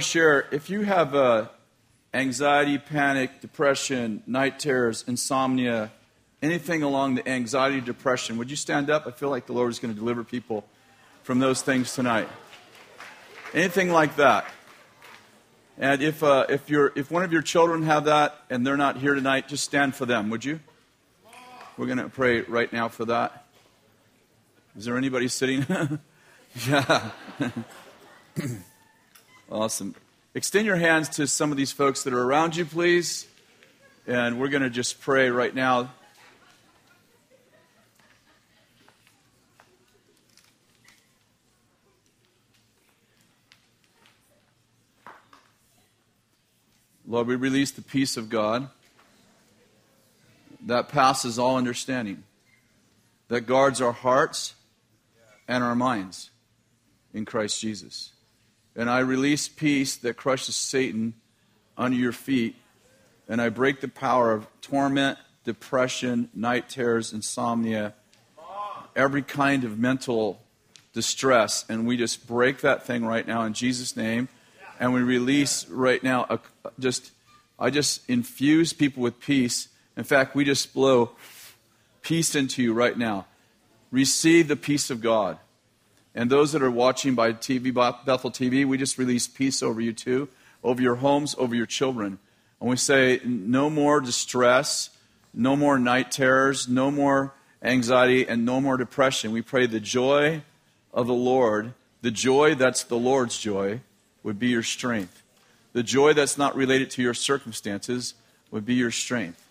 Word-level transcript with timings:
I 0.00 0.02
share, 0.02 0.46
if 0.50 0.70
you 0.70 0.80
have 0.80 1.14
uh, 1.14 1.48
anxiety, 2.14 2.78
panic, 2.78 3.42
depression, 3.42 4.22
night 4.26 4.58
terrors, 4.58 5.04
insomnia, 5.06 5.92
anything 6.40 6.82
along 6.82 7.16
the 7.16 7.28
anxiety, 7.28 7.82
depression, 7.82 8.38
would 8.38 8.48
you 8.48 8.56
stand 8.56 8.88
up? 8.88 9.06
I 9.06 9.10
feel 9.10 9.28
like 9.28 9.44
the 9.44 9.52
Lord 9.52 9.70
is 9.70 9.78
going 9.78 9.92
to 9.92 10.00
deliver 10.00 10.24
people 10.24 10.64
from 11.22 11.38
those 11.38 11.60
things 11.60 11.94
tonight. 11.94 12.30
Anything 13.52 13.90
like 13.90 14.16
that. 14.16 14.46
And 15.76 16.00
if, 16.00 16.22
uh, 16.22 16.46
if, 16.48 16.70
you're, 16.70 16.92
if 16.96 17.10
one 17.10 17.22
of 17.22 17.30
your 17.30 17.42
children 17.42 17.82
have 17.82 18.06
that 18.06 18.40
and 18.48 18.66
they're 18.66 18.78
not 18.78 18.96
here 18.96 19.14
tonight, 19.14 19.48
just 19.48 19.64
stand 19.64 19.94
for 19.94 20.06
them, 20.06 20.30
would 20.30 20.46
you? 20.46 20.60
We're 21.76 21.84
going 21.84 21.98
to 21.98 22.08
pray 22.08 22.40
right 22.40 22.72
now 22.72 22.88
for 22.88 23.04
that. 23.04 23.44
Is 24.78 24.86
there 24.86 24.96
anybody 24.96 25.28
sitting? 25.28 25.66
yeah. 26.66 27.10
awesome. 29.50 29.94
Extend 30.34 30.66
your 30.66 30.76
hands 30.76 31.08
to 31.10 31.26
some 31.26 31.50
of 31.50 31.56
these 31.56 31.72
folks 31.72 32.04
that 32.04 32.12
are 32.12 32.22
around 32.22 32.56
you, 32.56 32.64
please. 32.64 33.26
And 34.06 34.38
we're 34.40 34.48
going 34.48 34.62
to 34.62 34.70
just 34.70 35.00
pray 35.00 35.30
right 35.30 35.54
now 35.54 35.90
Lord, 47.10 47.26
we 47.26 47.34
release 47.34 47.72
the 47.72 47.82
peace 47.82 48.16
of 48.16 48.28
God 48.28 48.68
that 50.64 50.90
passes 50.90 51.40
all 51.40 51.56
understanding, 51.56 52.22
that 53.26 53.40
guards 53.40 53.80
our 53.80 53.90
hearts 53.90 54.54
and 55.48 55.64
our 55.64 55.74
minds 55.74 56.30
in 57.12 57.24
Christ 57.24 57.60
Jesus. 57.60 58.12
And 58.76 58.88
I 58.88 59.00
release 59.00 59.48
peace 59.48 59.96
that 59.96 60.16
crushes 60.16 60.56
Satan 60.56 61.14
under 61.76 61.96
your 61.96 62.12
feet, 62.12 62.56
and 63.28 63.40
I 63.40 63.48
break 63.48 63.80
the 63.80 63.88
power 63.88 64.32
of 64.32 64.46
torment, 64.60 65.18
depression, 65.44 66.28
night 66.34 66.68
terrors, 66.68 67.12
insomnia, 67.12 67.94
every 68.94 69.22
kind 69.22 69.64
of 69.64 69.78
mental 69.78 70.42
distress, 70.92 71.64
and 71.68 71.86
we 71.86 71.96
just 71.96 72.26
break 72.26 72.60
that 72.60 72.84
thing 72.84 73.04
right 73.04 73.26
now 73.26 73.44
in 73.44 73.54
Jesus' 73.54 73.96
name 73.96 74.28
and 74.80 74.94
we 74.94 75.02
release 75.02 75.68
right 75.68 76.02
now 76.02 76.26
a, 76.30 76.40
just 76.80 77.12
I 77.58 77.68
just 77.68 78.08
infuse 78.08 78.72
people 78.72 79.02
with 79.02 79.20
peace. 79.20 79.68
In 79.96 80.04
fact, 80.04 80.34
we 80.34 80.44
just 80.44 80.72
blow 80.72 81.10
peace 82.00 82.34
into 82.34 82.62
you 82.62 82.72
right 82.72 82.96
now. 82.96 83.26
Receive 83.90 84.48
the 84.48 84.56
peace 84.56 84.88
of 84.88 85.02
God. 85.02 85.38
And 86.14 86.28
those 86.28 86.52
that 86.52 86.62
are 86.62 86.70
watching 86.70 87.14
by 87.14 87.32
TV, 87.32 87.72
Bethel 87.72 88.30
TV, 88.30 88.66
we 88.66 88.78
just 88.78 88.98
release 88.98 89.28
peace 89.28 89.62
over 89.62 89.80
you 89.80 89.92
too, 89.92 90.28
over 90.64 90.82
your 90.82 90.96
homes, 90.96 91.34
over 91.38 91.54
your 91.54 91.66
children. 91.66 92.18
And 92.60 92.68
we 92.68 92.76
say, 92.76 93.20
no 93.24 93.70
more 93.70 94.00
distress, 94.00 94.90
no 95.32 95.56
more 95.56 95.78
night 95.78 96.10
terrors, 96.10 96.68
no 96.68 96.90
more 96.90 97.32
anxiety, 97.62 98.26
and 98.26 98.44
no 98.44 98.60
more 98.60 98.76
depression. 98.76 99.32
We 99.32 99.42
pray 99.42 99.66
the 99.66 99.80
joy 99.80 100.42
of 100.92 101.06
the 101.06 101.14
Lord, 101.14 101.74
the 102.02 102.10
joy 102.10 102.54
that's 102.54 102.82
the 102.82 102.98
Lord's 102.98 103.38
joy, 103.38 103.80
would 104.22 104.38
be 104.38 104.48
your 104.48 104.62
strength. 104.62 105.22
The 105.72 105.82
joy 105.82 106.12
that's 106.12 106.36
not 106.36 106.56
related 106.56 106.90
to 106.90 107.02
your 107.02 107.14
circumstances 107.14 108.14
would 108.50 108.66
be 108.66 108.74
your 108.74 108.90
strength. 108.90 109.46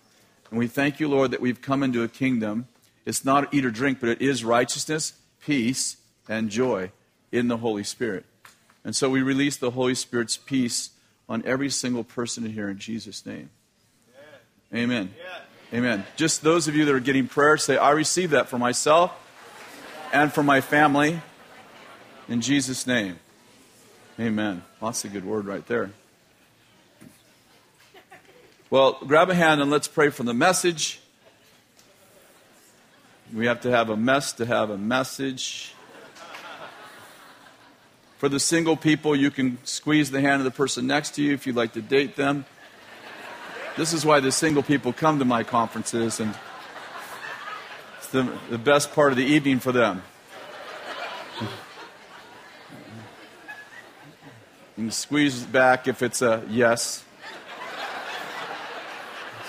And 0.50 0.58
we 0.58 0.66
thank 0.66 1.00
you, 1.00 1.08
Lord, 1.08 1.30
that 1.30 1.40
we've 1.40 1.62
come 1.62 1.82
into 1.82 2.02
a 2.02 2.08
kingdom. 2.08 2.68
It's 3.06 3.24
not 3.24 3.52
eat 3.54 3.64
or 3.64 3.70
drink, 3.70 4.00
but 4.00 4.10
it 4.10 4.20
is 4.20 4.44
righteousness, 4.44 5.14
peace, 5.40 5.96
and 6.30 6.48
joy 6.48 6.92
in 7.32 7.48
the 7.48 7.58
Holy 7.58 7.84
Spirit. 7.84 8.24
And 8.84 8.96
so 8.96 9.10
we 9.10 9.20
release 9.20 9.56
the 9.56 9.72
Holy 9.72 9.96
Spirit's 9.96 10.38
peace 10.38 10.90
on 11.28 11.42
every 11.44 11.68
single 11.68 12.04
person 12.04 12.46
here 12.46 12.70
in 12.70 12.78
Jesus' 12.78 13.26
name. 13.26 13.50
Amen. 14.72 15.12
Amen. 15.74 16.06
Just 16.16 16.42
those 16.42 16.68
of 16.68 16.76
you 16.76 16.84
that 16.84 16.94
are 16.94 17.00
getting 17.00 17.26
prayer, 17.26 17.56
say, 17.56 17.76
I 17.76 17.90
receive 17.90 18.30
that 18.30 18.48
for 18.48 18.58
myself 18.58 19.12
and 20.12 20.32
for 20.32 20.42
my 20.42 20.60
family 20.60 21.20
in 22.28 22.40
Jesus' 22.40 22.86
name. 22.86 23.18
Amen. 24.18 24.62
Lots 24.80 25.04
of 25.04 25.12
good 25.12 25.24
word 25.24 25.46
right 25.46 25.66
there. 25.66 25.90
Well, 28.70 28.98
grab 29.04 29.30
a 29.30 29.34
hand 29.34 29.60
and 29.60 29.68
let's 29.68 29.88
pray 29.88 30.10
for 30.10 30.22
the 30.22 30.34
message. 30.34 31.00
We 33.34 33.46
have 33.46 33.60
to 33.62 33.70
have 33.70 33.90
a 33.90 33.96
mess 33.96 34.32
to 34.34 34.46
have 34.46 34.70
a 34.70 34.78
message. 34.78 35.74
For 38.20 38.28
the 38.28 38.38
single 38.38 38.76
people, 38.76 39.16
you 39.16 39.30
can 39.30 39.56
squeeze 39.64 40.10
the 40.10 40.20
hand 40.20 40.42
of 40.42 40.44
the 40.44 40.50
person 40.50 40.86
next 40.86 41.14
to 41.14 41.22
you 41.22 41.32
if 41.32 41.46
you'd 41.46 41.56
like 41.56 41.72
to 41.72 41.80
date 41.80 42.16
them. 42.16 42.44
This 43.78 43.94
is 43.94 44.04
why 44.04 44.20
the 44.20 44.30
single 44.30 44.62
people 44.62 44.92
come 44.92 45.20
to 45.20 45.24
my 45.24 45.42
conferences, 45.42 46.20
and 46.20 46.34
it's 47.96 48.08
the, 48.08 48.30
the 48.50 48.58
best 48.58 48.92
part 48.92 49.10
of 49.10 49.16
the 49.16 49.24
evening 49.24 49.58
for 49.58 49.72
them. 49.72 50.02
Can 54.74 54.90
squeeze 54.90 55.42
back 55.42 55.88
if 55.88 56.02
it's 56.02 56.20
a 56.20 56.44
yes. 56.50 57.02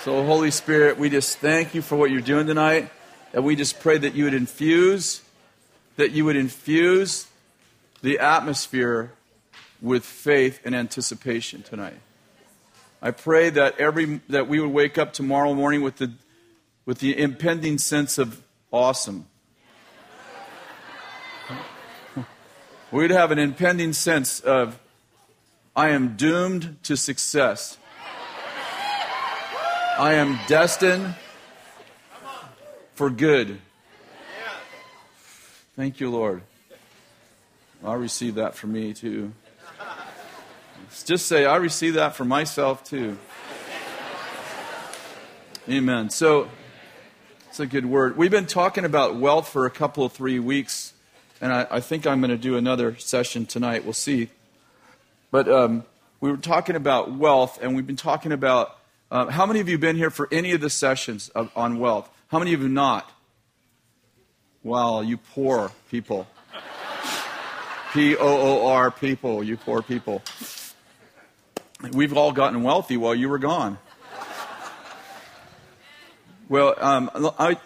So, 0.02 0.24
Holy 0.24 0.50
Spirit, 0.50 0.96
we 0.96 1.10
just 1.10 1.40
thank 1.40 1.74
you 1.74 1.82
for 1.82 1.96
what 1.96 2.10
you're 2.10 2.22
doing 2.22 2.46
tonight. 2.46 2.88
And 3.34 3.44
we 3.44 3.54
just 3.54 3.80
pray 3.80 3.98
that 3.98 4.14
you 4.14 4.24
would 4.24 4.34
infuse, 4.34 5.20
that 5.96 6.12
you 6.12 6.24
would 6.24 6.36
infuse 6.36 7.26
the 8.02 8.18
atmosphere 8.18 9.12
with 9.80 10.04
faith 10.04 10.60
and 10.64 10.74
anticipation 10.74 11.62
tonight. 11.62 11.98
I 13.00 13.10
pray 13.10 13.50
that 13.50 13.78
every 13.78 14.20
that 14.28 14.48
we 14.48 14.60
would 14.60 14.70
wake 14.70 14.98
up 14.98 15.12
tomorrow 15.12 15.54
morning 15.54 15.82
with 15.82 15.96
the 15.96 16.12
with 16.84 16.98
the 16.98 17.18
impending 17.18 17.78
sense 17.78 18.18
of 18.18 18.42
awesome. 18.70 19.26
We'd 22.90 23.10
have 23.10 23.30
an 23.30 23.38
impending 23.38 23.92
sense 23.94 24.38
of 24.40 24.78
I 25.74 25.88
am 25.88 26.16
doomed 26.16 26.76
to 26.84 26.96
success. 26.96 27.78
I 29.98 30.14
am 30.14 30.38
destined 30.46 31.14
for 32.94 33.08
good. 33.08 33.58
Thank 35.74 36.00
you, 36.00 36.10
Lord. 36.10 36.42
I 37.84 37.94
receive 37.94 38.36
that 38.36 38.54
for 38.54 38.68
me 38.68 38.94
too. 38.94 39.32
Just 41.04 41.26
say, 41.26 41.44
I 41.44 41.56
receive 41.56 41.94
that 41.94 42.14
for 42.14 42.24
myself 42.24 42.84
too. 42.84 43.18
Amen. 45.68 46.10
So, 46.10 46.48
it's 47.48 47.58
a 47.58 47.66
good 47.66 47.86
word. 47.86 48.16
We've 48.16 48.30
been 48.30 48.46
talking 48.46 48.84
about 48.84 49.16
wealth 49.16 49.48
for 49.48 49.66
a 49.66 49.70
couple 49.70 50.04
of 50.04 50.12
three 50.12 50.38
weeks, 50.38 50.92
and 51.40 51.52
I, 51.52 51.66
I 51.70 51.80
think 51.80 52.06
I'm 52.06 52.20
going 52.20 52.30
to 52.30 52.36
do 52.36 52.56
another 52.56 52.96
session 52.98 53.46
tonight. 53.46 53.84
We'll 53.84 53.92
see. 53.94 54.28
But 55.30 55.50
um, 55.50 55.84
we 56.20 56.30
were 56.30 56.36
talking 56.36 56.76
about 56.76 57.12
wealth, 57.12 57.58
and 57.60 57.74
we've 57.74 57.86
been 57.86 57.96
talking 57.96 58.32
about 58.32 58.78
uh, 59.10 59.26
how 59.26 59.44
many 59.44 59.60
of 59.60 59.68
you 59.68 59.74
have 59.74 59.80
been 59.80 59.96
here 59.96 60.10
for 60.10 60.28
any 60.30 60.52
of 60.52 60.60
the 60.60 60.70
sessions 60.70 61.30
of, 61.30 61.50
on 61.56 61.78
wealth? 61.78 62.08
How 62.28 62.38
many 62.38 62.54
of 62.54 62.62
you 62.62 62.68
not? 62.68 63.10
Wow, 64.62 65.00
you 65.00 65.16
poor 65.16 65.72
people. 65.90 66.28
P 67.92 68.16
O 68.16 68.26
O 68.26 68.66
R 68.68 68.90
people, 68.90 69.44
you 69.44 69.58
poor 69.58 69.82
people. 69.82 70.22
We've 71.92 72.16
all 72.16 72.32
gotten 72.32 72.62
wealthy 72.62 72.96
while 72.96 73.14
you 73.14 73.28
were 73.28 73.38
gone. 73.38 73.76
Well, 76.48 76.74
um, 76.78 77.10
I, 77.38 77.58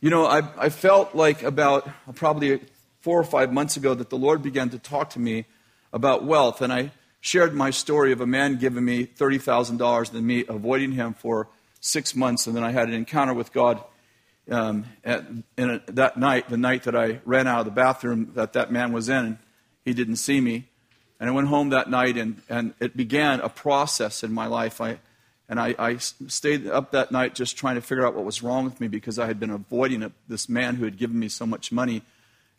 you 0.00 0.10
know, 0.10 0.26
I, 0.26 0.42
I 0.56 0.68
felt 0.70 1.14
like 1.14 1.44
about 1.44 1.88
probably 2.16 2.60
four 3.00 3.20
or 3.20 3.24
five 3.24 3.52
months 3.52 3.76
ago 3.76 3.94
that 3.94 4.10
the 4.10 4.18
Lord 4.18 4.42
began 4.42 4.70
to 4.70 4.78
talk 4.78 5.10
to 5.10 5.20
me 5.20 5.44
about 5.92 6.24
wealth. 6.24 6.60
And 6.60 6.72
I 6.72 6.90
shared 7.20 7.54
my 7.54 7.70
story 7.70 8.10
of 8.10 8.20
a 8.20 8.26
man 8.26 8.56
giving 8.56 8.84
me 8.84 9.06
$30,000 9.06 10.14
and 10.14 10.26
me 10.26 10.44
avoiding 10.48 10.92
him 10.92 11.14
for 11.14 11.48
six 11.80 12.16
months. 12.16 12.48
And 12.48 12.56
then 12.56 12.64
I 12.64 12.72
had 12.72 12.88
an 12.88 12.94
encounter 12.94 13.34
with 13.34 13.52
God 13.52 13.82
um, 14.50 14.86
at, 15.04 15.24
a, 15.58 15.80
that 15.88 16.16
night, 16.16 16.48
the 16.48 16.56
night 16.56 16.84
that 16.84 16.96
I 16.96 17.20
ran 17.24 17.46
out 17.46 17.60
of 17.60 17.64
the 17.66 17.70
bathroom 17.70 18.32
that 18.34 18.52
that 18.54 18.72
man 18.72 18.92
was 18.92 19.08
in. 19.08 19.38
He 19.84 19.94
didn't 19.94 20.16
see 20.16 20.40
me. 20.40 20.68
And 21.20 21.28
I 21.28 21.32
went 21.32 21.48
home 21.48 21.70
that 21.70 21.90
night, 21.90 22.16
and, 22.16 22.42
and 22.48 22.74
it 22.78 22.96
began 22.96 23.40
a 23.40 23.48
process 23.48 24.22
in 24.22 24.32
my 24.32 24.46
life. 24.46 24.80
I, 24.80 25.00
and 25.48 25.58
I, 25.58 25.74
I 25.78 25.96
stayed 25.96 26.66
up 26.68 26.92
that 26.92 27.10
night 27.10 27.34
just 27.34 27.56
trying 27.56 27.74
to 27.74 27.80
figure 27.80 28.06
out 28.06 28.14
what 28.14 28.24
was 28.24 28.42
wrong 28.42 28.64
with 28.64 28.80
me 28.80 28.86
because 28.86 29.18
I 29.18 29.26
had 29.26 29.40
been 29.40 29.50
avoiding 29.50 30.02
a, 30.02 30.12
this 30.28 30.48
man 30.48 30.76
who 30.76 30.84
had 30.84 30.96
given 30.96 31.18
me 31.18 31.28
so 31.28 31.44
much 31.44 31.72
money. 31.72 32.02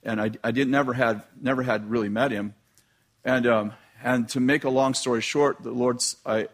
And 0.04 0.20
I, 0.20 0.32
I 0.44 0.52
did, 0.52 0.68
never, 0.68 0.94
had, 0.94 1.24
never 1.40 1.64
had 1.64 1.90
really 1.90 2.10
met 2.10 2.32
him. 2.32 2.54
And, 3.24 3.48
um, 3.48 3.74
and 4.04 4.28
to 4.30 4.40
make 4.40 4.64
a 4.64 4.70
long 4.70 4.94
story 4.94 5.22
short, 5.22 5.62
the 5.62 5.72
Lord's, 5.72 6.18
I, 6.26 6.48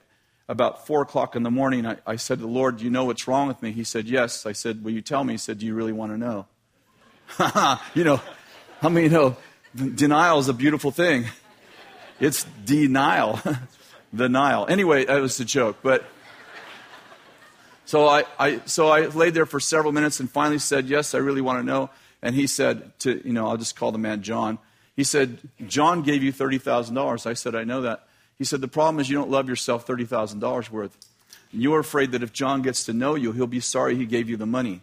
about 0.47 0.85
4 0.85 1.01
o'clock 1.01 1.35
in 1.35 1.43
the 1.43 1.51
morning, 1.51 1.85
I, 1.85 1.97
I 2.05 2.15
said 2.17 2.39
to 2.39 2.43
the 2.43 2.51
Lord, 2.51 2.77
Do 2.77 2.83
you 2.83 2.89
know 2.89 3.05
what's 3.05 3.27
wrong 3.27 3.47
with 3.47 3.61
me? 3.61 3.71
He 3.71 3.83
said, 3.83 4.05
Yes. 4.05 4.45
I 4.45 4.51
said, 4.51 4.83
Will 4.83 4.91
you 4.91 5.01
tell 5.01 5.23
me? 5.23 5.33
He 5.33 5.37
said, 5.37 5.59
Do 5.59 5.65
you 5.65 5.73
really 5.73 5.93
want 5.93 6.11
to 6.11 6.17
know? 6.17 6.45
you 7.95 8.03
know, 8.03 8.21
I 8.81 8.89
mean, 8.89 9.11
know, 9.11 9.37
denial 9.75 10.39
is 10.39 10.47
a 10.47 10.53
beautiful 10.53 10.91
thing. 10.91 11.25
it's 12.19 12.43
denial. 12.63 13.39
the 14.13 14.29
Nile. 14.29 14.65
Anyway, 14.69 15.05
that 15.05 15.21
was 15.21 15.39
a 15.39 15.45
joke, 15.45 15.77
but 15.81 16.05
so 17.85 18.07
I, 18.07 18.23
I, 18.39 18.61
so 18.65 18.87
I 18.87 19.07
laid 19.07 19.33
there 19.33 19.45
for 19.45 19.59
several 19.59 19.91
minutes 19.91 20.19
and 20.19 20.29
finally 20.29 20.59
said, 20.59 20.87
Yes, 20.87 21.13
I 21.13 21.19
really 21.19 21.41
want 21.41 21.59
to 21.59 21.63
know. 21.63 21.89
And 22.21 22.33
he 22.33 22.47
said, 22.47 22.97
to, 22.99 23.21
you 23.25 23.33
know, 23.33 23.47
I'll 23.47 23.57
just 23.57 23.75
call 23.75 23.91
the 23.91 23.99
man 23.99 24.23
John. 24.23 24.57
He 24.95 25.03
said, 25.03 25.37
John 25.67 26.01
gave 26.01 26.23
you 26.23 26.33
$30,000. 26.33 27.27
I 27.27 27.33
said, 27.33 27.53
I 27.53 27.65
know 27.65 27.81
that. 27.81 28.07
He 28.37 28.43
said, 28.43 28.61
The 28.61 28.67
problem 28.67 28.99
is 28.99 29.09
you 29.09 29.15
don't 29.15 29.29
love 29.29 29.47
yourself 29.47 29.87
$30,000 29.87 30.69
worth. 30.69 30.97
And 31.51 31.61
You're 31.61 31.79
afraid 31.79 32.11
that 32.11 32.23
if 32.23 32.33
John 32.33 32.61
gets 32.61 32.85
to 32.85 32.93
know 32.93 33.15
you, 33.15 33.31
he'll 33.31 33.47
be 33.47 33.59
sorry 33.59 33.95
he 33.95 34.05
gave 34.05 34.29
you 34.29 34.37
the 34.37 34.45
money. 34.45 34.81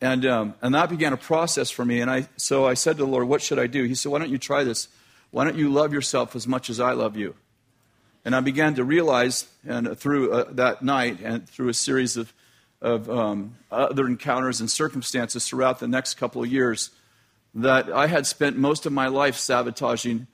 And, 0.00 0.24
um, 0.26 0.54
and 0.62 0.74
that 0.74 0.90
began 0.90 1.12
a 1.12 1.16
process 1.16 1.70
for 1.70 1.84
me. 1.84 2.00
And 2.00 2.10
I, 2.10 2.28
so 2.36 2.66
I 2.66 2.74
said 2.74 2.98
to 2.98 3.04
the 3.04 3.10
Lord, 3.10 3.26
What 3.26 3.42
should 3.42 3.58
I 3.58 3.66
do? 3.66 3.84
He 3.84 3.94
said, 3.94 4.12
Why 4.12 4.18
don't 4.18 4.30
you 4.30 4.38
try 4.38 4.64
this? 4.64 4.88
Why 5.30 5.44
don't 5.44 5.56
you 5.56 5.70
love 5.70 5.92
yourself 5.92 6.34
as 6.36 6.46
much 6.46 6.70
as 6.70 6.80
I 6.80 6.92
love 6.92 7.16
you? 7.16 7.34
And 8.24 8.34
I 8.34 8.40
began 8.40 8.74
to 8.74 8.84
realize, 8.84 9.46
and 9.66 9.98
through 9.98 10.32
uh, 10.32 10.44
that 10.52 10.82
night 10.82 11.20
and 11.22 11.48
through 11.48 11.68
a 11.68 11.74
series 11.74 12.16
of, 12.16 12.32
of 12.80 13.10
um, 13.10 13.56
other 13.70 14.06
encounters 14.06 14.60
and 14.60 14.70
circumstances 14.70 15.48
throughout 15.48 15.80
the 15.80 15.88
next 15.88 16.14
couple 16.14 16.42
of 16.42 16.50
years, 16.50 16.90
that 17.54 17.90
I 17.90 18.06
had 18.06 18.26
spent 18.26 18.56
most 18.56 18.86
of 18.86 18.92
my 18.92 19.08
life 19.08 19.36
sabotaging 19.36 20.26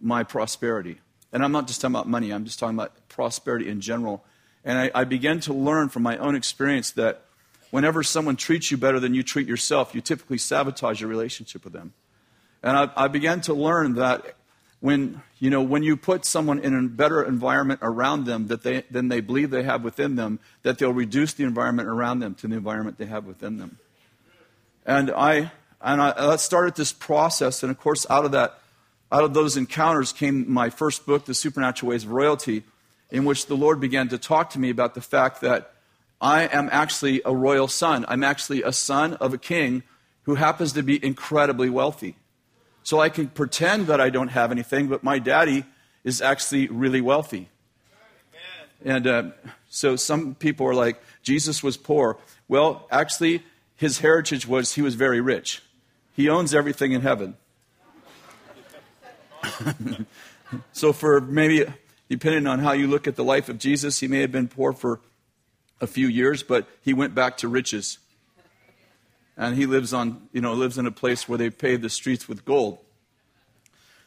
my 0.00 0.22
prosperity. 0.22 1.00
And 1.32 1.44
I'm 1.44 1.52
not 1.52 1.66
just 1.66 1.80
talking 1.80 1.94
about 1.94 2.08
money, 2.08 2.32
I'm 2.32 2.44
just 2.44 2.58
talking 2.58 2.76
about 2.76 2.92
prosperity 3.08 3.68
in 3.68 3.80
general. 3.80 4.24
And 4.64 4.78
I, 4.78 4.90
I 4.94 5.04
began 5.04 5.40
to 5.40 5.52
learn 5.52 5.88
from 5.88 6.02
my 6.02 6.16
own 6.18 6.34
experience 6.34 6.92
that 6.92 7.22
whenever 7.70 8.02
someone 8.02 8.36
treats 8.36 8.70
you 8.70 8.76
better 8.76 9.00
than 9.00 9.14
you 9.14 9.22
treat 9.22 9.46
yourself, 9.46 9.94
you 9.94 10.00
typically 10.00 10.38
sabotage 10.38 11.00
your 11.00 11.10
relationship 11.10 11.64
with 11.64 11.72
them. 11.72 11.92
And 12.62 12.76
I, 12.76 12.90
I 12.96 13.08
began 13.08 13.40
to 13.42 13.54
learn 13.54 13.94
that 13.94 14.34
when 14.80 15.22
you 15.38 15.50
know 15.50 15.62
when 15.62 15.82
you 15.82 15.96
put 15.96 16.24
someone 16.24 16.58
in 16.60 16.74
a 16.74 16.82
better 16.88 17.22
environment 17.22 17.80
around 17.82 18.26
them 18.26 18.46
that 18.46 18.62
they, 18.62 18.82
than 18.90 19.08
they 19.08 19.20
believe 19.20 19.50
they 19.50 19.64
have 19.64 19.82
within 19.82 20.14
them 20.14 20.38
that 20.62 20.78
they'll 20.78 20.92
reduce 20.92 21.32
the 21.34 21.44
environment 21.44 21.88
around 21.88 22.20
them 22.20 22.34
to 22.34 22.46
the 22.46 22.54
environment 22.54 22.98
they 22.98 23.06
have 23.06 23.24
within 23.24 23.58
them 23.58 23.78
and 24.86 25.10
i 25.10 25.50
and 25.80 26.00
i 26.00 26.36
started 26.36 26.76
this 26.76 26.92
process 26.92 27.62
and 27.62 27.72
of 27.72 27.78
course 27.78 28.06
out 28.08 28.24
of 28.24 28.30
that 28.30 28.60
out 29.10 29.24
of 29.24 29.34
those 29.34 29.56
encounters 29.56 30.12
came 30.12 30.50
my 30.50 30.70
first 30.70 31.06
book 31.06 31.24
the 31.24 31.34
supernatural 31.34 31.90
ways 31.90 32.04
of 32.04 32.10
royalty 32.10 32.62
in 33.10 33.24
which 33.24 33.46
the 33.46 33.56
lord 33.56 33.80
began 33.80 34.08
to 34.08 34.18
talk 34.18 34.50
to 34.50 34.58
me 34.58 34.70
about 34.70 34.94
the 34.94 35.00
fact 35.00 35.40
that 35.40 35.72
i 36.20 36.42
am 36.42 36.68
actually 36.72 37.22
a 37.24 37.34
royal 37.34 37.68
son 37.68 38.04
i'm 38.08 38.24
actually 38.24 38.62
a 38.62 38.72
son 38.72 39.14
of 39.14 39.32
a 39.32 39.38
king 39.38 39.82
who 40.22 40.34
happens 40.34 40.72
to 40.72 40.82
be 40.82 41.02
incredibly 41.04 41.70
wealthy 41.70 42.16
so 42.88 43.00
I 43.00 43.10
can 43.10 43.28
pretend 43.28 43.88
that 43.88 44.00
I 44.00 44.08
don't 44.08 44.28
have 44.28 44.50
anything, 44.50 44.88
but 44.88 45.04
my 45.04 45.18
daddy 45.18 45.66
is 46.04 46.22
actually 46.22 46.68
really 46.68 47.02
wealthy. 47.02 47.50
And 48.82 49.06
uh, 49.06 49.22
so 49.68 49.94
some 49.96 50.34
people 50.34 50.66
are 50.66 50.74
like, 50.74 50.98
Jesus 51.22 51.62
was 51.62 51.76
poor. 51.76 52.16
Well, 52.48 52.86
actually, 52.90 53.42
his 53.76 53.98
heritage 53.98 54.48
was 54.48 54.72
he 54.72 54.80
was 54.80 54.94
very 54.94 55.20
rich. 55.20 55.62
He 56.14 56.30
owns 56.30 56.54
everything 56.54 56.92
in 56.92 57.02
heaven. 57.02 57.36
so, 60.72 60.92
for 60.92 61.20
maybe, 61.20 61.66
depending 62.08 62.46
on 62.46 62.58
how 62.58 62.72
you 62.72 62.86
look 62.86 63.06
at 63.06 63.16
the 63.16 63.24
life 63.24 63.48
of 63.48 63.58
Jesus, 63.58 64.00
he 64.00 64.08
may 64.08 64.20
have 64.20 64.32
been 64.32 64.48
poor 64.48 64.72
for 64.72 65.00
a 65.80 65.86
few 65.86 66.06
years, 66.08 66.42
but 66.42 66.68
he 66.82 66.92
went 66.92 67.14
back 67.14 67.36
to 67.38 67.48
riches 67.48 67.98
and 69.36 69.56
he 69.56 69.66
lives 69.66 69.92
on, 69.92 70.28
you 70.32 70.40
know, 70.40 70.52
lives 70.52 70.76
in 70.76 70.86
a 70.86 70.90
place 70.90 71.28
where 71.28 71.38
they 71.38 71.48
pave 71.48 71.80
the 71.80 71.88
streets 71.88 72.28
with 72.28 72.44
gold. 72.44 72.78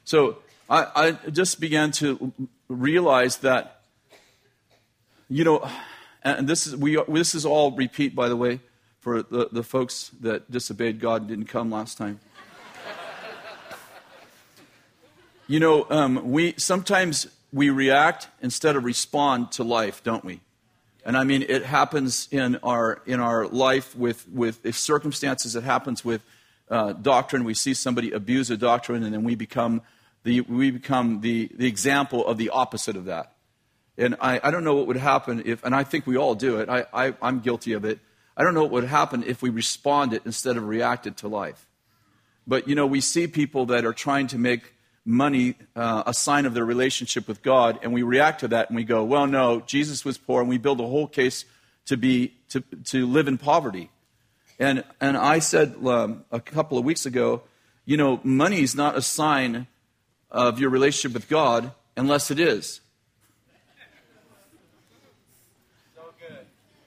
So 0.03 0.39
I, 0.69 0.87
I 0.95 1.29
just 1.29 1.59
began 1.59 1.91
to 1.93 2.33
realize 2.67 3.37
that, 3.37 3.81
you 5.29 5.45
know, 5.45 5.67
and 6.23 6.47
this 6.47 6.67
is, 6.67 6.75
we, 6.75 7.01
this 7.07 7.33
is 7.33 7.45
all 7.45 7.71
repeat, 7.71 8.13
by 8.13 8.27
the 8.27 8.35
way, 8.35 8.59
for 8.99 9.23
the, 9.23 9.47
the 9.51 9.63
folks 9.63 10.11
that 10.19 10.51
disobeyed 10.51 10.99
God 10.99 11.21
and 11.21 11.29
didn't 11.29 11.47
come 11.47 11.71
last 11.71 11.97
time. 11.97 12.19
You 15.51 15.59
know, 15.59 15.85
um, 15.89 16.31
we 16.31 16.53
sometimes 16.55 17.27
we 17.51 17.69
react 17.69 18.29
instead 18.41 18.77
of 18.77 18.85
respond 18.85 19.51
to 19.51 19.65
life, 19.65 20.01
don't 20.01 20.23
we? 20.23 20.39
And 21.05 21.17
I 21.17 21.25
mean, 21.25 21.43
it 21.45 21.65
happens 21.65 22.29
in 22.31 22.55
our, 22.63 23.01
in 23.05 23.19
our 23.19 23.47
life 23.47 23.93
with, 23.93 24.29
with 24.29 24.65
if 24.65 24.77
circumstances, 24.77 25.57
it 25.57 25.63
happens 25.63 26.05
with 26.05 26.21
uh, 26.69 26.93
doctrine. 26.93 27.43
We 27.43 27.53
see 27.53 27.73
somebody 27.73 28.11
abuse 28.11 28.49
a 28.49 28.55
doctrine, 28.55 29.03
and 29.03 29.13
then 29.13 29.23
we 29.25 29.35
become 29.35 29.81
the, 30.23 30.39
we 30.39 30.71
become 30.71 31.19
the, 31.19 31.49
the 31.53 31.67
example 31.67 32.25
of 32.25 32.37
the 32.37 32.51
opposite 32.51 32.95
of 32.95 33.05
that. 33.05 33.33
And 33.97 34.15
I, 34.21 34.39
I 34.41 34.51
don't 34.51 34.63
know 34.63 34.75
what 34.75 34.87
would 34.87 34.95
happen 34.95 35.43
if, 35.45 35.65
and 35.65 35.75
I 35.75 35.83
think 35.83 36.07
we 36.07 36.15
all 36.15 36.33
do 36.33 36.61
it, 36.61 36.69
I, 36.69 36.85
I, 36.93 37.13
I'm 37.21 37.41
guilty 37.41 37.73
of 37.73 37.83
it. 37.83 37.99
I 38.37 38.43
don't 38.43 38.53
know 38.53 38.61
what 38.61 38.71
would 38.71 38.83
happen 38.85 39.21
if 39.27 39.41
we 39.41 39.49
responded 39.49 40.21
instead 40.23 40.55
of 40.55 40.65
reacted 40.65 41.17
to 41.17 41.27
life. 41.27 41.67
But, 42.47 42.69
you 42.69 42.75
know, 42.75 42.87
we 42.87 43.01
see 43.01 43.27
people 43.27 43.65
that 43.65 43.83
are 43.83 43.91
trying 43.91 44.27
to 44.27 44.37
make 44.37 44.75
money 45.05 45.55
uh, 45.75 46.03
a 46.05 46.13
sign 46.13 46.45
of 46.45 46.53
their 46.53 46.65
relationship 46.65 47.27
with 47.27 47.41
God, 47.41 47.79
and 47.81 47.93
we 47.93 48.03
react 48.03 48.41
to 48.41 48.47
that 48.49 48.69
and 48.69 48.75
we 48.75 48.83
go, 48.83 49.03
well, 49.03 49.27
no, 49.27 49.61
Jesus 49.61 50.05
was 50.05 50.17
poor, 50.17 50.41
and 50.41 50.49
we 50.49 50.57
build 50.57 50.79
a 50.79 50.87
whole 50.87 51.07
case 51.07 51.45
to, 51.85 51.97
be, 51.97 52.33
to, 52.49 52.61
to 52.85 53.05
live 53.05 53.27
in 53.27 53.37
poverty. 53.37 53.89
And, 54.59 54.83
and 54.99 55.17
I 55.17 55.39
said 55.39 55.75
um, 55.85 56.23
a 56.31 56.39
couple 56.39 56.77
of 56.77 56.85
weeks 56.85 57.05
ago, 57.05 57.41
you 57.85 57.97
know, 57.97 58.19
money 58.23 58.61
is 58.61 58.75
not 58.75 58.95
a 58.95 59.01
sign 59.01 59.67
of 60.29 60.59
your 60.59 60.69
relationship 60.69 61.13
with 61.13 61.27
God 61.27 61.71
unless 61.97 62.29
it 62.29 62.39
is. 62.39 62.79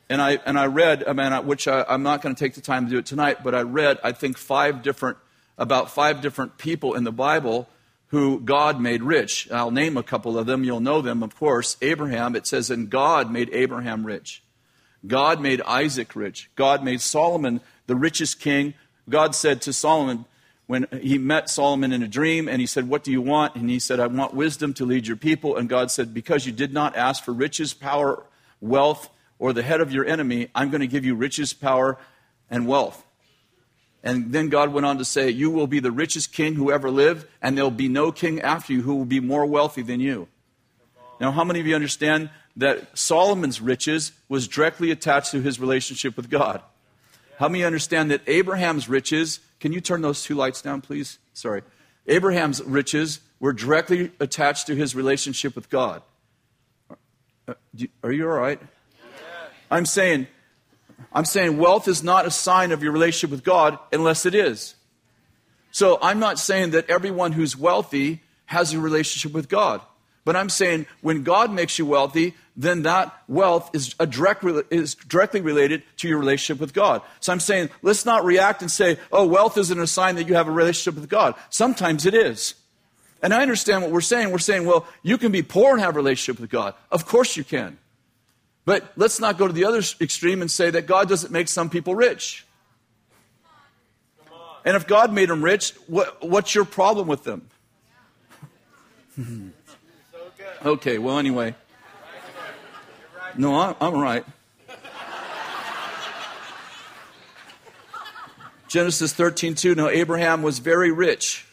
And 0.08 0.20
I, 0.20 0.38
and 0.46 0.58
I 0.58 0.66
read, 0.66 1.02
I 1.08 1.14
mean, 1.14 1.32
which 1.46 1.66
I, 1.66 1.84
I'm 1.88 2.02
not 2.02 2.22
going 2.22 2.34
to 2.34 2.38
take 2.38 2.54
the 2.54 2.60
time 2.60 2.84
to 2.84 2.90
do 2.90 2.98
it 2.98 3.06
tonight, 3.06 3.42
but 3.42 3.54
I 3.54 3.62
read, 3.62 3.98
I 4.04 4.12
think, 4.12 4.36
five 4.36 4.82
different, 4.82 5.16
about 5.58 5.90
five 5.90 6.20
different 6.20 6.58
people 6.58 6.94
in 6.94 7.04
the 7.04 7.12
Bible 7.12 7.68
who 8.14 8.38
God 8.38 8.80
made 8.80 9.02
rich. 9.02 9.50
I'll 9.50 9.72
name 9.72 9.96
a 9.96 10.02
couple 10.04 10.38
of 10.38 10.46
them. 10.46 10.62
You'll 10.62 10.78
know 10.78 11.02
them, 11.02 11.20
of 11.24 11.34
course. 11.34 11.76
Abraham, 11.82 12.36
it 12.36 12.46
says, 12.46 12.70
and 12.70 12.88
God 12.88 13.30
made 13.30 13.50
Abraham 13.52 14.06
rich. 14.06 14.44
God 15.04 15.40
made 15.40 15.60
Isaac 15.62 16.14
rich. 16.14 16.48
God 16.54 16.84
made 16.84 17.00
Solomon 17.00 17.60
the 17.88 17.96
richest 17.96 18.38
king. 18.38 18.74
God 19.10 19.34
said 19.34 19.60
to 19.62 19.72
Solomon, 19.72 20.26
when 20.66 20.86
he 21.02 21.18
met 21.18 21.50
Solomon 21.50 21.92
in 21.92 22.04
a 22.04 22.08
dream 22.08 22.48
and 22.48 22.60
he 22.60 22.66
said, 22.66 22.88
What 22.88 23.02
do 23.02 23.10
you 23.10 23.20
want? 23.20 23.56
And 23.56 23.68
he 23.68 23.80
said, 23.80 23.98
I 23.98 24.06
want 24.06 24.32
wisdom 24.32 24.72
to 24.74 24.86
lead 24.86 25.08
your 25.08 25.16
people. 25.16 25.56
And 25.56 25.68
God 25.68 25.90
said, 25.90 26.14
Because 26.14 26.46
you 26.46 26.52
did 26.52 26.72
not 26.72 26.96
ask 26.96 27.24
for 27.24 27.32
riches, 27.32 27.74
power, 27.74 28.24
wealth, 28.60 29.10
or 29.40 29.52
the 29.52 29.62
head 29.62 29.80
of 29.80 29.92
your 29.92 30.06
enemy, 30.06 30.48
I'm 30.54 30.70
going 30.70 30.80
to 30.80 30.86
give 30.86 31.04
you 31.04 31.16
riches, 31.16 31.52
power, 31.52 31.98
and 32.48 32.66
wealth. 32.66 33.03
And 34.04 34.32
then 34.32 34.50
God 34.50 34.70
went 34.70 34.84
on 34.84 34.98
to 34.98 35.04
say, 35.04 35.30
You 35.30 35.50
will 35.50 35.66
be 35.66 35.80
the 35.80 35.90
richest 35.90 36.32
king 36.32 36.54
who 36.54 36.70
ever 36.70 36.90
lived, 36.90 37.26
and 37.40 37.56
there'll 37.56 37.70
be 37.70 37.88
no 37.88 38.12
king 38.12 38.40
after 38.42 38.74
you 38.74 38.82
who 38.82 38.94
will 38.94 39.06
be 39.06 39.18
more 39.18 39.46
wealthy 39.46 39.80
than 39.80 39.98
you. 39.98 40.28
Now, 41.18 41.32
how 41.32 41.42
many 41.42 41.58
of 41.58 41.66
you 41.66 41.74
understand 41.74 42.28
that 42.56 42.96
Solomon's 42.96 43.62
riches 43.62 44.12
was 44.28 44.46
directly 44.46 44.90
attached 44.90 45.30
to 45.30 45.40
his 45.40 45.58
relationship 45.58 46.18
with 46.18 46.28
God? 46.28 46.60
How 47.38 47.48
many 47.48 47.64
understand 47.64 48.10
that 48.10 48.20
Abraham's 48.26 48.90
riches, 48.90 49.40
can 49.58 49.72
you 49.72 49.80
turn 49.80 50.02
those 50.02 50.22
two 50.22 50.34
lights 50.34 50.60
down, 50.60 50.82
please? 50.82 51.18
Sorry. 51.32 51.62
Abraham's 52.06 52.62
riches 52.62 53.20
were 53.40 53.54
directly 53.54 54.12
attached 54.20 54.66
to 54.66 54.76
his 54.76 54.94
relationship 54.94 55.56
with 55.56 55.70
God. 55.70 56.02
Uh, 57.48 57.54
are 58.02 58.12
you 58.12 58.28
all 58.28 58.36
right? 58.36 58.60
I'm 59.70 59.86
saying 59.86 60.26
I'm 61.12 61.24
saying 61.24 61.58
wealth 61.58 61.88
is 61.88 62.02
not 62.02 62.26
a 62.26 62.30
sign 62.30 62.72
of 62.72 62.82
your 62.82 62.92
relationship 62.92 63.30
with 63.30 63.44
God 63.44 63.78
unless 63.92 64.26
it 64.26 64.34
is. 64.34 64.74
So 65.70 65.98
I'm 66.00 66.20
not 66.20 66.38
saying 66.38 66.70
that 66.70 66.88
everyone 66.88 67.32
who's 67.32 67.56
wealthy 67.56 68.22
has 68.46 68.72
a 68.72 68.78
relationship 68.78 69.32
with 69.32 69.48
God. 69.48 69.80
But 70.24 70.36
I'm 70.36 70.48
saying 70.48 70.86
when 71.02 71.22
God 71.22 71.52
makes 71.52 71.78
you 71.78 71.84
wealthy, 71.84 72.34
then 72.56 72.82
that 72.82 73.14
wealth 73.28 73.70
is, 73.74 73.94
a 73.98 74.06
direct, 74.06 74.44
is 74.70 74.94
directly 74.94 75.40
related 75.40 75.82
to 75.98 76.08
your 76.08 76.18
relationship 76.18 76.60
with 76.60 76.72
God. 76.72 77.02
So 77.20 77.32
I'm 77.32 77.40
saying 77.40 77.70
let's 77.82 78.06
not 78.06 78.24
react 78.24 78.62
and 78.62 78.70
say, 78.70 78.98
oh, 79.12 79.26
wealth 79.26 79.58
isn't 79.58 79.78
a 79.78 79.86
sign 79.86 80.16
that 80.16 80.28
you 80.28 80.34
have 80.34 80.48
a 80.48 80.52
relationship 80.52 80.98
with 80.98 81.10
God. 81.10 81.34
Sometimes 81.50 82.06
it 82.06 82.14
is. 82.14 82.54
And 83.22 83.34
I 83.34 83.42
understand 83.42 83.82
what 83.82 83.90
we're 83.90 84.00
saying. 84.00 84.30
We're 84.30 84.38
saying, 84.38 84.66
well, 84.66 84.86
you 85.02 85.18
can 85.18 85.32
be 85.32 85.42
poor 85.42 85.72
and 85.72 85.80
have 85.80 85.94
a 85.94 85.98
relationship 85.98 86.40
with 86.40 86.50
God. 86.50 86.74
Of 86.90 87.06
course 87.06 87.36
you 87.36 87.44
can. 87.44 87.78
But 88.64 88.92
let's 88.96 89.20
not 89.20 89.36
go 89.36 89.46
to 89.46 89.52
the 89.52 89.64
other 89.66 89.82
extreme 90.00 90.40
and 90.40 90.50
say 90.50 90.70
that 90.70 90.86
God 90.86 91.08
doesn't 91.08 91.30
make 91.32 91.48
some 91.48 91.68
people 91.68 91.94
rich. 91.94 92.46
And 94.64 94.76
if 94.76 94.86
God 94.86 95.12
made 95.12 95.28
them 95.28 95.44
rich, 95.44 95.74
what, 95.86 96.26
what's 96.26 96.54
your 96.54 96.64
problem 96.64 97.06
with 97.06 97.24
them? 97.24 97.50
okay, 100.64 100.98
well, 100.98 101.18
anyway. 101.18 101.54
No, 103.36 103.60
I'm, 103.60 103.74
I'm 103.80 103.94
right. 103.94 104.24
Genesis 108.68 109.12
13, 109.12 109.54
2. 109.54 109.74
Now, 109.74 109.88
Abraham 109.88 110.42
was 110.42 110.58
very 110.58 110.90
rich 110.90 111.46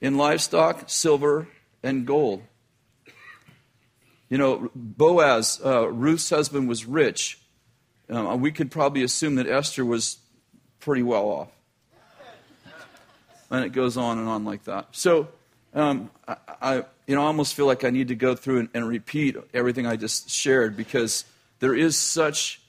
in 0.00 0.16
livestock, 0.16 0.84
silver, 0.86 1.48
and 1.82 2.06
gold. 2.06 2.42
You 4.28 4.38
know, 4.38 4.70
Boaz, 4.74 5.60
uh, 5.64 5.88
Ruth's 5.88 6.30
husband, 6.30 6.68
was 6.68 6.84
rich. 6.84 7.38
Um, 8.08 8.40
we 8.40 8.52
could 8.52 8.70
probably 8.70 9.02
assume 9.02 9.36
that 9.36 9.46
Esther 9.46 9.84
was 9.84 10.18
pretty 10.80 11.02
well 11.02 11.28
off. 11.28 11.48
And 13.50 13.64
it 13.64 13.70
goes 13.70 13.96
on 13.96 14.18
and 14.18 14.28
on 14.28 14.44
like 14.44 14.64
that. 14.64 14.88
So, 14.90 15.28
um, 15.72 16.10
I, 16.26 16.36
I, 16.60 16.74
you 17.06 17.14
know, 17.14 17.22
I 17.22 17.26
almost 17.26 17.54
feel 17.54 17.66
like 17.66 17.84
I 17.84 17.90
need 17.90 18.08
to 18.08 18.16
go 18.16 18.34
through 18.34 18.60
and, 18.60 18.68
and 18.74 18.88
repeat 18.88 19.36
everything 19.54 19.86
I 19.86 19.94
just 19.96 20.28
shared 20.28 20.76
because 20.76 21.24
there 21.60 21.74
is 21.74 21.96
such 21.96 22.60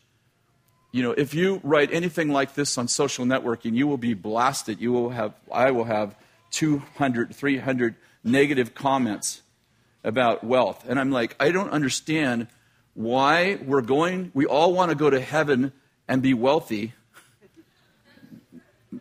you 0.91 1.03
know, 1.03 1.11
if 1.11 1.33
you 1.33 1.59
write 1.63 1.93
anything 1.93 2.29
like 2.29 2.55
this 2.55 2.77
on 2.77 2.87
social 2.87 3.25
networking, 3.25 3.75
you 3.75 3.87
will 3.87 3.97
be 3.97 4.13
blasted. 4.13 4.79
You 4.79 4.91
will 4.91 5.09
have, 5.09 5.33
I 5.51 5.71
will 5.71 5.83
have 5.83 6.15
200, 6.51 7.35
300 7.35 7.95
negative 8.23 8.73
comments 8.73 9.41
about 10.07 10.43
wealth. 10.43 10.85
And 10.87 10.97
I'm 10.99 11.11
like, 11.11 11.35
I 11.37 11.51
don't 11.51 11.69
understand 11.69 12.47
why 12.93 13.59
we're 13.63 13.81
going, 13.81 14.31
we 14.33 14.45
all 14.45 14.73
want 14.73 14.89
to 14.89 14.95
go 14.95 15.09
to 15.09 15.19
heaven 15.19 15.73
and 16.07 16.21
be 16.21 16.33
wealthy, 16.33 16.93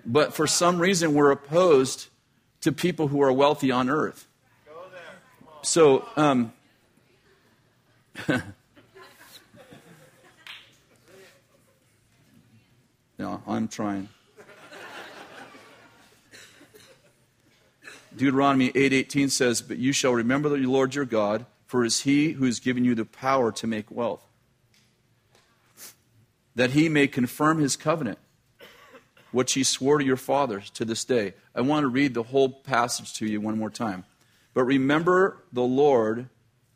but 0.05 0.35
for 0.35 0.49
some 0.49 0.79
reason 0.81 1.15
we're 1.15 1.31
opposed 1.31 2.09
to 2.63 2.73
people 2.73 3.07
who 3.09 3.23
are 3.23 3.33
wealthy 3.33 3.71
on 3.71 3.89
earth. 3.89 4.27
So, 5.63 6.09
um, 6.17 6.53
no, 13.19 13.43
I'm 13.47 13.69
trying. 13.69 14.09
Deuteronomy 18.17 18.71
8:18 18.75 19.29
says, 19.29 19.61
"But 19.61 19.79
you 19.79 19.93
shall 19.93 20.15
remember 20.15 20.49
the 20.49 20.57
Lord 20.67 20.95
your 20.95 21.05
God, 21.05 21.45
for 21.67 21.85
it 21.85 21.89
is 21.89 22.01
he 22.03 22.33
who 22.33 22.47
has 22.47 22.61
given 22.61 22.85
you 22.85 22.95
the 22.95 23.05
power 23.05 23.53
to 23.53 23.67
make 23.67 23.91
wealth, 23.91 24.25
that 26.55 26.71
he 26.71 26.89
may 26.89 27.07
confirm 27.07 27.59
his 27.59 27.77
covenant, 27.77 28.19
which 29.33 29.53
he 29.53 29.63
swore 29.63 29.99
to 29.99 30.05
your 30.05 30.17
fathers 30.17 30.71
to 30.71 30.85
this 30.85 31.05
day." 31.05 31.35
I 31.55 31.61
want 31.61 31.85
to 31.85 31.89
read 31.89 32.15
the 32.15 32.23
whole 32.25 32.49
passage 32.49 33.13
to 33.15 33.27
you 33.27 33.41
one 33.41 33.59
more 33.59 33.71
time. 33.71 34.05
But 34.55 34.65
remember 34.65 35.43
the 35.53 35.63
Lord 35.63 36.29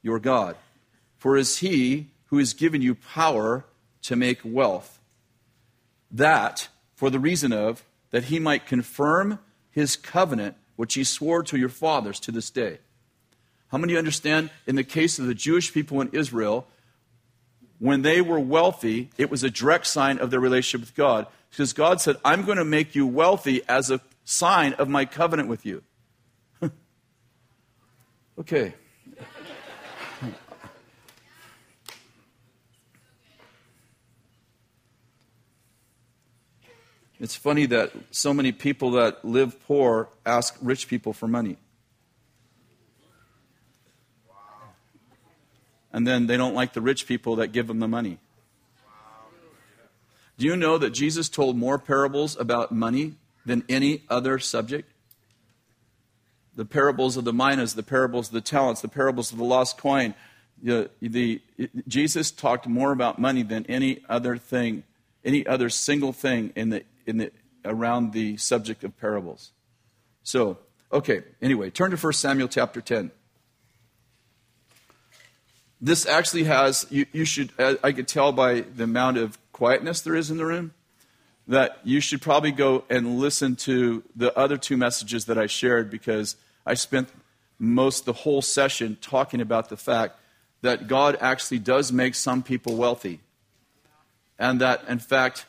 your 0.02 0.18
God, 0.18 0.56
for 1.16 1.37
it 1.37 1.40
is 1.40 1.59
he 1.59 2.09
who 2.26 2.38
has 2.38 2.52
given 2.52 2.82
you 2.82 2.94
power 2.94 3.64
to 4.02 4.16
make 4.16 4.40
wealth, 4.44 4.99
that 6.11 6.68
for 6.94 7.09
the 7.09 7.18
reason 7.18 7.52
of 7.52 7.85
that 8.11 8.25
he 8.25 8.38
might 8.38 8.66
confirm 8.66 9.38
his 9.70 9.97
covenant 9.97 10.56
which 10.80 10.94
he 10.94 11.04
swore 11.04 11.42
to 11.42 11.58
your 11.58 11.68
fathers 11.68 12.18
to 12.18 12.32
this 12.32 12.49
day. 12.49 12.78
How 13.68 13.76
many 13.76 13.99
understand 13.99 14.49
in 14.66 14.76
the 14.76 14.82
case 14.82 15.18
of 15.18 15.26
the 15.26 15.34
Jewish 15.34 15.75
people 15.75 16.00
in 16.00 16.08
Israel, 16.14 16.66
when 17.78 18.00
they 18.00 18.22
were 18.22 18.40
wealthy, 18.40 19.10
it 19.18 19.30
was 19.30 19.44
a 19.44 19.50
direct 19.50 19.87
sign 19.87 20.18
of 20.18 20.30
their 20.30 20.40
relationship 20.40 20.80
with 20.80 20.96
God. 20.96 21.26
Because 21.50 21.75
God 21.75 22.00
said, 22.00 22.16
I'm 22.25 22.46
going 22.46 22.56
to 22.56 22.64
make 22.64 22.94
you 22.94 23.06
wealthy 23.06 23.60
as 23.68 23.90
a 23.90 24.00
sign 24.25 24.72
of 24.72 24.88
my 24.88 25.04
covenant 25.04 25.50
with 25.50 25.66
you. 25.66 25.82
okay. 28.38 28.72
It's 37.21 37.37
funny 37.37 37.67
that 37.67 37.93
so 38.11 38.33
many 38.33 38.50
people 38.50 38.93
that 38.93 39.23
live 39.23 39.62
poor 39.67 40.09
ask 40.25 40.57
rich 40.62 40.89
people 40.89 41.12
for 41.12 41.29
money. 41.29 41.59
And 45.93 46.07
then 46.07 46.27
they 46.27 46.39
don't 46.39 46.55
like 46.55 46.73
the 46.73 46.81
rich 46.81 47.07
people 47.07 47.37
that 47.37 47.49
give 47.49 47.67
them 47.67 47.79
the 47.79 47.89
money. 47.89 48.19
Do 50.39 50.47
you 50.47 50.57
know 50.57 50.79
that 50.79 50.91
Jesus 50.91 51.29
told 51.29 51.59
more 51.59 51.79
parables 51.79 52.39
about 52.41 52.73
money 52.73 53.17
than 53.45 53.65
any 53.69 54.05
other 54.09 54.39
subject? 54.39 54.91
The 56.57 56.65
parables 56.65 57.19
of 57.19 57.25
the 57.25 57.35
minas, 57.35 57.75
the 57.75 57.83
parables 57.83 58.29
of 58.29 58.33
the 58.33 58.41
talents, 58.41 58.81
the 58.81 58.89
parables 58.89 59.31
of 59.31 59.37
the 59.37 59.45
lost 59.45 59.77
coin. 59.77 60.15
The, 60.62 60.89
the, 61.03 61.43
Jesus 61.87 62.31
talked 62.31 62.67
more 62.67 62.93
about 62.93 63.19
money 63.19 63.43
than 63.43 63.67
any 63.67 64.03
other 64.09 64.39
thing, 64.39 64.85
any 65.23 65.47
other 65.47 65.69
single 65.69 66.15
thing 66.15 66.53
in 66.57 66.71
the 66.71 66.85
in 67.11 67.19
the, 67.19 67.33
around 67.64 68.12
the 68.12 68.37
subject 68.38 68.83
of 68.85 68.97
parables. 68.99 69.52
So, 70.23 70.59
okay, 70.90 71.23
anyway, 71.43 71.69
turn 71.71 71.90
to 71.90 71.97
1 71.97 72.12
Samuel 72.14 72.49
chapter 72.49 72.81
10. 72.81 73.11
This 75.81 76.07
actually 76.07 76.45
has, 76.45 76.87
you, 76.90 77.07
you 77.12 77.25
should, 77.25 77.52
I 77.59 77.93
could 77.93 78.09
tell 78.09 78.33
by 78.33 78.61
the 78.61 78.85
amount 78.85 79.19
of 79.19 79.38
quietness 79.52 80.00
there 80.00 80.14
is 80.14 80.31
in 80.31 80.37
the 80.37 80.47
room, 80.47 80.73
that 81.49 81.81
you 81.85 82.00
should 82.00 82.23
probably 82.23 82.52
go 82.52 82.85
and 82.88 83.19
listen 83.19 83.57
to 83.57 84.02
the 84.14 84.37
other 84.38 84.57
two 84.57 84.76
messages 84.76 85.25
that 85.25 85.37
I 85.37 85.47
shared 85.47 85.90
because 85.90 86.37
I 86.64 86.75
spent 86.75 87.09
most 87.59 88.05
the 88.05 88.12
whole 88.12 88.43
session 88.43 88.97
talking 89.00 89.40
about 89.40 89.69
the 89.69 89.76
fact 89.76 90.19
that 90.62 90.87
God 90.87 91.17
actually 91.21 91.59
does 91.59 91.93
make 91.93 92.14
some 92.14 92.43
people 92.43 92.76
wealthy. 92.76 93.21
And 94.38 94.61
that, 94.61 94.85
in 94.88 94.99
fact, 94.99 95.47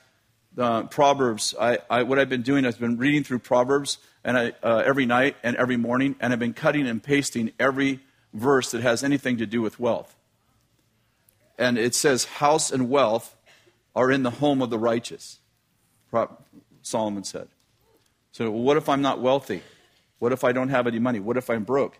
uh, 0.57 0.83
Proverbs. 0.83 1.55
I, 1.59 1.79
I, 1.89 2.03
what 2.03 2.19
I've 2.19 2.29
been 2.29 2.41
doing, 2.41 2.65
I've 2.65 2.79
been 2.79 2.97
reading 2.97 3.23
through 3.23 3.39
Proverbs 3.39 3.97
and 4.23 4.37
I, 4.37 4.53
uh, 4.63 4.83
every 4.85 5.05
night 5.05 5.35
and 5.43 5.55
every 5.55 5.77
morning, 5.77 6.15
and 6.19 6.33
I've 6.33 6.39
been 6.39 6.53
cutting 6.53 6.87
and 6.87 7.01
pasting 7.01 7.51
every 7.59 7.99
verse 8.33 8.71
that 8.71 8.81
has 8.81 9.03
anything 9.03 9.37
to 9.37 9.45
do 9.45 9.61
with 9.61 9.79
wealth. 9.79 10.15
And 11.57 11.77
it 11.77 11.95
says, 11.95 12.25
House 12.25 12.71
and 12.71 12.89
wealth 12.89 13.35
are 13.95 14.11
in 14.11 14.23
the 14.23 14.31
home 14.31 14.61
of 14.61 14.69
the 14.69 14.79
righteous, 14.79 15.39
Solomon 16.81 17.23
said. 17.23 17.47
So, 18.31 18.49
what 18.49 18.77
if 18.77 18.87
I'm 18.87 19.01
not 19.01 19.19
wealthy? 19.19 19.61
What 20.19 20.31
if 20.31 20.43
I 20.43 20.51
don't 20.51 20.69
have 20.69 20.87
any 20.87 20.99
money? 20.99 21.19
What 21.19 21.35
if 21.35 21.49
I'm 21.49 21.63
broke? 21.63 21.97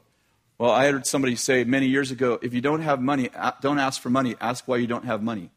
Well, 0.58 0.72
I 0.72 0.89
heard 0.89 1.05
somebody 1.05 1.36
say 1.36 1.63
many 1.63 1.88
years 1.88 2.12
ago 2.12 2.39
if 2.41 2.53
you 2.53 2.62
don't 2.62 2.81
have 2.81 3.01
money, 3.01 3.29
don't 3.62 3.79
ask 3.79 4.01
for 4.01 4.10
money, 4.10 4.36
ask 4.39 4.67
why 4.67 4.77
you 4.77 4.88
don't 4.88 5.05
have 5.05 5.22
money. 5.24 5.50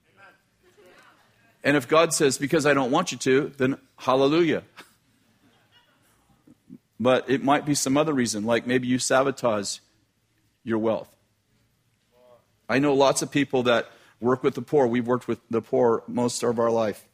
And 1.64 1.78
if 1.78 1.88
God 1.88 2.12
says, 2.12 2.36
because 2.36 2.66
I 2.66 2.74
don't 2.74 2.90
want 2.90 3.10
you 3.10 3.18
to, 3.18 3.52
then 3.56 3.78
hallelujah. 3.96 4.62
But 7.00 7.28
it 7.28 7.42
might 7.42 7.64
be 7.64 7.74
some 7.74 7.96
other 7.96 8.12
reason, 8.12 8.44
like 8.44 8.66
maybe 8.66 8.86
you 8.86 8.98
sabotage 8.98 9.78
your 10.62 10.78
wealth. 10.78 11.08
I 12.68 12.78
know 12.78 12.94
lots 12.94 13.22
of 13.22 13.30
people 13.30 13.64
that 13.64 13.88
work 14.20 14.42
with 14.42 14.54
the 14.54 14.62
poor. 14.62 14.86
We've 14.86 15.06
worked 15.06 15.26
with 15.26 15.40
the 15.50 15.62
poor 15.62 16.02
most 16.06 16.42
of 16.42 16.58
our 16.58 16.70
life. 16.70 17.06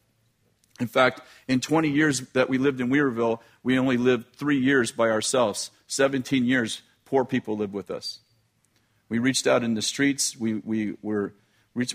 In 0.79 0.87
fact, 0.87 1.21
in 1.47 1.59
20 1.59 1.89
years 1.89 2.21
that 2.33 2.49
we 2.49 2.57
lived 2.57 2.81
in 2.81 2.89
Weaverville, 2.89 3.39
we 3.63 3.77
only 3.79 3.97
lived 3.97 4.35
three 4.35 4.57
years 4.57 4.91
by 4.91 5.09
ourselves. 5.09 5.71
17 5.87 6.45
years, 6.45 6.81
poor 7.05 7.23
people 7.23 7.57
lived 7.57 7.73
with 7.73 7.91
us. 7.91 8.19
We 9.07 9.19
reached 9.19 9.47
out 9.47 9.63
in 9.63 9.75
the 9.75 9.81
streets. 9.81 10.37
We, 10.37 10.55
we 10.55 10.95
were, 11.01 11.33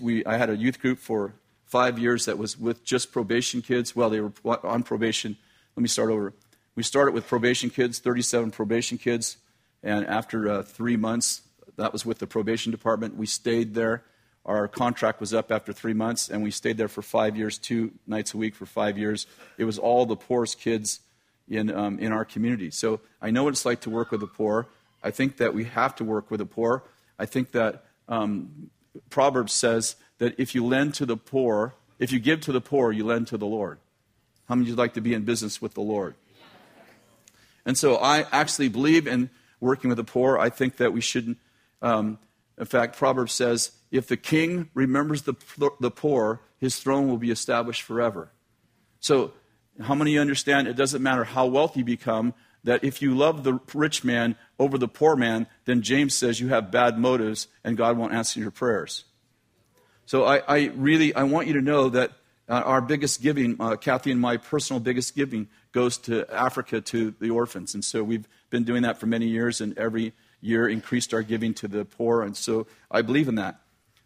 we, 0.01 0.25
I 0.25 0.37
had 0.37 0.51
a 0.51 0.57
youth 0.57 0.81
group 0.81 0.99
for 0.99 1.35
five 1.66 1.99
years 1.99 2.25
that 2.25 2.38
was 2.38 2.58
with 2.58 2.85
just 2.85 3.12
probation 3.12 3.61
kids. 3.61 3.94
Well, 3.94 4.08
they 4.08 4.20
were 4.20 4.32
on 4.64 4.82
probation. 4.82 5.37
Let 5.76 5.82
me 5.82 5.88
start 5.88 6.11
over. 6.11 6.32
We 6.75 6.82
started 6.82 7.12
with 7.12 7.26
probation 7.26 7.70
kids, 7.70 7.99
37 7.99 8.50
probation 8.50 8.99
kids, 8.99 9.37
and 9.82 10.06
after 10.06 10.50
uh, 10.50 10.62
three 10.62 10.96
months, 10.96 11.42
that 11.76 11.92
was 11.92 12.06
with 12.06 12.18
the 12.18 12.26
probation 12.26 12.70
department. 12.70 13.16
We 13.16 13.26
stayed 13.26 13.75
there. 13.75 14.04
Our 14.44 14.68
contract 14.68 15.20
was 15.20 15.35
up 15.35 15.50
after 15.50 15.73
three 15.73 15.92
months, 15.92 16.28
and 16.28 16.42
we 16.42 16.50
stayed 16.50 16.76
there 16.76 16.88
for 16.88 17.02
five 17.02 17.37
years, 17.37 17.58
two 17.58 17.92
nights 18.06 18.32
a 18.32 18.37
week 18.37 18.54
for 18.54 18.64
five 18.64 18.96
years. 18.96 19.26
It 19.58 19.64
was 19.64 19.78
all 19.78 20.06
the 20.06 20.16
poorest 20.16 20.61
kids 20.61 21.00
in, 21.49 21.75
um, 21.75 21.99
in 21.99 22.12
our 22.12 22.25
community. 22.25 22.70
So 22.70 23.00
I 23.20 23.30
know 23.30 23.44
what 23.44 23.50
it's 23.50 23.64
like 23.64 23.80
to 23.80 23.90
work 23.90 24.12
with 24.12 24.20
the 24.20 24.26
poor. 24.26 24.68
I 25.02 25.11
think 25.11 25.38
that 25.38 25.52
we 25.52 25.64
have 25.64 25.96
to 25.96 26.04
work 26.04 26.30
with 26.30 26.38
the 26.38 26.46
poor. 26.46 26.85
I 27.18 27.26
think 27.26 27.52
that 27.52 27.85
um, 28.08 28.70
Proverbs 29.11 29.52
says 29.52 29.96
that 30.18 30.38
if 30.38 30.54
you 30.54 30.64
lend 30.64 30.94
to 30.94 31.06
the 31.06 31.16
poor, 31.16 31.75
if 31.99 32.12
you 32.12 32.18
give 32.18 32.40
to 32.42 32.52
the 32.52 32.61
poor, 32.61 32.92
you 32.92 33.04
lend 33.04 33.26
to 33.28 33.38
the 33.38 33.46
Lord. 33.46 33.78
How 34.49 34.54
many 34.54 34.66
of 34.66 34.68
you 34.70 34.75
like 34.76 34.94
to 34.94 35.00
be 35.00 35.14
in 35.14 35.25
business 35.25 35.61
with 35.61 35.75
the 35.75 35.80
Lord? 35.80 36.14
And 37.64 37.76
so 37.76 37.96
I 37.96 38.26
actually 38.30 38.68
believe 38.68 39.06
in 39.06 39.30
working 39.61 39.88
with 39.88 39.96
the 39.96 40.04
poor. 40.04 40.38
I 40.38 40.50
think 40.50 40.76
that 40.76 40.92
we 40.92 41.00
shouldn't. 41.00 41.38
Um, 41.82 42.18
in 42.58 42.64
fact, 42.64 42.96
Proverbs 42.96 43.32
says, 43.32 43.73
if 43.90 44.06
the 44.06 44.16
king 44.16 44.70
remembers 44.73 45.23
the, 45.23 45.35
the 45.80 45.90
poor, 45.90 46.40
his 46.58 46.78
throne 46.78 47.08
will 47.08 47.18
be 47.18 47.30
established 47.30 47.82
forever. 47.82 48.30
So, 49.00 49.32
how 49.82 49.94
many 49.94 50.18
understand 50.18 50.68
it 50.68 50.76
doesn't 50.76 51.02
matter 51.02 51.25
how 51.25 51.46
wealthy 51.46 51.80
you 51.80 51.85
become, 51.85 52.32
that 52.64 52.82
if 52.82 53.02
you 53.02 53.14
love 53.14 53.44
the 53.44 53.61
rich 53.75 54.04
man 54.04 54.37
over 54.58 54.78
the 54.78 54.88
poor 54.88 55.16
man, 55.16 55.46
then 55.66 55.82
James 55.82 56.14
says 56.14 56.40
you 56.40 56.49
have 56.49 56.70
bad 56.70 56.99
motives 56.99 57.46
and 57.62 57.76
God 57.76 57.99
won't 57.99 58.14
answer 58.14 58.40
your 58.40 58.50
prayers. 58.50 59.04
So 60.07 60.25
I, 60.25 60.43
I 60.49 60.67
really 60.77 61.15
I 61.15 61.25
want 61.25 61.49
you 61.49 61.55
to 61.55 61.61
know 61.61 61.89
that 61.89 62.13
uh, 62.49 62.63
our 62.65 62.81
biggest 62.81 63.23
giving, 63.23 63.57
uh, 63.59 63.75
Kathy 63.75 64.13
and 64.13 64.21
my 64.21 64.37
personal 64.37 64.79
biggest 64.79 65.17
giving, 65.17 65.49
goes 65.73 65.99
to 65.99 66.33
Africa 66.33 66.81
to 66.81 67.13
the 67.21 67.31
orphans, 67.31 67.75
and 67.75 67.85
so 67.85 68.05
we've 68.05 68.29
been 68.49 68.63
doing 68.63 68.83
that 68.83 68.99
for 68.99 69.07
many 69.07 69.27
years. 69.27 69.61
And 69.61 69.77
every 69.77 70.13
year 70.41 70.69
increased 70.69 71.13
our 71.13 71.23
giving 71.23 71.55
to 71.55 71.69
the 71.69 71.85
poor, 71.85 72.23
and 72.23 72.37
so 72.37 72.69
I 72.89 73.03
believe 73.03 73.27
in 73.27 73.35
that. 73.35 73.61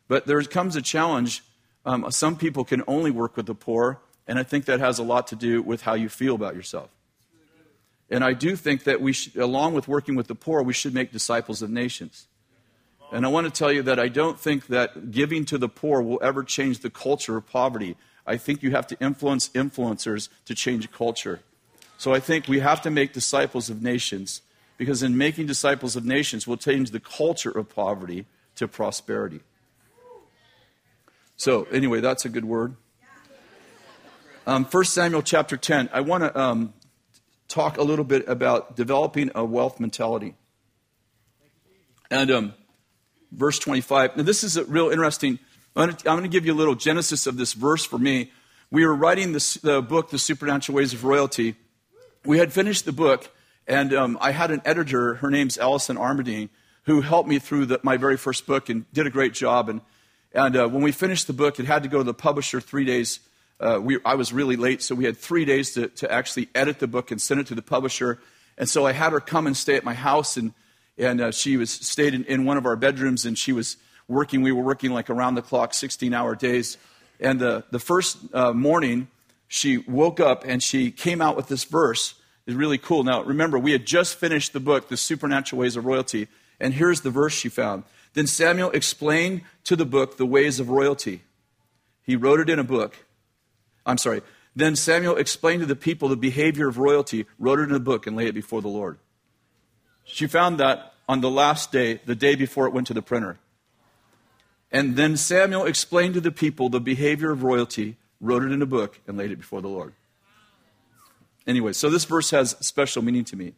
But 0.09 0.26
there 0.26 0.42
comes 0.42 0.75
a 0.75 0.83
challenge. 0.83 1.45
Um, 1.85 2.11
some 2.11 2.37
people 2.37 2.64
can 2.64 2.83
only 2.87 3.11
work 3.11 3.37
with 3.37 3.47
the 3.47 3.54
poor, 3.54 4.00
and 4.26 4.38
I 4.38 4.42
think 4.42 4.64
that 4.64 4.80
has 4.80 4.99
a 4.99 5.02
lot 5.02 5.26
to 5.28 5.37
do 5.37 5.61
with 5.62 5.83
how 5.83 5.95
you 5.95 6.09
feel 6.09 6.35
about 6.35 6.54
yourself. 6.54 6.88
And 8.09 8.25
I 8.25 8.33
do 8.33 8.57
think 8.57 8.85
that 8.85 9.00
we, 9.00 9.12
should, 9.12 9.37
along 9.37 9.75
with 9.75 9.87
working 9.87 10.16
with 10.16 10.26
the 10.26 10.35
poor, 10.35 10.62
we 10.62 10.73
should 10.73 10.95
make 10.95 11.12
disciples 11.12 11.62
of 11.62 11.71
nations. 11.71 12.26
And 13.12 13.24
I 13.26 13.28
want 13.28 13.46
to 13.46 13.50
tell 13.50 13.72
you 13.72 13.82
that 13.82 13.98
I 13.98 14.08
don't 14.08 14.38
think 14.38 14.68
that 14.68 15.10
giving 15.10 15.44
to 15.46 15.58
the 15.58 15.68
poor 15.68 16.00
will 16.00 16.20
ever 16.22 16.44
change 16.44 16.78
the 16.78 16.90
culture 16.90 17.36
of 17.36 17.46
poverty. 17.46 17.96
I 18.26 18.36
think 18.36 18.62
you 18.62 18.70
have 18.70 18.86
to 18.88 18.96
influence 19.00 19.48
influencers 19.50 20.28
to 20.44 20.54
change 20.54 20.90
culture. 20.92 21.40
So 21.98 22.14
I 22.14 22.20
think 22.20 22.46
we 22.46 22.60
have 22.60 22.80
to 22.82 22.90
make 22.90 23.12
disciples 23.12 23.68
of 23.68 23.82
nations 23.82 24.42
because 24.78 25.02
in 25.02 25.16
making 25.16 25.46
disciples 25.46 25.96
of 25.96 26.04
nations, 26.04 26.46
we'll 26.46 26.56
change 26.56 26.90
the 26.92 27.00
culture 27.00 27.50
of 27.50 27.68
poverty 27.68 28.26
to 28.54 28.66
prosperity. 28.68 29.40
So, 31.36 31.64
anyway, 31.64 32.00
that's 32.00 32.24
a 32.24 32.28
good 32.28 32.44
word. 32.44 32.76
Um, 34.46 34.64
1 34.64 34.84
Samuel 34.84 35.22
chapter 35.22 35.56
10. 35.56 35.90
I 35.92 36.00
want 36.00 36.24
to 36.24 36.38
um, 36.38 36.72
talk 37.48 37.76
a 37.76 37.82
little 37.82 38.04
bit 38.04 38.26
about 38.28 38.76
developing 38.76 39.30
a 39.34 39.44
wealth 39.44 39.80
mentality. 39.80 40.34
And 42.10 42.30
um, 42.30 42.54
verse 43.32 43.58
25. 43.58 44.16
Now, 44.16 44.22
this 44.22 44.44
is 44.44 44.56
a 44.56 44.64
real 44.64 44.90
interesting. 44.90 45.38
I'm 45.76 45.94
going 46.02 46.22
to 46.22 46.28
give 46.28 46.46
you 46.46 46.52
a 46.52 46.54
little 46.54 46.75
genesis 46.75 47.26
of 47.26 47.37
this 47.37 47.52
verse 47.52 47.84
for 47.84 47.99
me. 47.99 48.32
We 48.70 48.84
were 48.84 48.94
writing 48.94 49.32
this, 49.32 49.54
the 49.54 49.82
book, 49.82 50.10
The 50.10 50.18
Supernatural 50.18 50.76
Ways 50.76 50.92
of 50.92 51.04
Royalty. 51.04 51.56
We 52.25 52.38
had 52.38 52.52
finished 52.52 52.84
the 52.84 52.92
book, 52.92 53.30
and 53.66 53.94
um, 53.94 54.18
I 54.20 54.32
had 54.32 54.50
an 54.50 54.62
editor, 54.64 55.14
her 55.16 55.30
name's 55.30 55.58
Allison 55.58 55.96
Armerding, 55.96 56.49
who 56.84 57.00
helped 57.00 57.28
me 57.28 57.38
through 57.38 57.66
the, 57.66 57.80
my 57.82 57.96
very 57.96 58.16
first 58.16 58.46
book 58.46 58.68
and 58.68 58.90
did 58.92 59.06
a 59.06 59.10
great 59.10 59.32
job. 59.32 59.68
And, 59.68 59.80
and 60.32 60.56
uh, 60.56 60.68
when 60.68 60.82
we 60.82 60.92
finished 60.92 61.26
the 61.26 61.32
book, 61.32 61.60
it 61.60 61.66
had 61.66 61.82
to 61.84 61.88
go 61.88 61.99
to 61.99 62.04
the 62.04 62.14
publisher 62.14 62.60
three 62.60 62.84
days. 62.84 63.20
Uh, 63.58 63.78
we, 63.80 63.99
I 64.04 64.14
was 64.14 64.32
really 64.32 64.56
late, 64.56 64.82
so 64.82 64.94
we 64.94 65.04
had 65.04 65.16
three 65.16 65.44
days 65.44 65.75
to, 65.75 65.88
to 65.88 66.10
actually 66.10 66.49
edit 66.54 66.78
the 66.78 66.87
book 66.87 67.10
and 67.10 67.20
send 67.20 67.40
it 67.40 67.46
to 67.49 67.54
the 67.54 67.62
publisher. 67.62 68.18
And 68.58 68.68
so 68.68 68.87
I 68.87 68.92
had 68.92 69.12
her 69.12 69.20
come 69.20 69.46
and 69.46 69.56
stay 69.56 69.76
at 69.76 69.84
my 69.84 69.94
house, 69.94 70.37
and 70.37 70.52
and 71.00 71.21
uh, 71.21 71.30
she 71.30 71.57
was 71.57 71.71
stayed 71.71 72.14
in, 72.14 72.25
in, 72.25 72.45
one 72.45 72.57
of 72.57 72.66
our 72.66 72.76
bedrooms, 72.76 73.25
and 73.25 73.37
she 73.37 73.52
was 73.52 73.76
working. 74.07 74.42
We 74.42 74.52
were 74.52 74.62
working 74.62 74.92
like 74.92 75.09
around 75.09 75.35
the 75.35 75.42
clock, 75.42 75.75
16 75.75 76.12
hour 76.12 76.37
days. 76.37 76.76
And 77.19 77.40
the, 77.40 77.64
the 77.71 77.78
first 77.78 78.19
uh, 78.35 78.52
morning, 78.52 79.09
she 79.49 79.78
woke 79.78 80.21
up 80.21 80.45
and 80.47 80.62
she 80.62 80.90
came 80.90 81.21
out 81.21 81.37
with 81.37 81.49
this 81.49 81.64
verse. 81.64 82.14
It's 82.47 82.57
really 82.57 82.78
cool. 82.78 83.02
Now, 83.04 83.23
remember, 83.23 83.59
we 83.59 83.73
had 83.73 83.87
just 83.87 84.14
finished 84.14 84.52
the 84.52 84.61
book, 84.61 84.88
The 84.88 84.97
Supernatural 84.97 85.61
Ways 85.61 85.76
of 85.76 85.85
Royalty, 85.85 86.28
and 86.59 86.75
here's 86.75 87.00
the 87.00 87.11
verse 87.11 87.33
she 87.33 87.49
found. 87.49 87.85
Then 88.12 88.26
Samuel 88.26 88.71
explained 88.71 89.42
to 89.64 89.76
the 89.76 89.87
book 89.87 90.16
the 90.16 90.26
ways 90.26 90.61
of 90.61 90.69
royalty. 90.69 91.23
He 92.02 92.16
wrote 92.16 92.40
it 92.40 92.50
in 92.50 92.59
a 92.59 92.64
book. 92.64 93.07
I'm 93.87 93.99
sorry. 93.99 94.23
Then 94.57 94.75
Samuel 94.75 95.16
explained 95.16 95.61
to 95.61 95.66
the 95.66 95.76
people 95.76 96.09
the 96.09 96.16
behavior 96.16 96.69
of 96.69 96.78
royalty, 96.78 97.26
wrote 97.38 97.61
it 97.61 97.69
in 97.69 97.75
a 97.75 97.80
book, 97.80 98.07
and 98.07 98.16
laid 98.16 98.28
it 98.28 98.35
before 98.35 98.61
the 98.61 98.69
Lord. 98.69 98.99
She 100.04 100.26
found 100.26 100.59
that 100.59 100.89
on 101.10 101.20
the 101.20 101.28
last 101.28 101.73
day, 101.73 102.00
the 102.06 102.14
day 102.14 102.36
before 102.36 102.68
it 102.68 102.73
went 102.73 102.86
to 102.86 102.94
the 102.94 103.02
printer. 103.02 103.36
And 104.70 104.94
then 104.94 105.16
Samuel 105.16 105.64
explained 105.64 106.14
to 106.14 106.20
the 106.20 106.30
people 106.30 106.68
the 106.68 106.78
behavior 106.78 107.32
of 107.32 107.42
royalty, 107.42 107.96
wrote 108.20 108.44
it 108.44 108.52
in 108.52 108.62
a 108.62 108.66
book, 108.66 109.00
and 109.08 109.18
laid 109.18 109.32
it 109.32 109.38
before 109.40 109.60
the 109.60 109.66
Lord. 109.66 109.92
Anyway, 111.49 111.73
so 111.73 111.90
this 111.90 112.04
verse 112.04 112.30
has 112.30 112.56
special 112.60 113.02
meaning 113.02 113.25
to 113.25 113.34
me. 113.34 113.54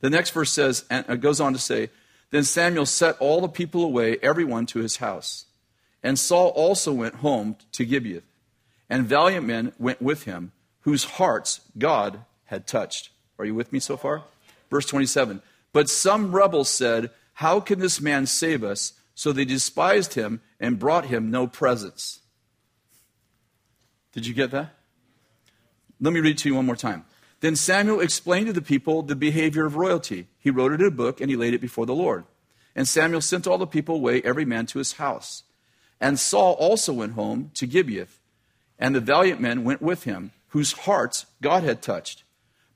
The 0.00 0.10
next 0.10 0.30
verse 0.30 0.50
says, 0.50 0.84
and 0.90 1.22
goes 1.22 1.40
on 1.40 1.52
to 1.52 1.58
say, 1.60 1.90
Then 2.32 2.42
Samuel 2.42 2.86
set 2.86 3.16
all 3.20 3.40
the 3.40 3.46
people 3.46 3.84
away, 3.84 4.18
everyone 4.20 4.66
to 4.66 4.80
his 4.80 4.96
house. 4.96 5.44
And 6.02 6.18
Saul 6.18 6.48
also 6.48 6.92
went 6.92 7.14
home 7.14 7.54
to 7.70 7.84
Gibeah, 7.84 8.22
and 8.90 9.06
valiant 9.06 9.46
men 9.46 9.72
went 9.78 10.02
with 10.02 10.24
him, 10.24 10.50
whose 10.80 11.04
hearts 11.04 11.60
God 11.78 12.24
had 12.46 12.66
touched. 12.66 13.10
Are 13.38 13.44
you 13.44 13.54
with 13.54 13.72
me 13.72 13.78
so 13.78 13.96
far? 13.96 14.24
Verse 14.68 14.86
27 14.86 15.42
but 15.72 15.88
some 15.88 16.34
rebels 16.34 16.68
said, 16.68 17.10
How 17.34 17.60
can 17.60 17.78
this 17.78 18.00
man 18.00 18.26
save 18.26 18.62
us? 18.62 18.94
So 19.14 19.32
they 19.32 19.44
despised 19.44 20.14
him 20.14 20.40
and 20.58 20.78
brought 20.78 21.06
him 21.06 21.30
no 21.30 21.46
presents. 21.46 22.20
Did 24.12 24.26
you 24.26 24.34
get 24.34 24.50
that? 24.50 24.74
Let 26.00 26.12
me 26.12 26.20
read 26.20 26.38
to 26.38 26.48
you 26.48 26.54
one 26.54 26.66
more 26.66 26.76
time. 26.76 27.04
Then 27.40 27.56
Samuel 27.56 28.00
explained 28.00 28.46
to 28.46 28.52
the 28.52 28.62
people 28.62 29.02
the 29.02 29.16
behavior 29.16 29.66
of 29.66 29.76
royalty. 29.76 30.28
He 30.38 30.50
wrote 30.50 30.72
it 30.72 30.80
in 30.80 30.86
a 30.86 30.90
book 30.90 31.20
and 31.20 31.30
he 31.30 31.36
laid 31.36 31.54
it 31.54 31.60
before 31.60 31.86
the 31.86 31.94
Lord. 31.94 32.24
And 32.74 32.88
Samuel 32.88 33.20
sent 33.20 33.46
all 33.46 33.58
the 33.58 33.66
people 33.66 33.96
away, 33.96 34.22
every 34.22 34.44
man 34.44 34.66
to 34.66 34.78
his 34.78 34.94
house. 34.94 35.42
And 36.00 36.18
Saul 36.18 36.54
also 36.54 36.92
went 36.92 37.12
home 37.12 37.50
to 37.54 37.66
Gibeah, 37.66 38.08
and 38.78 38.94
the 38.94 39.00
valiant 39.00 39.40
men 39.40 39.62
went 39.62 39.82
with 39.82 40.04
him, 40.04 40.32
whose 40.48 40.72
hearts 40.72 41.26
God 41.40 41.62
had 41.62 41.82
touched. 41.82 42.24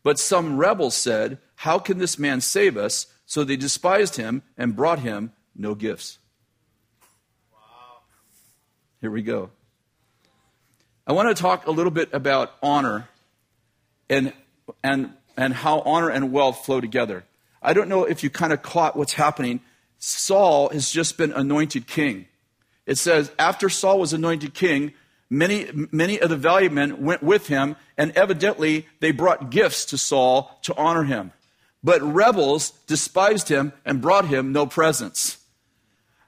But 0.07 0.21
some 0.21 0.57
rebels 0.57 0.95
said, 0.95 1.38
how 1.57 1.81
can 1.81 1.99
this 1.99 2.16
man 2.16 2.40
save 2.40 2.77
us? 2.77 3.07
So 3.25 3.42
they 3.42 3.57
despised 3.57 4.14
him 4.14 4.45
and 4.57 4.77
brought 4.77 5.01
him 5.01 5.33
no 5.53 5.75
gifts. 5.75 6.19
Wow. 7.53 7.59
Here 9.01 9.11
we 9.11 9.23
go. 9.23 9.51
I 11.09 11.12
want 11.12 11.37
to 11.37 11.42
talk 11.42 11.66
a 11.66 11.73
little 11.73 11.90
bit 11.90 12.11
about 12.12 12.53
honor 12.62 13.09
and, 14.09 14.33
and, 14.81 15.11
and 15.37 15.53
how 15.53 15.81
honor 15.81 16.09
and 16.09 16.31
wealth 16.31 16.64
flow 16.64 16.81
together. 16.81 17.25
I 17.61 17.73
don't 17.73 17.88
know 17.88 18.05
if 18.05 18.23
you 18.23 18.31
kind 18.31 18.53
of 18.53 18.62
caught 18.62 18.97
what's 18.97 19.14
happening. 19.14 19.59
Saul 19.99 20.69
has 20.69 20.88
just 20.88 21.19
been 21.19 21.33
anointed 21.33 21.88
king. 21.88 22.27
It 22.87 22.99
says, 22.99 23.33
after 23.40 23.69
Saul 23.69 23.99
was 23.99 24.12
anointed 24.12 24.55
king, 24.55 24.92
Many, 25.29 25.69
many 25.91 26.21
of 26.21 26.31
the 26.31 26.37
valiant 26.37 26.75
men 26.75 27.03
went 27.03 27.23
with 27.23 27.49
him, 27.49 27.77
and 27.99 28.12
evidently 28.12 28.87
they 29.01 29.11
brought 29.11 29.51
gifts 29.51 29.85
to 29.87 29.99
Saul 29.99 30.59
to 30.62 30.77
honor 30.77 31.05
him. 31.05 31.33
But 31.83 32.03
rebels 32.03 32.71
despised 32.87 33.49
him 33.49 33.73
and 33.85 34.01
brought 34.01 34.27
him 34.27 34.53
no 34.53 34.67
presents. 34.67 35.39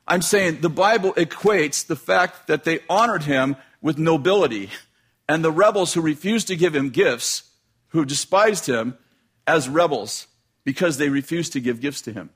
I'm 0.06 0.22
saying 0.22 0.61
the 0.61 0.70
Bible 0.70 1.12
equates 1.14 1.87
the 1.87 1.96
fact 1.96 2.46
that 2.46 2.64
they 2.64 2.80
honored 2.88 3.24
him 3.24 3.56
with 3.80 3.98
nobility, 3.98 4.70
and 5.28 5.44
the 5.44 5.52
rebels 5.52 5.94
who 5.94 6.00
refused 6.00 6.48
to 6.48 6.56
give 6.56 6.74
him 6.74 6.90
gifts, 6.90 7.44
who 7.88 8.04
despised 8.04 8.66
him, 8.66 8.96
as 9.46 9.68
rebels 9.68 10.26
because 10.64 10.98
they 10.98 11.08
refused 11.08 11.54
to 11.54 11.61
give 11.61 11.80
gifts 11.80 12.02
to 12.02 12.12
him. 12.12 12.30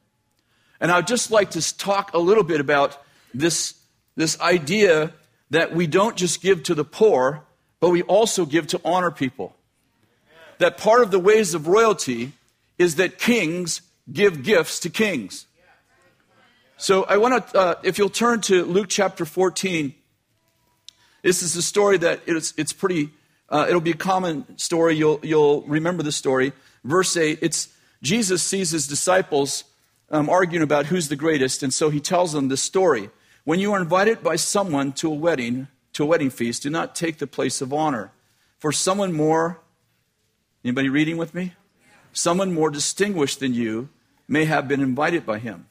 And 0.80 0.90
I'd 0.90 1.06
just 1.06 1.30
like 1.30 1.50
to 1.50 1.76
talk 1.76 2.14
a 2.14 2.18
little 2.18 2.42
bit 2.42 2.60
about 2.60 3.02
this, 3.34 3.74
this 4.16 4.40
idea 4.40 5.12
that 5.52 5.74
we 5.74 5.86
don't 5.86 6.16
just 6.16 6.40
give 6.40 6.62
to 6.62 6.74
the 6.74 6.84
poor, 6.84 7.44
but 7.78 7.90
we 7.90 8.02
also 8.02 8.46
give 8.46 8.66
to 8.68 8.80
honor 8.86 9.10
people. 9.10 9.54
That 10.56 10.78
part 10.78 11.02
of 11.02 11.10
the 11.10 11.18
ways 11.18 11.52
of 11.52 11.68
royalty 11.68 12.32
is 12.78 12.96
that 12.96 13.18
kings 13.18 13.82
give 14.10 14.42
gifts 14.42 14.80
to 14.80 14.88
kings. 14.88 15.46
So 16.78 17.04
I 17.04 17.18
want 17.18 17.48
to, 17.48 17.58
uh, 17.58 17.74
if 17.82 17.98
you'll 17.98 18.08
turn 18.08 18.40
to 18.42 18.64
Luke 18.64 18.86
chapter 18.88 19.26
14, 19.26 19.94
this 21.20 21.42
is 21.42 21.54
a 21.54 21.62
story 21.62 21.98
that 21.98 22.22
it's, 22.26 22.54
it's 22.56 22.72
pretty, 22.72 23.10
uh, 23.50 23.66
it'll 23.68 23.82
be 23.82 23.90
a 23.90 23.94
common 23.94 24.56
story. 24.56 24.96
You'll, 24.96 25.20
you'll 25.22 25.62
remember 25.62 26.02
the 26.02 26.12
story. 26.12 26.54
Verse 26.82 27.14
8, 27.14 27.40
it's 27.42 27.68
Jesus 28.02 28.42
sees 28.42 28.70
his 28.70 28.88
disciples 28.88 29.64
um, 30.10 30.30
arguing 30.30 30.62
about 30.62 30.86
who's 30.86 31.08
the 31.08 31.16
greatest, 31.16 31.62
and 31.62 31.74
so 31.74 31.90
he 31.90 32.00
tells 32.00 32.32
them 32.32 32.48
this 32.48 32.62
story. 32.62 33.10
When 33.44 33.60
you 33.60 33.72
are 33.72 33.80
invited 33.80 34.22
by 34.22 34.36
someone 34.36 34.92
to 34.94 35.10
a 35.10 35.14
wedding, 35.14 35.68
to 35.94 36.04
a 36.04 36.06
wedding 36.06 36.30
feast, 36.30 36.62
do 36.62 36.70
not 36.70 36.94
take 36.94 37.18
the 37.18 37.26
place 37.26 37.60
of 37.60 37.72
honor. 37.72 38.12
For 38.58 38.72
someone 38.72 39.12
more, 39.12 39.60
anybody 40.64 40.88
reading 40.88 41.16
with 41.16 41.34
me? 41.34 41.54
someone 42.12 42.52
more 42.52 42.70
distinguished 42.70 43.40
than 43.40 43.54
you 43.54 43.88
may 44.28 44.44
have 44.44 44.68
been 44.68 44.80
invited 44.80 45.26
by 45.26 45.38
him. 45.38 45.66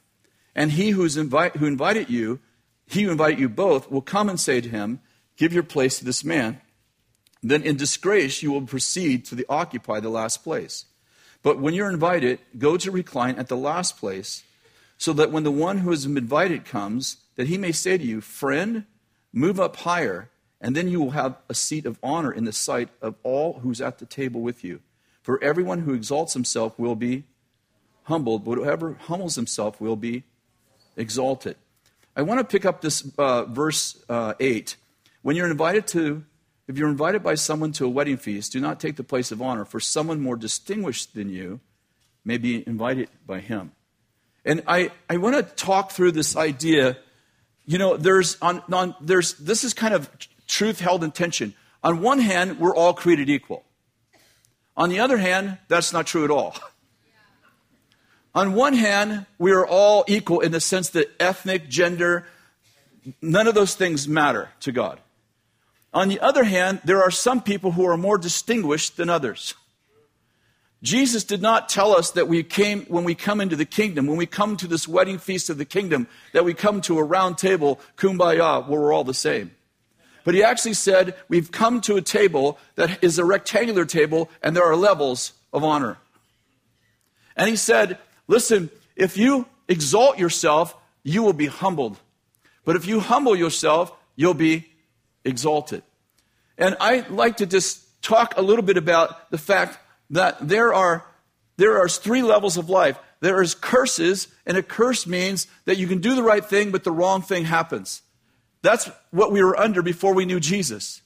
And 0.55 0.71
he 0.71 0.89
who's 0.89 1.17
invite, 1.17 1.55
who 1.57 1.65
invited 1.65 2.10
you, 2.10 2.39
he 2.88 3.03
who 3.03 3.12
invited 3.12 3.39
you 3.39 3.47
both, 3.47 3.89
will 3.89 4.01
come 4.01 4.27
and 4.27 4.39
say 4.39 4.60
to 4.60 4.69
him, 4.69 4.99
Give 5.38 5.53
your 5.53 5.63
place 5.63 5.97
to 5.99 6.05
this 6.05 6.23
man. 6.23 6.62
Then 7.41 7.63
in 7.63 7.77
disgrace 7.77 8.43
you 8.43 8.51
will 8.51 8.63
proceed 8.63 9.25
to 9.25 9.36
the, 9.36 9.45
occupy 9.49 9.99
the 9.99 10.10
last 10.10 10.43
place. 10.43 10.86
But 11.41 11.60
when 11.60 11.73
you're 11.73 11.89
invited, 11.89 12.39
go 12.57 12.77
to 12.77 12.91
recline 12.91 13.36
at 13.38 13.47
the 13.47 13.57
last 13.57 13.97
place, 13.97 14.43
so 14.97 15.13
that 15.13 15.31
when 15.31 15.43
the 15.43 15.51
one 15.51 15.79
who 15.79 15.91
is 15.91 16.05
invited 16.05 16.65
comes, 16.65 17.17
that 17.41 17.47
he 17.47 17.58
may 17.58 17.71
say 17.71 17.97
to 17.97 18.04
you, 18.04 18.21
Friend, 18.21 18.86
move 19.34 19.60
up 19.60 19.77
higher, 19.77 20.30
and 20.62 20.75
then 20.75 20.88
you 20.88 21.01
will 21.01 21.10
have 21.10 21.38
a 21.49 21.56
seat 21.56 21.88
of 21.88 21.97
honor 22.04 22.32
in 22.32 22.43
the 22.43 22.54
sight 22.54 22.89
of 23.01 23.15
all 23.23 23.62
who's 23.62 23.82
at 23.82 23.97
the 23.97 24.06
table 24.06 24.41
with 24.41 24.63
you. 24.63 24.80
For 25.23 25.43
everyone 25.43 25.80
who 25.80 25.95
exalts 25.95 26.36
himself 26.36 26.77
will 26.77 26.93
be 26.93 27.23
humbled, 28.04 28.45
but 28.45 28.60
whoever 28.60 28.93
humbles 28.93 29.34
himself 29.34 29.82
will 29.82 29.95
be 29.95 30.21
exalted. 30.95 31.56
I 32.15 32.21
want 32.21 32.39
to 32.41 32.43
pick 32.43 32.63
up 32.63 32.82
this 32.82 33.12
uh, 33.17 33.45
verse 33.45 33.99
uh, 34.08 34.36
8. 34.39 34.75
When 35.23 35.36
you're 35.36 35.49
invited 35.49 35.88
to, 35.88 36.23
if 36.67 36.77
you're 36.77 36.89
invited 36.89 37.23
by 37.23 37.34
someone 37.34 37.71
to 37.71 37.86
a 37.86 37.89
wedding 37.89 38.17
feast, 38.17 38.51
do 38.51 38.60
not 38.60 38.80
take 38.80 38.97
the 38.97 39.04
place 39.04 39.32
of 39.32 39.41
honor, 39.41 39.65
for 39.65 39.80
someone 39.80 40.21
more 40.21 40.36
distinguished 40.36 41.15
than 41.15 41.27
you 41.27 41.60
may 42.23 42.38
be 42.38 42.63
invited 42.67 43.10
by 43.25 43.39
him. 43.39 43.71
And 44.45 44.62
I, 44.67 44.91
I 45.10 45.17
want 45.17 45.38
to 45.38 45.41
talk 45.56 45.91
through 45.91 46.12
this 46.12 46.36
idea. 46.36 46.97
You 47.71 47.77
know, 47.77 47.95
there's 47.95 48.38
on, 48.41 48.62
on 48.73 48.95
there's 48.99 49.36
this 49.36 49.63
is 49.63 49.73
kind 49.73 49.93
of 49.93 50.10
truth 50.45 50.81
held 50.81 51.05
in 51.05 51.12
tension. 51.12 51.53
On 51.86 52.01
one 52.01 52.19
hand, 52.19 52.60
we're 52.60 52.75
all 52.75 52.93
created 52.93 53.29
equal. 53.29 53.63
On 54.75 54.89
the 54.89 54.99
other 54.99 55.17
hand, 55.17 55.57
that's 55.69 55.93
not 55.93 56.05
true 56.05 56.25
at 56.25 56.31
all. 56.31 56.53
On 58.36 58.55
one 58.55 58.73
hand, 58.73 59.25
we 59.38 59.53
are 59.53 59.65
all 59.65 60.03
equal 60.10 60.41
in 60.41 60.51
the 60.51 60.60
sense 60.60 60.89
that 60.89 61.15
ethnic, 61.17 61.69
gender, 61.69 62.25
none 63.21 63.47
of 63.47 63.55
those 63.55 63.73
things 63.73 64.05
matter 64.05 64.49
to 64.60 64.73
God. 64.73 64.99
On 65.93 66.10
the 66.10 66.19
other 66.19 66.43
hand, 66.43 66.81
there 66.84 67.01
are 67.01 67.12
some 67.12 67.41
people 67.41 67.71
who 67.71 67.86
are 67.86 67.95
more 67.95 68.17
distinguished 68.17 68.97
than 68.97 69.10
others. 69.10 69.53
Jesus 70.84 71.24
did 71.24 71.41
not 71.41 71.70
tell 71.70 71.96
us 71.96 72.12
that 72.12 72.28
we 72.28 72.41
came, 72.41 72.86
when 72.86 73.04
we 73.04 73.13
come 73.13 73.39
into 73.39 73.56
the 73.56 73.65
kingdom, 73.65 74.08
when 74.08 74.17
we 74.17 74.26
come 74.26 74.58
to 74.58 74.67
this 74.67 74.88
wedding 74.88 75.20
feast 75.20 75.50
of 75.50 75.58
the 75.58 75.65
kingdom, 75.65 76.08
that 76.34 76.44
we 76.44 76.56
come 76.56 76.82
to 76.82 76.98
a 76.98 77.04
round 77.04 77.38
table, 77.38 77.80
kumbaya, 77.98 78.67
where 78.67 78.82
we're 78.82 78.94
all 78.94 79.04
the 79.04 79.13
same. 79.13 79.52
But 80.24 80.34
he 80.34 80.44
actually 80.44 80.74
said, 80.74 81.15
we've 81.28 81.52
come 81.52 81.82
to 81.82 81.98
a 81.98 82.02
table 82.02 82.58
that 82.76 83.04
is 83.04 83.20
a 83.20 83.26
rectangular 83.26 83.86
table 83.86 84.30
and 84.41 84.56
there 84.56 84.65
are 84.65 84.76
levels 84.76 85.34
of 85.54 85.63
honor. 85.63 85.98
And 87.36 87.50
he 87.50 87.56
said, 87.56 87.98
listen, 88.28 88.70
if 88.96 89.17
you 89.17 89.48
exalt 89.67 90.20
yourself, 90.20 90.76
you 91.04 91.24
will 91.24 91.34
be 91.34 91.48
humbled. 91.48 91.98
But 92.65 92.76
if 92.76 92.86
you 92.86 93.00
humble 93.00 93.36
yourself, 93.36 93.91
you'll 94.15 94.34
be 94.34 94.67
exalted. 95.24 95.84
And 96.58 96.76
I 96.80 97.06
like 97.10 97.38
to 97.38 97.46
just 97.46 98.02
talk 98.02 98.36
a 98.38 98.41
little 98.41 98.63
bit 98.63 98.78
about 98.78 99.32
the 99.32 99.38
fact 99.38 99.80
that 100.12 100.47
there 100.47 100.74
are, 100.74 101.06
there 101.58 101.80
are 101.80 101.89
three 101.89 102.21
levels 102.21 102.58
of 102.58 102.69
life. 102.69 102.97
There 103.21 103.41
is 103.41 103.56
curses, 103.56 104.28
and 104.45 104.58
a 104.58 104.63
curse 104.63 105.08
means 105.08 105.47
that 105.65 105.78
you 105.78 105.88
can 105.88 106.00
do 106.00 106.15
the 106.15 106.24
right 106.24 106.43
thing, 106.43 106.71
but 106.71 106.84
the 106.84 106.91
wrong 106.91 107.21
thing 107.21 107.45
happens. 107.45 108.02
That's 108.62 108.89
what 109.10 109.32
we 109.32 109.43
were 109.43 109.60
under 109.60 109.82
before 109.82 110.13
we 110.13 110.26
knew 110.26 110.39
Jesus. 110.39 111.02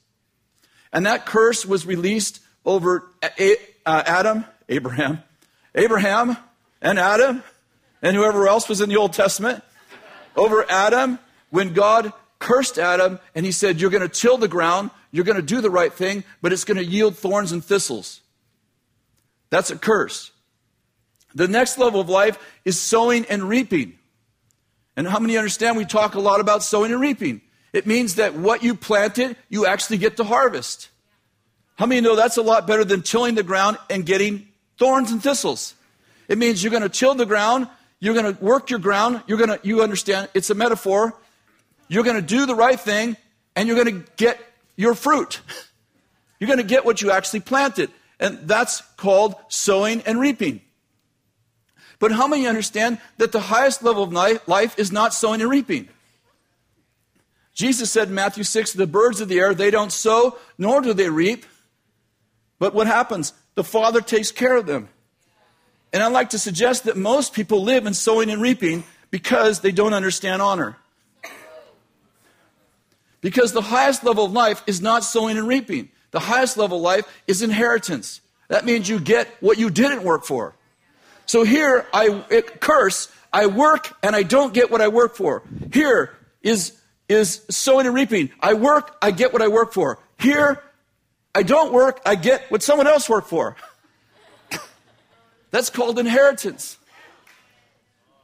And 0.92 1.06
that 1.06 1.26
curse 1.26 1.66
was 1.66 1.86
released 1.86 2.42
over 2.66 3.10
uh, 3.22 3.30
Adam, 3.86 4.46
Abraham, 4.70 5.24
Abraham, 5.74 6.38
and 6.82 7.00
Adam, 7.00 7.44
and 8.02 8.16
whoever 8.16 8.48
else 8.48 8.68
was 8.70 8.82
in 8.82 8.90
the 8.90 8.98
Old 8.98 9.14
Testament. 9.14 9.64
Over 10.36 10.66
Adam, 10.70 11.20
when 11.50 11.74
God 11.74 12.12
cursed 12.40 12.78
Adam 12.78 13.20
and 13.34 13.46
he 13.46 13.52
said, 13.52 13.80
You're 13.80 13.90
going 13.90 14.08
to 14.08 14.10
till 14.10 14.38
the 14.38 14.48
ground, 14.48 14.92
you're 15.12 15.26
going 15.26 15.38
to 15.38 15.42
do 15.42 15.62
the 15.62 15.70
right 15.70 15.94
thing, 15.94 16.24
but 16.42 16.52
it's 16.52 16.64
going 16.64 16.78
to 16.78 16.86
yield 16.86 17.18
thorns 17.18 17.52
and 17.52 17.64
thistles. 17.64 18.22
That's 19.50 19.72
a 19.72 19.78
curse. 19.78 20.32
The 21.34 21.48
next 21.48 21.78
level 21.78 22.00
of 22.00 22.10
life 22.10 22.38
is 22.64 22.80
sowing 22.80 23.26
and 23.26 23.44
reaping. 23.44 23.98
And 24.96 25.08
how 25.08 25.20
many 25.20 25.38
understand 25.38 25.76
we 25.76 25.86
talk 25.86 26.16
a 26.16 26.20
lot 26.20 26.40
about 26.40 26.64
sowing 26.64 26.92
and 26.92 27.02
reaping? 27.02 27.42
It 27.74 27.86
means 27.86 28.16
that 28.16 28.36
what 28.36 28.64
you 28.64 28.74
planted, 28.74 29.36
you 29.50 29.66
actually 29.66 29.98
get 29.98 30.18
to 30.18 30.24
harvest. 30.24 30.90
How 31.76 31.86
many 31.86 32.00
know 32.00 32.16
that's 32.16 32.38
a 32.38 32.42
lot 32.42 32.68
better 32.68 32.86
than 32.86 33.02
tilling 33.02 33.36
the 33.36 33.44
ground 33.44 33.78
and 33.90 34.06
getting 34.06 34.48
thorns 34.78 35.12
and 35.12 35.22
thistles? 35.22 35.76
It 36.30 36.38
means 36.38 36.64
you're 36.64 36.72
going 36.72 36.84
to 36.84 36.90
till 36.90 37.16
the 37.16 37.26
ground, 37.26 37.68
you're 38.00 38.14
going 38.14 38.34
to 38.34 38.44
work 38.44 38.70
your 38.70 38.80
ground, 38.80 39.24
you're 39.28 39.38
going 39.38 39.50
to, 39.50 39.60
you 39.62 39.82
understand, 39.82 40.30
it's 40.34 40.50
a 40.50 40.56
metaphor. 40.56 41.14
You're 41.88 42.04
going 42.04 42.16
to 42.16 42.22
do 42.22 42.46
the 42.46 42.56
right 42.56 42.80
thing, 42.80 43.18
and 43.56 43.68
you're 43.68 43.84
going 43.84 44.02
to 44.02 44.12
get 44.16 44.40
your 44.76 44.96
fruit. 44.96 45.42
You're 46.38 46.48
going 46.48 46.60
to 46.60 46.66
get 46.66 46.84
what 46.84 47.02
you 47.02 47.12
actually 47.12 47.40
planted. 47.40 47.90
And 48.20 48.48
that's 48.48 48.82
called 48.98 49.36
sowing 49.50 50.02
and 50.02 50.20
reaping. 50.20 50.62
But 52.00 52.12
how 52.12 52.28
many 52.28 52.48
understand 52.48 53.00
that 53.18 53.32
the 53.32 53.40
highest 53.40 53.84
level 53.84 54.04
of 54.04 54.14
life 54.14 54.78
is 54.78 54.92
not 54.92 55.14
sowing 55.14 55.42
and 55.42 55.50
reaping? 55.50 55.90
Jesus 57.54 57.90
said 57.90 58.10
in 58.10 58.14
Matthew 58.14 58.44
6, 58.44 58.74
the 58.74 58.86
birds 58.86 59.22
of 59.22 59.30
the 59.30 59.40
air, 59.40 59.54
they 59.54 59.72
don't 59.72 59.92
sow, 59.92 60.38
nor 60.58 60.82
do 60.82 60.94
they 60.94 61.10
reap. 61.10 61.46
But 62.60 62.74
what 62.74 62.88
happens? 62.88 63.34
The 63.56 63.64
Father 63.64 64.02
takes 64.02 64.32
care 64.32 64.58
of 64.58 64.66
them. 64.66 64.90
And 65.94 66.04
I'd 66.04 66.12
like 66.12 66.32
to 66.32 66.40
suggest 66.40 66.84
that 66.84 66.98
most 66.98 67.34
people 67.34 67.64
live 67.64 67.86
in 67.86 67.94
sowing 67.94 68.30
and 68.30 68.42
reaping 68.42 68.84
because 69.10 69.62
they 69.62 69.72
don't 69.72 69.94
understand 69.94 70.42
honor. 70.42 70.76
Because 73.22 73.54
the 73.54 73.62
highest 73.62 74.04
level 74.04 74.26
of 74.26 74.34
life 74.34 74.62
is 74.68 74.82
not 74.82 75.06
sowing 75.06 75.38
and 75.38 75.48
reaping. 75.48 75.90
The 76.16 76.22
highest 76.22 76.56
level 76.56 76.80
life 76.80 77.06
is 77.28 77.42
inheritance. 77.42 78.22
That 78.48 78.64
means 78.64 78.88
you 78.88 79.02
get 79.02 79.28
what 79.42 79.58
you 79.58 79.70
didn't 79.70 80.02
work 80.02 80.24
for. 80.24 80.56
So 81.26 81.44
here, 81.44 81.86
I 81.94 82.22
curse, 82.62 83.12
I 83.34 83.48
work 83.48 83.94
and 84.02 84.16
I 84.16 84.24
don't 84.24 84.54
get 84.54 84.72
what 84.72 84.80
I 84.80 84.88
work 84.88 85.18
for. 85.18 85.44
Here 85.74 86.16
is 86.42 86.72
is 87.10 87.42
sowing 87.50 87.86
and 87.86 87.94
reaping. 87.94 88.30
I 88.40 88.54
work, 88.54 88.96
I 89.02 89.12
get 89.12 89.34
what 89.34 89.42
I 89.42 89.50
work 89.50 89.74
for. 89.74 90.00
Here, 90.18 90.64
I 91.36 91.44
don't 91.44 91.74
work, 91.74 92.00
I 92.06 92.16
get 92.16 92.50
what 92.50 92.64
someone 92.64 92.88
else 92.88 93.10
worked 93.10 93.28
for. 93.28 93.58
That's 95.52 95.70
called 95.70 96.00
inheritance. 96.00 96.78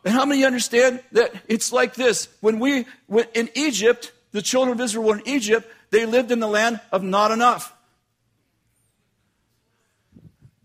And 0.05 0.13
how 0.13 0.23
many 0.23 0.45
understand 0.45 1.03
that 1.11 1.33
it's 1.49 1.73
like 1.73 1.95
this? 1.95 2.29
When 2.39 2.59
we, 2.59 2.85
when 3.07 3.25
in 3.33 3.49
Egypt, 3.53 4.13
the 4.31 4.41
children 4.41 4.79
of 4.79 4.81
Israel 4.81 5.03
were 5.03 5.17
in 5.17 5.27
Egypt, 5.27 5.69
they 5.89 6.05
lived 6.05 6.31
in 6.31 6.39
the 6.39 6.47
land 6.47 6.79
of 6.93 7.03
not 7.03 7.31
enough. 7.31 7.75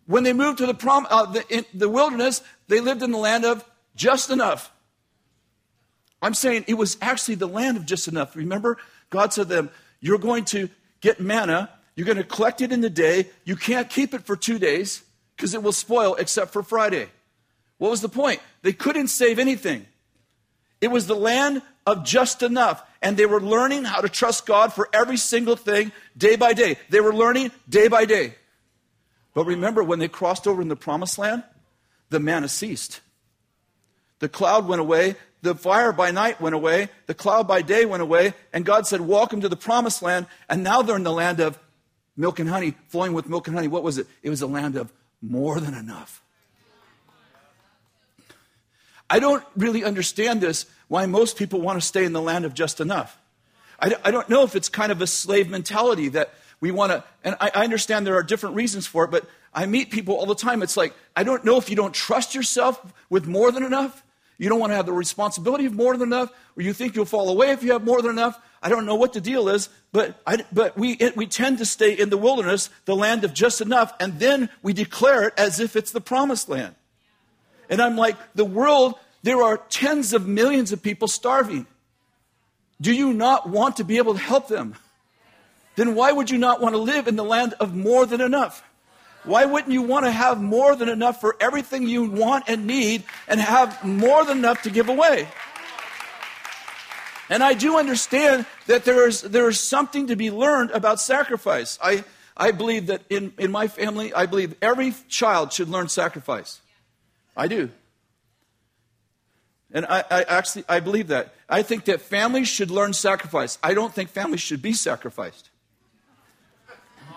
When 0.07 0.23
they 0.23 0.33
moved 0.33 0.59
to 0.59 0.67
the, 0.67 0.75
prom, 0.75 1.07
uh, 1.11 1.27
the, 1.27 1.65
the 1.75 1.89
wilderness, 1.89 2.43
they 2.69 2.81
lived 2.81 3.03
in 3.03 3.11
the 3.11 3.19
land 3.19 3.45
of 3.45 3.65
just 3.95 4.31
enough. 4.31 4.71
I'm 6.23 6.35
saying 6.35 6.65
it 6.69 6.75
was 6.75 6.97
actually 7.01 7.37
the 7.37 7.49
land 7.49 7.77
of 7.77 7.87
just 7.87 8.09
enough. 8.09 8.37
Remember, 8.37 8.79
God 9.11 9.33
said 9.33 9.49
to 9.49 9.55
them, 9.55 9.71
You're 10.01 10.19
going 10.19 10.45
to 10.47 10.69
get 11.01 11.21
manna, 11.21 11.71
you're 11.95 12.07
going 12.07 12.19
to 12.19 12.25
collect 12.25 12.61
it 12.61 12.73
in 12.73 12.81
the 12.81 12.91
day, 12.91 13.29
you 13.45 13.57
can't 13.57 13.91
keep 13.91 14.15
it 14.15 14.25
for 14.25 14.37
two 14.37 14.59
days 14.59 15.03
because 15.37 15.55
it 15.55 15.63
will 15.63 15.73
spoil 15.73 16.15
except 16.15 16.53
for 16.53 16.63
Friday. 16.63 17.09
What 17.79 17.91
was 17.91 18.01
the 18.01 18.09
point? 18.09 18.41
They 18.63 18.73
couldn't 18.73 19.09
save 19.09 19.39
anything. 19.39 19.87
It 20.81 20.89
was 20.89 21.07
the 21.07 21.17
land 21.17 21.63
of 21.87 22.05
just 22.05 22.43
enough. 22.43 22.83
And 23.03 23.17
they 23.17 23.27
were 23.27 23.41
learning 23.41 23.85
how 23.85 24.01
to 24.01 24.09
trust 24.09 24.47
God 24.47 24.73
for 24.73 24.89
every 24.93 25.17
single 25.17 25.57
thing 25.57 25.93
day 26.17 26.37
by 26.37 26.55
day. 26.55 26.77
They 26.89 27.01
were 27.01 27.15
learning 27.15 27.53
day 27.69 27.89
by 27.89 28.05
day. 28.05 28.35
But 29.37 29.45
remember, 29.45 29.85
when 29.85 29.99
they 29.99 30.09
crossed 30.09 30.47
over 30.49 30.63
in 30.63 30.69
the 30.69 30.77
promised 30.77 31.19
land, 31.19 31.45
the 32.09 32.19
manna 32.19 32.49
ceased. 32.49 33.03
The 34.19 34.31
cloud 34.31 34.67
went 34.67 34.81
away, 34.81 35.17
the 35.43 35.55
fire 35.55 35.93
by 35.93 36.11
night 36.11 36.41
went 36.41 36.55
away, 36.55 36.89
the 37.05 37.13
cloud 37.13 37.47
by 37.47 37.61
day 37.61 37.85
went 37.85 38.03
away, 38.03 38.33
and 38.55 38.65
God 38.65 38.87
said, 38.87 39.03
Welcome 39.03 39.43
to 39.43 39.51
the 39.51 39.57
promised 39.57 40.01
land. 40.01 40.27
And 40.49 40.65
now 40.65 40.81
they're 40.81 40.97
in 40.97 41.03
the 41.03 41.13
land 41.13 41.41
of 41.41 41.59
milk 42.17 42.39
and 42.39 42.49
honey, 42.49 42.77
flowing 42.89 43.13
with 43.13 43.29
milk 43.29 43.47
and 43.47 43.55
honey. 43.55 43.69
What 43.69 43.83
was 43.83 43.99
it? 43.99 44.07
It 44.23 44.31
was 44.31 44.41
a 44.41 44.47
land 44.47 44.75
of 44.75 44.91
more 45.21 45.61
than 45.61 45.75
enough. 45.75 46.23
I 49.11 49.19
don't 49.19 49.45
really 49.55 49.85
understand 49.85 50.41
this, 50.41 50.65
why 50.89 51.05
most 51.05 51.37
people 51.37 51.61
want 51.61 51.79
to 51.79 51.87
stay 51.87 52.07
in 52.07 52.15
the 52.15 52.23
land 52.23 52.47
of 52.47 52.55
just 52.55 52.81
enough. 52.81 53.19
I, 53.79 54.11
don't 54.11 54.31
know 54.31 54.45
if 54.45 54.57
it's 54.57 54.71
kind 54.71 54.91
of 54.91 55.03
a 55.03 55.07
slave 55.07 55.51
mentality 55.51 56.09
that 56.09 56.33
we 56.61 56.71
want 56.71 56.93
to, 56.93 57.05
and 57.23 57.37
I, 57.41 57.51
I 57.55 57.65
understand 57.65 58.07
there 58.07 58.17
are 58.17 58.23
different 58.23 58.57
reasons 58.57 58.87
for 58.87 59.05
it, 59.05 59.11
but 59.11 59.27
I 59.55 59.67
meet 59.67 59.91
people 59.91 60.15
all 60.17 60.27
the 60.27 60.35
time. 60.35 60.63
It's 60.63 60.77
like, 60.77 60.95
I 61.15 61.23
don't 61.23 61.45
know 61.45 61.57
if 61.57 61.71
you 61.71 61.77
don't 61.77 61.95
trust 61.95 62.35
yourself 62.35 62.95
with 63.09 63.27
more 63.27 63.51
than 63.53 63.63
enough. 63.63 64.03
You 64.39 64.49
don't 64.49 64.61
want 64.61 64.73
to 64.73 64.77
have 64.77 64.87
the 64.87 64.93
responsibility 64.93 65.65
of 65.65 65.73
more 65.73 65.97
than 65.97 66.09
enough, 66.09 66.31
or 66.57 66.63
you 66.63 66.73
think 66.73 66.95
you'll 66.95 67.07
fall 67.07 67.31
away 67.31 67.53
if 67.53 67.63
you 67.63 67.73
have 67.73 67.85
more 67.85 68.03
than 68.03 68.11
enough. 68.11 68.39
I 68.63 68.69
don't 68.69 68.85
know 68.85 68.95
what 68.95 69.13
the 69.13 69.21
deal 69.21 69.49
is, 69.49 69.69
but, 69.93 70.21
I, 70.27 70.45
but 70.53 70.77
we, 70.77 70.93
it, 70.93 71.17
we 71.17 71.27
tend 71.27 71.59
to 71.59 71.65
stay 71.65 71.93
in 71.93 72.11
the 72.11 72.19
wilderness, 72.19 72.69
the 72.85 72.97
land 72.97 73.25
of 73.25 73.33
just 73.33 73.61
enough, 73.61 73.95
and 74.01 74.19
then 74.19 74.51
we 74.63 74.73
declare 74.73 75.29
it 75.29 75.35
as 75.39 75.61
if 75.61 75.77
it's 75.77 75.93
the 75.93 76.01
promised 76.01 76.49
land. 76.49 76.75
And 77.71 77.81
I'm 77.81 77.97
like, 77.97 78.17
the 78.35 78.45
world, 78.45 78.95
there 79.23 79.43
are 79.43 79.57
tens 79.57 80.13
of 80.13 80.27
millions 80.27 80.73
of 80.73 80.83
people 80.83 81.09
starving. 81.09 81.67
Do 82.81 82.93
you 82.93 83.13
not 83.13 83.49
want 83.49 83.77
to 83.77 83.85
be 83.85 83.97
able 83.97 84.15
to 84.15 84.21
help 84.21 84.49
them? 84.49 84.75
Then 85.77 85.95
why 85.95 86.11
would 86.11 86.31
you 86.31 86.39
not 86.39 86.61
want 86.61 86.75
to 86.75 86.81
live 86.81 87.07
in 87.07 87.17
the 87.17 87.25
land 87.25 87.55
of 87.61 87.75
more 87.75 88.07
than 88.07 88.21
enough? 88.21 88.65
Why 89.25 89.45
wouldn't 89.45 89.73
you 89.73 89.83
want 89.83 90.07
to 90.07 90.11
have 90.11 90.41
more 90.41 90.75
than 90.77 90.89
enough 90.89 91.21
for 91.21 91.37
everything 91.41 91.89
you 91.89 92.05
want 92.05 92.45
and 92.49 92.67
need 92.67 93.05
and 93.29 93.41
have 93.41 93.85
more 93.85 94.25
than 94.25 94.39
enough 94.39 94.63
to 94.63 94.71
give 94.71 94.89
away? 94.89 95.29
And 97.29 97.43
I 97.43 97.55
do 97.55 97.77
understand 97.77 98.47
that 98.67 98.85
there 98.85 99.07
is, 99.07 99.23
there 99.23 99.49
is 99.49 99.59
something 99.59 100.07
to 100.07 100.17
be 100.17 100.31
learned 100.31 100.71
about 100.71 101.01
sacrifice. 101.01 101.77
I, 101.83 102.05
I 102.37 102.53
believe 102.53 102.87
that 102.87 103.03
in, 103.11 103.33
in 103.37 103.51
my 103.51 103.67
family, 103.67 104.15
I 104.15 104.27
believe 104.27 104.55
every 104.63 104.95
child 105.09 105.53
should 105.53 105.69
learn 105.69 105.89
sacrifice. 105.89 106.61
I 107.37 107.49
do. 107.49 107.71
And 109.73 109.85
I, 109.87 110.05
I, 110.09 110.23
actually 110.23 110.65
I 110.69 110.79
believe 110.79 111.09
that. 111.09 111.35
I 111.49 111.63
think 111.63 111.87
that 111.87 112.01
families 112.01 112.47
should 112.47 112.71
learn 112.71 112.93
sacrifice. 112.93 113.59
I 113.61 113.75
don't 113.75 113.93
think 113.93 114.11
families 114.11 114.41
should 114.41 114.63
be 114.63 114.73
sacrificed. 114.73 115.51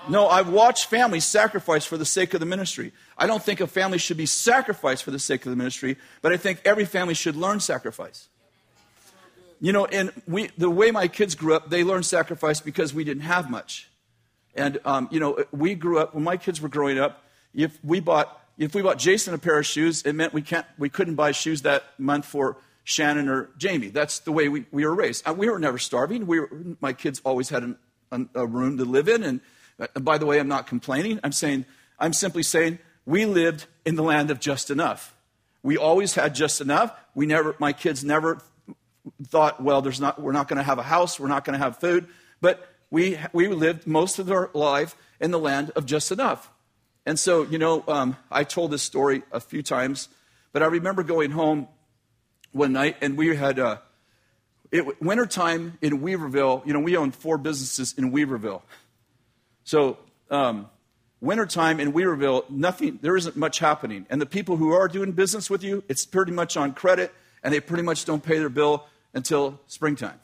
No, 0.10 0.28
I've 0.28 0.50
watched 0.50 0.88
families 0.88 1.24
sacrifice 1.24 1.86
for 1.86 1.95
the 1.95 2.06
sake 2.06 2.34
of 2.34 2.39
the 2.39 2.45
ministry. 2.45 2.93
I 3.17 3.28
don't 3.28 3.43
think 3.43 3.62
a 3.62 3.67
family 3.67 4.00
should 4.00 4.17
be 4.17 4.26
sacrificed 4.26 5.04
for 5.04 5.12
the 5.12 5.19
sake 5.19 5.45
of 5.45 5.52
the 5.52 5.56
ministry, 5.56 5.98
but 6.22 6.34
I 6.34 6.38
think 6.38 6.62
every 6.65 6.86
family 6.86 7.13
should 7.13 7.36
learn 7.36 7.60
sacrifice. 7.60 8.28
You 9.62 9.72
know, 9.72 9.86
and 9.86 10.12
we, 10.26 10.50
the 10.58 10.69
way 10.69 10.89
my 10.89 11.08
kids 11.08 11.36
grew 11.36 11.54
up, 11.54 11.69
they 11.69 11.84
learned 11.84 12.06
sacrifice 12.06 12.60
because 12.60 12.93
we 12.93 13.04
didn't 13.04 13.24
have 13.24 13.50
much. 13.50 13.89
And, 14.56 14.80
um, 14.84 15.10
you 15.12 15.19
know, 15.19 15.43
we 15.52 15.76
grew 15.76 16.00
up, 16.00 16.15
when 16.15 16.24
my 16.24 16.38
kids 16.38 16.60
were 16.60 16.69
growing 16.69 16.98
up, 16.98 17.24
if 17.54 17.78
we 17.84 18.00
bought, 18.00 18.41
if 18.58 18.74
we 18.74 18.82
bought 18.82 18.98
Jason 18.98 19.34
a 19.34 19.38
pair 19.38 19.60
of 19.60 19.65
shoes, 19.65 20.02
it 20.04 20.13
meant 20.13 20.34
we, 20.34 20.41
can't, 20.41 20.65
we 20.78 20.89
couldn't 20.89 21.15
buy 21.15 21.32
shoes 21.34 21.62
that 21.63 21.84
month 22.00 22.26
for 22.26 22.58
Shannon 22.84 23.30
or 23.30 23.50
Jamie. 23.58 23.89
That's 23.89 24.19
the 24.19 24.32
way 24.32 24.50
we, 24.50 24.65
we 24.72 24.86
were 24.86 24.95
raised. 24.95 25.28
We 25.30 25.50
were 25.50 25.60
never 25.60 25.78
starving. 25.78 26.26
We 26.26 26.39
were, 26.39 26.50
my 26.82 26.93
kids 26.93 27.22
always 27.24 27.50
had 27.50 27.63
an, 28.12 28.30
a 28.34 28.48
room 28.48 28.78
to 28.78 28.86
live 28.86 29.08
in. 29.08 29.24
And 29.24 29.41
by 30.00 30.18
the 30.18 30.26
way, 30.26 30.39
I'm 30.39 30.48
not 30.48 30.68
complaining. 30.68 31.20
I'm 31.24 31.32
saying, 31.32 31.65
I'm 31.98 32.13
simply 32.13 32.44
saying 32.44 32.80
we 33.06 33.26
lived 33.26 33.65
in 33.86 33.96
the 33.96 34.04
land 34.04 34.32
of 34.32 34.39
just 34.39 34.70
enough. 34.70 35.15
We 35.63 35.78
always 35.78 36.15
had 36.15 36.36
just 36.36 36.62
enough. 36.62 36.98
We 37.15 37.26
never, 37.26 37.56
my 37.60 37.74
kids 37.74 38.04
never 38.04 38.42
thought, 39.28 39.62
well, 39.62 39.82
there's 39.82 40.00
not, 40.00 40.22
we're 40.22 40.32
not 40.32 40.48
going 40.48 40.58
to 40.58 40.63
have 40.63 40.80
a 40.80 40.84
house, 40.84 41.20
we're 41.20 41.28
not 41.28 41.44
going 41.44 41.58
to 41.58 41.63
have 41.63 41.78
food. 41.78 42.08
But 42.42 42.68
we, 42.89 43.18
we 43.34 43.48
lived 43.48 43.88
most 43.88 44.20
of 44.20 44.32
our 44.32 44.50
life 44.54 44.96
in 45.20 45.32
the 45.32 45.39
land 45.39 45.72
of 45.76 45.86
just 45.86 46.12
enough. 46.12 46.50
And 47.06 47.18
so, 47.20 47.44
you 47.44 47.58
know, 47.58 47.84
um, 47.88 48.18
I 48.32 48.44
told 48.44 48.72
this 48.72 48.84
story 48.84 49.24
a 49.32 49.39
few 49.39 49.63
times, 49.63 50.10
but 50.52 50.63
I 50.63 50.68
remember 50.68 51.04
going 51.04 51.32
home 51.32 51.68
one 52.52 52.74
night 52.74 52.98
and 53.02 53.18
we 53.18 53.36
had 53.36 53.60
uh, 53.60 53.78
it, 54.72 55.02
wintertime 55.02 55.78
in 55.82 56.00
Weaverville. 56.00 56.65
You 56.65 56.74
know, 56.74 56.80
we 56.80 56.96
owned 56.96 57.15
four 57.15 57.38
businesses 57.38 57.94
in 57.98 58.12
Weaverville. 58.12 58.62
So, 59.63 59.98
um, 60.30 60.69
wintertime 61.22 61.80
in 61.80 61.93
Weaverville, 61.93 62.50
nothing, 62.50 63.00
there 63.02 63.17
isn't 63.17 63.36
much 63.36 63.60
happening. 63.60 64.06
And 64.10 64.22
the 64.22 64.26
people 64.26 64.58
who 64.58 64.72
are 64.72 64.88
doing 64.88 65.12
business 65.12 65.50
with 65.50 65.63
you, 65.63 65.84
it's 65.89 66.06
pretty 66.06 66.32
much 66.32 66.58
on 66.58 66.74
credit 66.74 67.13
and 67.43 67.54
they 67.54 67.60
pretty 67.60 67.84
much 67.84 68.06
don't 68.06 68.24
pay 68.24 68.38
their 68.38 68.50
bill 68.50 68.86
until 69.13 69.60
springtime. 69.67 70.19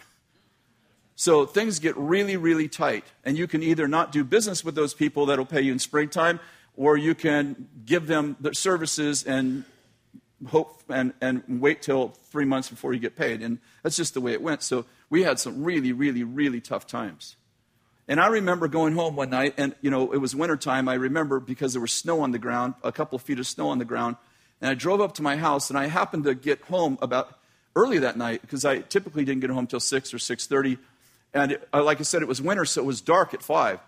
So 1.15 1.45
things 1.45 1.79
get 1.79 1.95
really, 1.95 2.35
really 2.35 2.67
tight. 2.67 3.05
And 3.23 3.37
you 3.37 3.47
can 3.47 3.63
either 3.63 3.87
not 3.87 4.11
do 4.11 4.23
business 4.23 4.65
with 4.65 4.75
those 4.75 4.93
people 4.93 5.27
that'll 5.27 5.45
pay 5.45 5.61
you 5.61 5.71
in 5.71 5.79
springtime, 5.79 6.39
or 6.75 6.97
you 6.97 7.15
can 7.15 7.69
give 7.85 8.07
them 8.07 8.35
the 8.41 8.53
services 8.53 9.23
and 9.23 9.63
hope 10.47 10.83
and, 10.89 11.13
and 11.21 11.43
wait 11.47 11.81
till 11.81 12.09
three 12.25 12.43
months 12.43 12.69
before 12.69 12.93
you 12.93 12.99
get 12.99 13.15
paid. 13.15 13.41
And 13.41 13.59
that's 13.81 13.95
just 13.95 14.13
the 14.13 14.21
way 14.21 14.33
it 14.33 14.41
went. 14.41 14.61
So 14.61 14.85
we 15.09 15.23
had 15.23 15.39
some 15.39 15.63
really, 15.63 15.93
really, 15.93 16.23
really 16.23 16.59
tough 16.59 16.85
times. 16.85 17.37
And 18.07 18.19
I 18.19 18.27
remember 18.27 18.67
going 18.67 18.93
home 18.93 19.15
one 19.15 19.31
night, 19.31 19.55
and 19.57 19.75
you 19.81 19.89
know, 19.89 20.13
it 20.13 20.17
was 20.17 20.35
wintertime. 20.35 20.87
I 20.87 20.93
remember 20.93 21.39
because 21.39 21.73
there 21.73 21.81
was 21.81 21.91
snow 21.91 22.21
on 22.21 22.31
the 22.31 22.39
ground, 22.39 22.75
a 22.83 22.91
couple 22.91 23.15
of 23.15 23.23
feet 23.23 23.39
of 23.39 23.47
snow 23.47 23.69
on 23.69 23.79
the 23.79 23.85
ground. 23.85 24.15
And 24.61 24.69
I 24.69 24.73
drove 24.75 25.01
up 25.01 25.15
to 25.15 25.21
my 25.21 25.37
house, 25.37 25.69
and 25.69 25.77
I 25.77 25.87
happened 25.87 26.25
to 26.25 26.35
get 26.35 26.61
home 26.61 26.97
about 27.01 27.37
early 27.75 27.99
that 27.99 28.17
night 28.17 28.41
because 28.41 28.63
I 28.63 28.79
typically 28.79 29.25
didn't 29.25 29.41
get 29.41 29.49
home 29.49 29.67
till 29.67 29.79
6 29.79 30.13
or 30.13 30.17
6.30. 30.17 30.77
And 31.33 31.51
it, 31.53 31.67
uh, 31.73 31.83
like 31.83 31.99
I 31.99 32.03
said, 32.03 32.21
it 32.21 32.27
was 32.27 32.41
winter, 32.41 32.63
so 32.63 32.81
it 32.81 32.85
was 32.85 33.01
dark 33.01 33.33
at 33.33 33.43
5. 33.43 33.79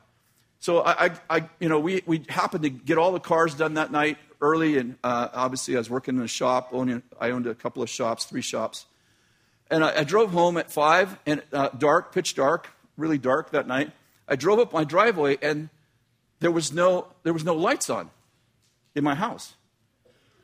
So 0.59 0.83
I, 0.83 1.11
I, 1.29 1.47
you 1.59 1.69
know, 1.69 1.79
we, 1.79 2.01
we 2.05 2.23
happened 2.27 2.63
to 2.63 2.69
get 2.69 2.97
all 2.97 3.11
the 3.11 3.19
cars 3.19 3.53
done 3.53 3.75
that 3.75 3.91
night 3.91 4.17
early, 4.41 4.77
and 4.77 4.97
uh, 5.03 5.29
obviously 5.33 5.75
I 5.75 5.77
was 5.77 5.89
working 5.89 6.17
in 6.17 6.23
a 6.23 6.27
shop. 6.27 6.69
Owning, 6.71 7.03
I 7.19 7.29
owned 7.29 7.45
a 7.45 7.55
couple 7.55 7.83
of 7.83 7.89
shops, 7.89 8.25
three 8.25 8.41
shops. 8.41 8.87
And 9.69 9.83
I, 9.83 9.99
I 9.99 10.03
drove 10.03 10.31
home 10.31 10.57
at 10.57 10.71
5, 10.71 11.19
and 11.25 11.43
uh, 11.53 11.69
dark, 11.69 12.11
pitch 12.11 12.35
dark, 12.35 12.69
really 12.97 13.19
dark 13.19 13.51
that 13.51 13.67
night. 13.67 13.91
I 14.27 14.35
drove 14.35 14.59
up 14.59 14.73
my 14.73 14.83
driveway, 14.83 15.37
and 15.41 15.69
there 16.39 16.51
was 16.51 16.73
no, 16.73 17.07
there 17.23 17.33
was 17.33 17.43
no 17.43 17.55
lights 17.55 17.89
on 17.89 18.09
in 18.95 19.03
my 19.03 19.15
house. 19.15 19.55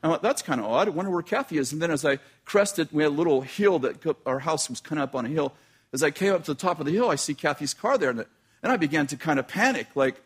I 0.02 0.08
went, 0.08 0.22
that's 0.22 0.42
kind 0.42 0.60
of 0.60 0.66
odd. 0.66 0.88
I 0.88 0.90
wonder 0.90 1.10
where 1.10 1.22
Kathy 1.22 1.56
is. 1.56 1.72
And 1.72 1.80
then 1.80 1.90
as 1.90 2.04
I 2.04 2.18
crested, 2.44 2.88
we 2.92 3.02
had 3.02 3.12
a 3.12 3.14
little 3.14 3.40
hill 3.40 3.78
that 3.80 4.04
our 4.26 4.40
house 4.40 4.68
was 4.68 4.80
kind 4.80 5.00
of 5.00 5.08
up 5.08 5.14
on 5.14 5.24
a 5.24 5.30
hill. 5.30 5.54
As 5.94 6.02
I 6.02 6.10
came 6.10 6.34
up 6.34 6.44
to 6.44 6.52
the 6.52 6.60
top 6.60 6.78
of 6.78 6.84
the 6.84 6.92
hill, 6.92 7.08
I 7.08 7.14
see 7.14 7.34
Kathy's 7.34 7.72
car 7.72 7.96
there. 7.96 8.10
And 8.10 8.26
and 8.64 8.72
I 8.72 8.78
began 8.78 9.06
to 9.08 9.16
kind 9.18 9.38
of 9.38 9.46
panic, 9.46 9.88
like, 9.94 10.16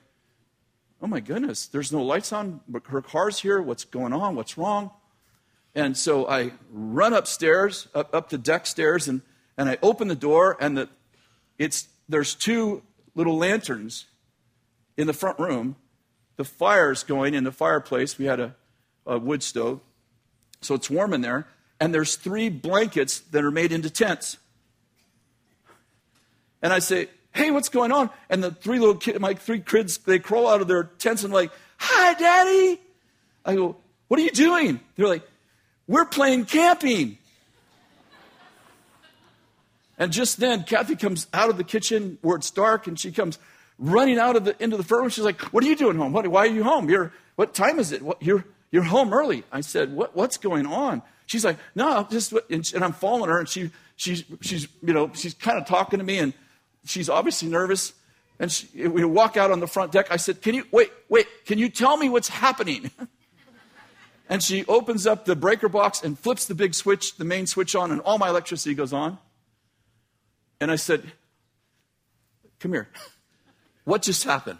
oh 1.03 1.09
my 1.09 1.19
goodness, 1.19 1.67
there's 1.67 1.93
no 1.93 2.03
lights 2.05 2.33
on. 2.33 2.61
Her 2.87 3.03
car's 3.03 3.41
here. 3.41 3.61
What's 3.61 3.85
going 3.85 4.13
on? 4.13 4.37
What's 4.37 4.57
wrong? 4.57 4.93
And 5.75 5.97
so 5.97 6.29
I 6.29 6.53
run 6.71 7.13
upstairs, 7.13 7.89
up, 7.97 8.15
up 8.15 8.31
the 8.31 8.39
deck 8.39 8.67
stairs, 8.67 9.09
and, 9.09 9.23
and 9.57 9.69
I 9.69 9.77
open 9.83 10.07
the 10.07 10.15
door, 10.15 10.57
and 10.61 10.79
the, 10.79 10.89
it's, 11.59 11.89
there's 12.09 12.37
two 12.37 12.83
little 13.19 13.37
lanterns 13.37 14.07
in 14.97 15.07
the 15.07 15.13
front 15.13 15.39
room. 15.39 15.77
The 16.37 16.45
fire's 16.45 17.03
going 17.03 17.35
in 17.35 17.45
the 17.45 17.53
fireplace. 17.53 18.17
We 18.17 18.25
had 18.25 18.41
a 18.41 18.55
a 19.09 19.19
wood 19.19 19.43
stove. 19.43 19.81
So 20.61 20.75
it's 20.75 20.89
warm 20.89 21.13
in 21.15 21.23
there. 21.23 21.49
And 21.81 21.95
there's 21.95 22.17
three 22.17 22.49
blankets 22.49 23.21
that 23.21 23.43
are 23.43 23.51
made 23.51 23.73
into 23.73 23.91
tents. 23.91 24.37
And 26.61 26.73
I 26.73 26.81
say, 26.81 27.09
hey, 27.33 27.51
what's 27.51 27.69
going 27.69 27.93
on? 27.93 28.11
And 28.29 28.43
the 28.43 28.51
three 28.51 28.79
little 28.79 28.97
kids, 28.97 29.19
my 29.19 29.35
three 29.35 29.61
kids, 29.61 29.99
they 29.99 30.19
crawl 30.19 30.49
out 30.49 30.61
of 30.61 30.69
their 30.69 30.85
tents 30.85 31.25
and 31.25 31.33
like, 31.33 31.51
hi, 31.79 32.15
daddy. 32.15 32.81
I 33.45 33.55
go, 33.55 33.77
what 34.09 34.21
are 34.21 34.23
you 34.23 34.31
doing? 34.31 34.81
They're 34.97 35.09
like, 35.09 35.27
we're 35.87 36.05
playing 36.05 36.45
camping. 36.45 37.19
And 39.99 40.13
just 40.13 40.39
then, 40.39 40.63
Kathy 40.63 40.97
comes 40.97 41.27
out 41.35 41.51
of 41.51 41.57
the 41.57 41.65
kitchen 41.65 42.19
where 42.23 42.37
it's 42.37 42.51
dark, 42.51 42.87
and 42.87 42.99
she 42.99 43.13
comes 43.13 43.39
running 43.79 44.19
out 44.19 44.37
of 44.37 44.45
the 44.45 44.63
into 44.63 44.77
the 44.77 44.85
front 44.85 45.03
room. 45.03 45.11
She's 45.11 45.25
like, 45.25 45.41
"What 45.53 45.65
are 45.65 45.67
you 45.67 45.77
doing 45.77 45.97
home? 45.97 46.13
Why 46.13 46.43
are 46.43 46.47
you 46.47 46.65
home? 46.65 46.89
You're 46.89 47.13
what 47.37 47.53
time 47.53 47.79
is 47.79 47.93
it? 47.93 48.03
What, 48.03 48.23
you're 48.23 48.45
you're 48.71 48.83
home 48.83 49.13
early. 49.13 49.45
I 49.51 49.61
said, 49.61 49.95
what, 49.95 50.15
What's 50.15 50.37
going 50.37 50.67
on? 50.67 51.03
She's 51.27 51.45
like, 51.45 51.57
No, 51.75 52.07
just, 52.11 52.33
and, 52.51 52.71
and 52.75 52.85
I'm 52.85 52.93
following 52.93 53.31
her, 53.31 53.39
and 53.39 53.49
she, 53.49 53.71
she's, 53.97 54.25
she's, 54.41 54.69
you 54.83 54.93
know, 54.93 55.11
she's 55.15 55.35
kind 55.35 55.59
of 55.59 55.67
talking 55.67 55.99
to 55.99 56.05
me, 56.05 56.19
and 56.19 56.33
she's 56.85 57.09
obviously 57.09 57.49
nervous. 57.49 57.93
And 58.41 58.53
she, 58.53 58.87
we 58.87 59.05
walk 59.05 59.37
out 59.37 59.51
on 59.51 59.59
the 59.59 59.67
front 59.67 59.91
deck. 59.91 60.09
I 60.11 60.17
said, 60.17 60.43
Can 60.43 60.55
you, 60.55 60.67
wait, 60.71 60.93
wait, 61.09 61.27
can 61.47 61.59
you 61.59 61.69
tell 61.69 61.97
me 61.97 62.09
what's 62.09 62.29
happening? 62.29 62.91
and 64.29 64.43
she 64.43 64.65
opens 64.67 65.07
up 65.07 65.25
the 65.25 65.37
breaker 65.37 65.69
box 65.69 66.03
and 66.03 66.19
flips 66.19 66.47
the 66.47 66.55
big 66.55 66.75
switch, 66.75 67.17
the 67.17 67.25
main 67.25 67.47
switch 67.47 67.75
on, 67.75 67.91
and 67.91 68.01
all 68.03 68.19
my 68.19 68.29
electricity 68.29 68.75
goes 68.75 68.93
on. 68.93 69.19
And 70.61 70.71
I 70.71 70.77
said, 70.77 71.13
Come 72.59 72.73
here. 72.73 72.89
What 73.85 74.03
just 74.03 74.25
happened? 74.25 74.59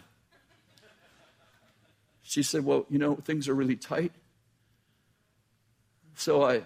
She 2.21 2.43
said, 2.43 2.63
Well, 2.63 2.85
you 2.89 2.97
know, 2.97 3.15
things 3.15 3.47
are 3.47 3.53
really 3.53 3.75
tight. 3.75 4.11
So 6.15 6.43
I 6.43 6.63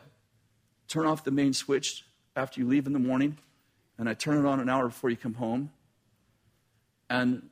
turn 0.87 1.05
off 1.05 1.23
the 1.23 1.31
main 1.31 1.53
switch 1.53 2.05
after 2.35 2.59
you 2.59 2.67
leave 2.67 2.87
in 2.87 2.93
the 2.93 2.99
morning, 2.99 3.37
and 3.97 4.09
I 4.09 4.13
turn 4.13 4.43
it 4.43 4.47
on 4.47 4.59
an 4.59 4.69
hour 4.69 4.87
before 4.87 5.09
you 5.09 5.17
come 5.17 5.35
home. 5.35 5.71
And 7.09 7.49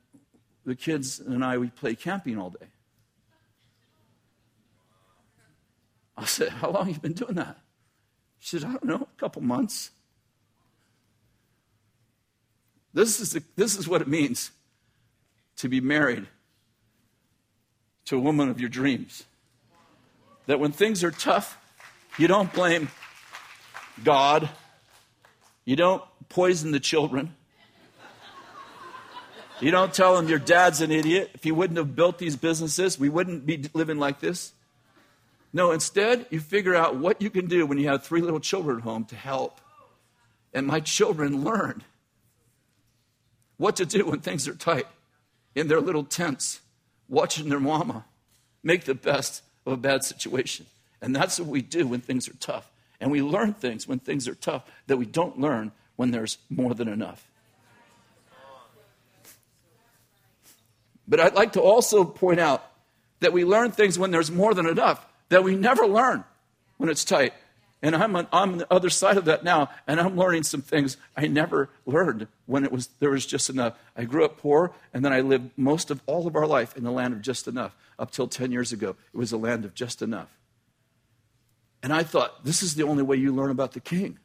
the 0.64 0.74
kids 0.74 1.20
and 1.20 1.44
I, 1.44 1.58
we 1.58 1.68
play 1.68 1.94
camping 1.94 2.38
all 2.38 2.50
day. 2.50 2.66
I 6.16 6.24
said, 6.24 6.50
How 6.50 6.70
long 6.70 6.86
have 6.86 6.94
you 6.94 7.00
been 7.00 7.12
doing 7.12 7.34
that? 7.34 7.58
She 8.38 8.58
said, 8.58 8.68
I 8.68 8.72
don't 8.72 8.84
know, 8.84 9.08
a 9.10 9.20
couple 9.20 9.42
months. 9.42 9.90
This 12.94 13.20
is, 13.20 13.32
the, 13.32 13.42
this 13.56 13.76
is 13.76 13.88
what 13.88 14.02
it 14.02 14.08
means 14.08 14.50
to 15.56 15.68
be 15.68 15.80
married 15.80 16.26
to 18.06 18.16
a 18.16 18.20
woman 18.20 18.48
of 18.48 18.60
your 18.60 18.68
dreams. 18.68 19.24
That 20.46 20.60
when 20.60 20.72
things 20.72 21.04
are 21.04 21.10
tough, 21.10 21.58
you 22.18 22.26
don't 22.26 22.52
blame 22.52 22.90
God, 24.04 24.48
you 25.64 25.76
don't 25.76 26.02
poison 26.28 26.72
the 26.72 26.80
children. 26.80 27.34
You 29.60 29.70
don't 29.70 29.94
tell 29.94 30.16
them 30.16 30.28
your 30.28 30.40
dad's 30.40 30.80
an 30.80 30.90
idiot. 30.90 31.30
If 31.34 31.44
he 31.44 31.52
wouldn't 31.52 31.76
have 31.76 31.94
built 31.94 32.18
these 32.18 32.34
businesses, 32.34 32.98
we 32.98 33.08
wouldn't 33.08 33.46
be 33.46 33.64
living 33.74 33.98
like 33.98 34.18
this. 34.18 34.52
No, 35.52 35.70
instead, 35.70 36.26
you 36.30 36.40
figure 36.40 36.74
out 36.74 36.96
what 36.96 37.22
you 37.22 37.30
can 37.30 37.46
do 37.46 37.64
when 37.64 37.78
you 37.78 37.88
have 37.88 38.02
three 38.02 38.22
little 38.22 38.40
children 38.40 38.78
at 38.78 38.82
home 38.82 39.04
to 39.06 39.14
help. 39.14 39.60
And 40.52 40.66
my 40.66 40.80
children 40.80 41.44
learned 41.44 41.84
what 43.62 43.76
to 43.76 43.86
do 43.86 44.04
when 44.06 44.18
things 44.18 44.48
are 44.48 44.56
tight 44.56 44.88
in 45.54 45.68
their 45.68 45.80
little 45.80 46.02
tents 46.02 46.60
watching 47.08 47.48
their 47.48 47.60
mama 47.60 48.04
make 48.64 48.84
the 48.86 48.94
best 48.94 49.44
of 49.64 49.72
a 49.72 49.76
bad 49.76 50.02
situation. 50.02 50.66
And 51.00 51.14
that's 51.14 51.38
what 51.38 51.48
we 51.48 51.62
do 51.62 51.86
when 51.86 52.00
things 52.00 52.28
are 52.28 52.34
tough. 52.34 52.68
And 53.00 53.12
we 53.12 53.22
learn 53.22 53.54
things 53.54 53.86
when 53.86 54.00
things 54.00 54.26
are 54.26 54.34
tough 54.34 54.64
that 54.88 54.96
we 54.96 55.06
don't 55.06 55.38
learn 55.38 55.70
when 55.94 56.10
there's 56.10 56.38
more 56.50 56.74
than 56.74 56.88
enough. 56.88 57.24
But 61.06 61.20
I'd 61.20 61.34
like 61.34 61.52
to 61.52 61.60
also 61.60 62.02
point 62.02 62.40
out 62.40 62.68
that 63.20 63.32
we 63.32 63.44
learn 63.44 63.70
things 63.70 63.96
when 63.96 64.10
there's 64.10 64.30
more 64.30 64.54
than 64.54 64.66
enough 64.66 65.06
that 65.28 65.44
we 65.44 65.54
never 65.54 65.86
learn 65.86 66.24
when 66.78 66.90
it's 66.90 67.04
tight. 67.04 67.32
And 67.84 67.96
I'm 67.96 68.14
on, 68.14 68.28
I'm 68.32 68.52
on 68.52 68.58
the 68.58 68.72
other 68.72 68.90
side 68.90 69.16
of 69.16 69.24
that 69.24 69.42
now, 69.42 69.68
and 69.88 70.00
I'm 70.00 70.16
learning 70.16 70.44
some 70.44 70.62
things 70.62 70.96
I 71.16 71.26
never 71.26 71.68
learned 71.84 72.28
when 72.46 72.64
it 72.64 72.70
was 72.70 72.88
there 73.00 73.10
was 73.10 73.26
just 73.26 73.50
enough. 73.50 73.76
I 73.96 74.04
grew 74.04 74.24
up 74.24 74.38
poor, 74.38 74.72
and 74.94 75.04
then 75.04 75.12
I 75.12 75.20
lived 75.20 75.50
most 75.56 75.90
of 75.90 76.00
all 76.06 76.28
of 76.28 76.36
our 76.36 76.46
life 76.46 76.76
in 76.76 76.84
the 76.84 76.92
land 76.92 77.12
of 77.12 77.22
just 77.22 77.48
enough. 77.48 77.74
Up 77.98 78.12
till 78.12 78.28
10 78.28 78.52
years 78.52 78.72
ago, 78.72 78.94
it 79.12 79.16
was 79.16 79.32
a 79.32 79.36
land 79.36 79.64
of 79.64 79.74
just 79.74 80.00
enough. 80.00 80.28
And 81.82 81.92
I 81.92 82.04
thought, 82.04 82.44
this 82.44 82.62
is 82.62 82.76
the 82.76 82.84
only 82.84 83.02
way 83.02 83.16
you 83.16 83.32
learn 83.34 83.50
about 83.50 83.72
the 83.72 83.80
king. 83.80 84.18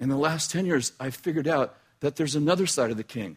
In 0.00 0.08
the 0.08 0.16
last 0.16 0.50
10 0.50 0.64
years, 0.64 0.92
I 0.98 1.10
figured 1.10 1.46
out 1.46 1.76
that 2.00 2.16
there's 2.16 2.34
another 2.34 2.66
side 2.66 2.90
of 2.90 2.96
the 2.96 3.04
king. 3.04 3.36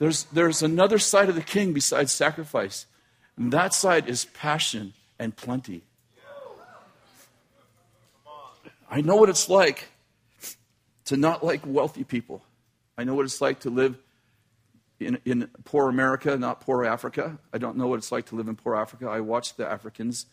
There's, 0.00 0.24
there's 0.24 0.62
another 0.64 0.98
side 0.98 1.28
of 1.28 1.36
the 1.36 1.42
king 1.42 1.72
besides 1.72 2.10
sacrifice. 2.10 2.86
And 3.36 3.52
that 3.52 3.72
side 3.72 4.08
is 4.08 4.24
passion 4.24 4.94
and 5.22 5.34
plenty. 5.36 5.84
I 8.90 9.00
know 9.00 9.16
what 9.16 9.28
it's 9.28 9.48
like 9.48 9.88
to 11.06 11.16
not 11.16 11.44
like 11.44 11.62
wealthy 11.64 12.04
people. 12.04 12.42
I 12.98 13.04
know 13.04 13.14
what 13.14 13.24
it's 13.24 13.40
like 13.40 13.60
to 13.60 13.70
live 13.70 13.96
in, 15.00 15.18
in 15.24 15.48
poor 15.64 15.88
America, 15.88 16.36
not 16.36 16.60
poor 16.60 16.84
Africa. 16.84 17.38
I 17.52 17.58
don't 17.58 17.76
know 17.76 17.86
what 17.86 17.98
it's 17.98 18.12
like 18.12 18.26
to 18.26 18.34
live 18.34 18.48
in 18.48 18.56
poor 18.56 18.74
Africa. 18.74 19.08
I 19.08 19.20
watch 19.20 19.54
the 19.54 19.66
Africans, 19.66 20.26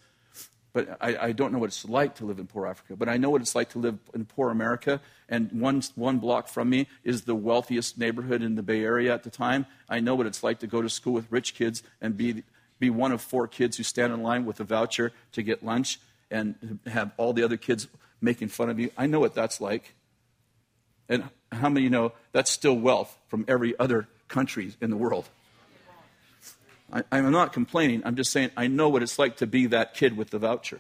but 0.74 0.98
I, 1.00 1.16
I 1.18 1.32
don't 1.32 1.54
know 1.54 1.60
what 1.60 1.68
it's 1.68 1.86
like 1.86 2.16
to 2.16 2.26
live 2.26 2.40
in 2.40 2.48
poor 2.48 2.66
Africa. 2.66 2.96
But 2.96 3.08
I 3.08 3.18
know 3.18 3.30
what 3.30 3.42
it's 3.42 3.56
like 3.56 3.70
to 3.70 3.80
live 3.80 3.98
in 4.14 4.26
poor 4.26 4.50
America. 4.50 5.00
And 5.30 5.52
one, 5.54 5.82
one 5.96 6.18
block 6.18 6.48
from 6.48 6.70
me 6.70 6.88
is 7.04 7.22
the 7.22 7.36
wealthiest 7.36 7.98
neighborhood 7.98 8.42
in 8.42 8.56
the 8.56 8.64
Bay 8.64 8.84
Area 8.84 9.14
at 9.14 9.24
the 9.24 9.30
time. 9.30 9.68
I 9.88 10.00
know 10.00 10.16
what 10.16 10.26
it's 10.26 10.44
like 10.44 10.60
to 10.60 10.68
go 10.68 10.82
to 10.82 10.90
school 10.90 11.14
with 11.14 11.32
rich 11.32 11.54
kids 11.56 11.82
and 12.02 12.18
be 12.18 12.44
be 12.80 12.90
one 12.90 13.12
of 13.12 13.22
four 13.22 13.48
kids 13.48 13.78
who 13.78 13.84
stand 13.84 14.14
in 14.14 14.24
line 14.24 14.46
with 14.46 14.60
a 14.60 14.64
voucher 14.64 15.12
to 15.34 15.44
get 15.44 15.64
lunch 15.64 16.00
and 16.32 16.80
have 16.86 17.12
all 17.18 17.34
the 17.34 17.44
other 17.44 17.58
kids 17.58 17.88
making 18.22 18.48
fun 18.48 18.70
of 18.70 18.80
you. 18.80 18.92
I 18.98 19.08
know 19.08 19.20
what 19.20 19.34
that's 19.34 19.60
like. 19.60 19.94
And 21.08 21.24
how 21.52 21.70
many 21.70 21.90
know 21.90 22.14
that's 22.32 22.52
still 22.52 22.76
wealth 22.76 23.18
from 23.28 23.46
every 23.48 23.78
other 23.80 24.08
country 24.28 24.74
in 24.80 24.90
the 24.90 24.98
world? 24.98 25.28
I, 26.92 27.04
am 27.12 27.32
not 27.32 27.54
complaining. 27.54 28.02
I'm 28.06 28.16
just 28.16 28.32
saying 28.32 28.52
I 28.58 28.68
know 28.68 28.90
what 28.90 29.04
it's 29.04 29.20
like 29.20 29.38
to 29.38 29.48
be 29.48 29.68
that 29.68 29.94
kid 29.94 30.18
with 30.18 30.30
the 30.30 30.40
voucher. 30.40 30.80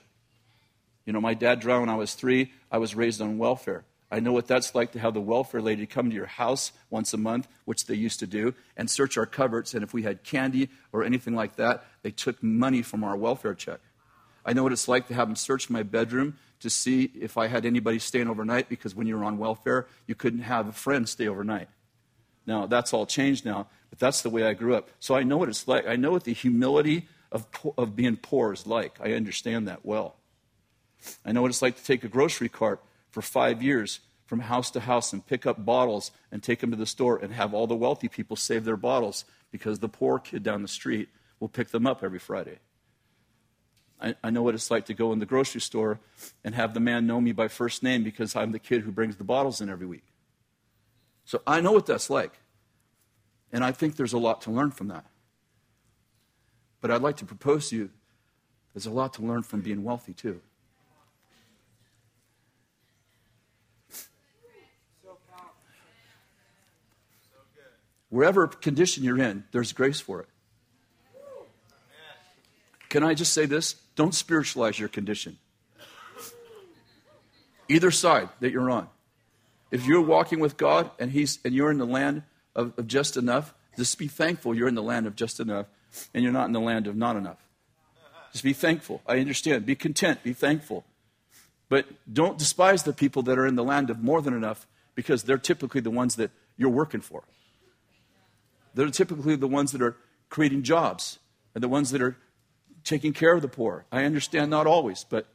You 1.05 1.13
know, 1.13 1.21
my 1.21 1.33
dad 1.33 1.59
drowned 1.59 1.81
when 1.81 1.89
I 1.89 1.95
was 1.95 2.13
three. 2.13 2.51
I 2.71 2.77
was 2.77 2.95
raised 2.95 3.21
on 3.21 3.37
welfare. 3.37 3.83
I 4.11 4.19
know 4.19 4.31
what 4.31 4.47
that's 4.47 4.73
like 4.73 4.93
to 4.93 4.99
have 4.99 5.13
the 5.13 5.21
welfare 5.21 5.61
lady 5.61 5.85
come 5.85 6.09
to 6.09 6.15
your 6.15 6.25
house 6.25 6.71
once 6.89 7.13
a 7.13 7.17
month, 7.17 7.47
which 7.65 7.85
they 7.85 7.93
used 7.93 8.19
to 8.19 8.27
do, 8.27 8.55
and 8.75 8.89
search 8.89 9.17
our 9.17 9.27
cupboards. 9.27 9.75
And 9.75 9.83
if 9.83 9.93
we 9.93 10.01
had 10.01 10.23
candy 10.23 10.69
or 10.91 11.03
anything 11.03 11.35
like 11.35 11.57
that, 11.57 11.85
they 12.01 12.11
took 12.11 12.41
money 12.41 12.81
from 12.81 13.03
our 13.03 13.15
welfare 13.15 13.53
check. 13.53 13.79
I 14.45 14.53
know 14.53 14.63
what 14.63 14.71
it's 14.71 14.87
like 14.87 15.07
to 15.07 15.13
have 15.13 15.27
them 15.27 15.35
search 15.35 15.69
my 15.69 15.83
bedroom 15.83 16.37
to 16.61 16.69
see 16.69 17.11
if 17.19 17.37
I 17.37 17.47
had 17.47 17.65
anybody 17.65 17.99
staying 17.99 18.27
overnight 18.27 18.69
because 18.69 18.95
when 18.95 19.07
you 19.07 19.17
were 19.17 19.23
on 19.23 19.37
welfare, 19.37 19.87
you 20.07 20.15
couldn't 20.15 20.41
have 20.41 20.67
a 20.67 20.71
friend 20.71 21.07
stay 21.07 21.27
overnight. 21.27 21.69
Now, 22.45 22.65
that's 22.65 22.93
all 22.93 23.05
changed 23.05 23.45
now, 23.45 23.67
but 23.89 23.99
that's 23.99 24.21
the 24.21 24.29
way 24.29 24.43
I 24.43 24.53
grew 24.53 24.75
up. 24.75 24.89
So 24.99 25.15
I 25.15 25.23
know 25.23 25.37
what 25.37 25.49
it's 25.49 25.67
like. 25.67 25.87
I 25.87 25.95
know 25.95 26.11
what 26.11 26.23
the 26.23 26.33
humility 26.33 27.07
of, 27.31 27.45
of 27.77 27.95
being 27.95 28.17
poor 28.17 28.53
is 28.53 28.65
like. 28.65 28.97
I 29.01 29.13
understand 29.13 29.67
that 29.67 29.85
well. 29.85 30.15
I 31.23 31.31
know 31.31 31.41
what 31.41 31.49
it's 31.51 31.61
like 31.61 31.77
to 31.77 31.83
take 31.83 32.03
a 32.03 32.07
grocery 32.07 32.49
cart 32.49 32.83
for 33.11 33.21
five 33.21 33.61
years 33.61 33.99
from 34.25 34.39
house 34.41 34.69
to 34.71 34.79
house 34.79 35.13
and 35.13 35.25
pick 35.25 35.45
up 35.45 35.63
bottles 35.65 36.11
and 36.31 36.43
take 36.43 36.59
them 36.59 36.71
to 36.71 36.77
the 36.77 36.85
store 36.85 37.17
and 37.17 37.33
have 37.33 37.53
all 37.53 37.67
the 37.67 37.75
wealthy 37.75 38.07
people 38.07 38.35
save 38.35 38.65
their 38.65 38.77
bottles 38.77 39.25
because 39.51 39.79
the 39.79 39.89
poor 39.89 40.19
kid 40.19 40.43
down 40.43 40.61
the 40.61 40.67
street 40.67 41.09
will 41.39 41.49
pick 41.49 41.69
them 41.69 41.87
up 41.87 42.03
every 42.03 42.19
Friday. 42.19 42.59
I, 44.01 44.15
I, 44.23 44.29
know 44.29 44.41
what 44.41 44.55
it's 44.55 44.71
like 44.71 44.85
to 44.85 44.93
go 44.93 45.11
in 45.11 45.19
the 45.19 45.25
grocery 45.25 45.59
store 45.59 45.99
and 46.43 46.55
have 46.55 46.73
the 46.73 46.79
man 46.79 47.05
know 47.05 47.19
me 47.19 47.33
by 47.33 47.49
first 47.49 47.83
name 47.83 48.03
because 48.03 48.35
I'm 48.35 48.53
the 48.53 48.59
kid 48.59 48.83
who 48.83 48.91
brings 48.91 49.17
the 49.17 49.25
bottles 49.25 49.59
in 49.59 49.69
every 49.69 49.85
week. 49.85 50.05
So 51.25 51.41
I 51.45 51.59
know 51.59 51.73
what 51.73 51.85
that's 51.85 52.09
like. 52.09 52.39
And 53.51 53.63
I 53.63 53.71
think 53.71 53.97
there's 53.97 54.13
a 54.13 54.17
lot 54.17 54.41
to 54.41 54.51
learn 54.51 54.71
from 54.71 54.87
that. 54.87 55.05
But 56.79 56.91
I'd 56.91 57.01
like 57.01 57.17
to 57.17 57.25
propose 57.25 57.69
to 57.69 57.75
you 57.75 57.89
there's 58.73 58.85
a 58.85 58.91
lot 58.91 59.13
to 59.15 59.21
learn 59.21 59.43
from 59.43 59.61
being 59.61 59.83
wealthy, 59.83 60.13
too. 60.13 60.41
Wherever 68.09 68.47
condition 68.47 69.03
you're 69.03 69.19
in, 69.19 69.43
there's 69.51 69.71
grace 69.71 69.99
for 69.99 70.21
it. 70.21 70.29
Can 72.89 73.03
I 73.03 73.13
just 73.13 73.33
say 73.33 73.45
this? 73.45 73.75
Don't 73.95 74.13
spiritualize 74.13 74.79
your 74.79 74.89
condition. 74.89 75.37
Either 77.67 77.91
side 77.91 78.29
that 78.39 78.51
you're 78.51 78.69
on. 78.69 78.89
If 79.71 79.85
you're 79.85 80.01
walking 80.01 80.39
with 80.39 80.57
God 80.57 80.89
and, 80.97 81.11
he's, 81.11 81.37
and 81.45 81.53
you're 81.53 81.69
in 81.69 81.77
the 81.77 81.85
land 81.85 82.23
of, 82.55 82.73
of 82.77 82.87
just 82.87 83.15
enough, 83.15 83.53
just 83.77 83.97
be 83.99 84.07
thankful 84.07 84.55
you're 84.55 84.67
in 84.67 84.75
the 84.75 84.83
land 84.83 85.05
of 85.05 85.15
just 85.15 85.39
enough 85.39 85.67
and 86.13 86.23
you're 86.23 86.33
not 86.33 86.47
in 86.47 86.53
the 86.53 86.59
land 86.59 86.87
of 86.87 86.95
not 86.95 87.15
enough. 87.15 87.37
Just 88.31 88.43
be 88.43 88.53
thankful. 88.53 89.01
I 89.07 89.19
understand. 89.19 89.65
Be 89.65 89.75
content. 89.75 90.23
Be 90.23 90.33
thankful. 90.33 90.85
But 91.67 91.85
don't 92.11 92.37
despise 92.37 92.83
the 92.83 92.93
people 92.93 93.21
that 93.23 93.37
are 93.37 93.45
in 93.45 93.55
the 93.55 93.63
land 93.63 93.89
of 93.89 94.03
more 94.03 94.21
than 94.21 94.33
enough 94.33 94.67
because 94.95 95.23
they're 95.23 95.37
typically 95.37 95.81
the 95.81 95.91
ones 95.91 96.15
that 96.15 96.31
you're 96.57 96.69
working 96.69 97.01
for. 97.01 97.23
They're 98.73 98.89
typically 98.89 99.35
the 99.35 99.47
ones 99.47 99.71
that 99.71 99.81
are 99.81 99.95
creating 100.29 100.63
jobs 100.63 101.19
and 101.53 101.63
the 101.63 101.67
ones 101.67 101.91
that 101.91 102.01
are 102.01 102.17
taking 102.83 103.13
care 103.13 103.33
of 103.33 103.41
the 103.41 103.47
poor. 103.47 103.85
I 103.91 104.03
understand 104.03 104.49
not 104.49 104.67
always, 104.67 105.03
but 105.03 105.27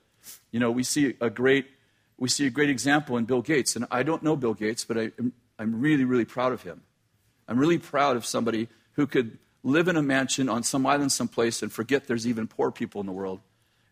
you 0.50 0.60
know, 0.60 0.70
we 0.70 0.82
see 0.82 1.14
a 1.20 1.30
great 1.30 1.66
we 2.16 2.28
see 2.28 2.46
a 2.46 2.50
great 2.50 2.70
example 2.70 3.16
in 3.16 3.24
Bill 3.24 3.42
Gates. 3.42 3.74
And 3.76 3.86
I 3.90 4.02
don't 4.02 4.22
know 4.22 4.36
Bill 4.36 4.54
Gates, 4.54 4.84
but 4.84 4.96
I, 4.96 5.10
I'm 5.58 5.80
really, 5.80 6.04
really 6.04 6.24
proud 6.24 6.52
of 6.52 6.62
him. 6.62 6.82
I'm 7.48 7.58
really 7.58 7.78
proud 7.78 8.16
of 8.16 8.24
somebody 8.24 8.68
who 8.92 9.06
could 9.06 9.38
live 9.62 9.88
in 9.88 9.96
a 9.96 10.02
mansion 10.02 10.48
on 10.48 10.62
some 10.62 10.86
island 10.86 11.10
someplace 11.10 11.62
and 11.62 11.72
forget 11.72 12.06
there's 12.06 12.26
even 12.26 12.46
poor 12.46 12.70
people 12.70 13.00
in 13.00 13.06
the 13.06 13.12
world. 13.12 13.40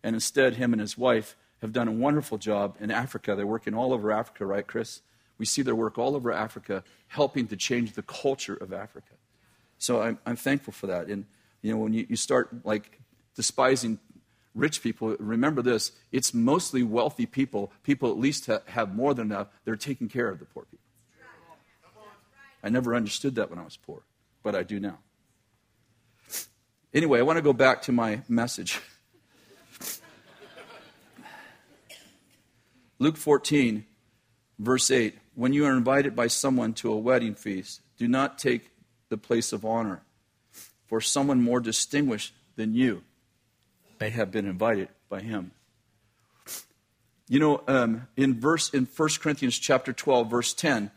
And 0.03 0.15
instead, 0.15 0.55
him 0.55 0.73
and 0.73 0.81
his 0.81 0.97
wife 0.97 1.37
have 1.61 1.73
done 1.73 1.89
a 1.89 1.93
wonderful 1.93 2.39
job 2.39 2.77
in 2.81 2.91
Africa. 2.91 3.35
They're 3.35 3.47
working 3.47 3.75
all 3.75 3.93
over 3.93 4.13
Africa, 4.13 4.45
right, 4.47 4.67
Chris? 4.67 5.01
We 5.39 5.47
see 5.47 5.63
their 5.63 5.75
work 5.75 5.99
all 5.99 6.15
over 6.15 6.33
Africa, 6.33 6.85
helping 7.09 7.47
to 7.49 7.57
change 7.57 7.93
the 7.93 8.03
culture 8.03 8.55
of 8.55 8.73
Africa. 8.73 9.15
So 9.79 10.03
I'm, 10.03 10.19
I'm 10.27 10.37
thankful 10.37 10.73
for 10.73 10.89
that. 10.89 11.09
And, 11.09 11.25
you 11.63 11.73
know, 11.73 11.79
when 11.79 11.93
you, 11.93 12.07
you 12.09 12.17
start, 12.17 12.65
like, 12.65 13.01
despising 13.35 13.99
rich 14.55 14.83
people, 14.83 15.17
remember 15.19 15.63
this 15.63 15.93
it's 16.11 16.35
mostly 16.35 16.83
wealthy 16.83 17.27
people, 17.27 17.73
people 17.83 18.11
at 18.11 18.19
least 18.19 18.47
ha- 18.47 18.61
have 18.67 18.95
more 18.95 19.15
than 19.15 19.31
enough, 19.33 19.49
they're 19.65 19.77
taking 19.77 20.09
care 20.09 20.29
of 20.29 20.39
the 20.39 20.45
poor 20.45 20.65
people. 20.65 20.79
I 22.63 22.69
never 22.69 22.95
understood 22.95 23.35
that 23.37 23.51
when 23.51 23.59
I 23.59 23.65
was 23.65 23.77
poor, 23.77 24.03
but 24.43 24.55
I 24.55 24.63
do 24.63 24.79
now. 24.79 24.99
Anyway, 26.95 27.19
I 27.19 27.23
want 27.23 27.39
to 27.39 27.43
go 27.43 27.53
back 27.53 27.83
to 27.83 27.93
my 27.93 28.21
message. 28.29 28.81
Luke 32.99 33.17
14, 33.17 33.85
verse 34.59 34.91
8. 34.91 35.19
When 35.35 35.55
you 35.55 35.65
are 35.65 35.75
invited 35.77 36.15
by 36.15 36.27
someone 36.27 36.75
to 36.75 36.93
a 36.93 36.97
wedding 36.97 37.35
feast, 37.35 37.81
do 37.97 38.07
not 38.07 38.39
take 38.39 38.71
the 39.09 39.17
place 39.17 39.53
of 39.53 39.65
honor. 39.65 40.03
For 40.87 41.01
someone 41.01 41.41
more 41.41 41.59
distinguished 41.59 42.35
than 42.57 42.75
you 42.75 43.03
may 44.03 44.11
have 44.11 44.33
been 44.33 44.47
invited 44.47 44.89
by 45.09 45.21
him. 45.21 45.53
You 47.29 47.39
know, 47.39 47.63
um, 47.69 48.09
in 48.17 48.41
verse 48.41 48.69
in 48.71 48.85
1 48.85 49.09
Corinthians 49.21 49.57
chapter 49.57 49.93
12, 49.93 50.29
verse 50.29 50.53
10, 50.55 50.91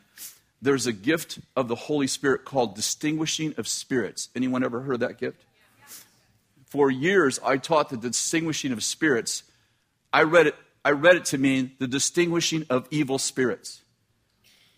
there's 0.59 0.87
a 0.87 0.91
gift 0.91 1.37
of 1.55 1.67
the 1.67 1.75
Holy 1.75 2.07
Spirit 2.07 2.45
called 2.45 2.73
distinguishing 2.73 3.53
of 3.57 3.67
spirits. 3.67 4.29
Anyone 4.35 4.63
ever 4.63 4.81
heard 4.81 4.95
of 4.95 4.99
that 5.01 5.19
gift? 5.19 5.45
For 6.65 6.89
years, 6.89 7.39
I 7.45 7.57
taught 7.57 7.89
the 7.89 7.97
distinguishing 7.97 8.71
of 8.71 8.83
spirits. 8.83 9.43
I 10.11 10.23
read 10.23 10.47
it. 10.47 10.55
I 10.83 10.89
read 10.89 11.15
it 11.15 11.25
to 11.25 11.37
mean 11.37 11.73
the 11.77 11.87
distinguishing 11.87 12.65
of 12.71 12.87
evil 12.89 13.19
spirits. 13.19 13.83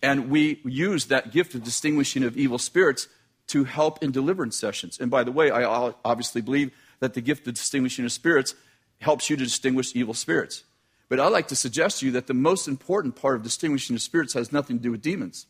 And 0.02 0.28
we 0.28 0.60
use 0.66 1.06
that 1.06 1.32
gift 1.32 1.54
of 1.54 1.64
distinguishing 1.64 2.24
of 2.24 2.36
evil 2.36 2.58
spirits 2.58 3.08
to 3.46 3.64
help 3.64 4.02
in 4.04 4.10
deliverance 4.10 4.56
sessions. 4.56 4.98
And 5.00 5.10
by 5.10 5.24
the 5.24 5.32
way, 5.32 5.50
I 5.50 5.64
obviously 6.04 6.42
believe 6.42 6.72
that 7.00 7.14
the 7.14 7.20
gift 7.20 7.46
of 7.46 7.54
distinguishing 7.54 8.04
of 8.04 8.12
spirits 8.12 8.54
helps 9.00 9.30
you 9.30 9.36
to 9.36 9.44
distinguish 9.44 9.94
evil 9.94 10.14
spirits. 10.14 10.64
But 11.08 11.20
I'd 11.20 11.32
like 11.32 11.48
to 11.48 11.56
suggest 11.56 12.00
to 12.00 12.06
you 12.06 12.12
that 12.12 12.26
the 12.26 12.34
most 12.34 12.68
important 12.68 13.16
part 13.16 13.36
of 13.36 13.42
distinguishing 13.42 13.96
of 13.96 14.02
spirits 14.02 14.34
has 14.34 14.52
nothing 14.52 14.78
to 14.78 14.82
do 14.82 14.90
with 14.90 15.02
demons. 15.02 15.46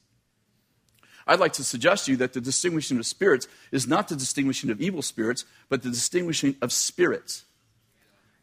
I'd 1.26 1.40
like 1.40 1.53
to 1.55 1.64
suggest 1.64 2.07
to 2.07 2.12
you 2.12 2.16
that 2.18 2.32
the 2.32 2.40
distinguishing 2.40 2.99
of 2.99 3.07
spirits 3.07 3.49
is 3.70 3.86
not 3.86 4.09
the 4.09 4.16
distinguishing 4.16 4.70
of 4.70 4.80
evil 4.80 5.03
spirits, 5.03 5.44
but 5.68 5.82
the 5.82 5.90
distinguishing 5.90 6.57
of 6.62 6.72
spirits. 6.72 7.44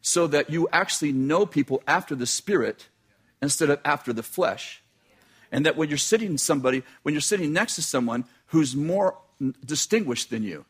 So 0.02 0.28
that 0.28 0.50
you 0.50 0.68
actually 0.72 1.12
know 1.12 1.46
people 1.46 1.82
after 1.86 2.14
the 2.14 2.26
spirit 2.26 2.86
instead 3.42 3.70
of 3.70 3.80
after 3.84 4.12
the 4.12 4.22
flesh. 4.22 4.82
And 5.50 5.66
that 5.66 5.76
when 5.76 5.88
you're 5.88 5.98
sitting 5.98 6.38
somebody, 6.38 6.84
when 7.02 7.14
you're 7.14 7.20
sitting 7.20 7.52
next 7.52 7.74
to 7.74 7.82
someone 7.82 8.24
who's 8.46 8.76
more 8.76 9.18
distinguished 9.64 10.30
than 10.30 10.42
you. 10.42 10.64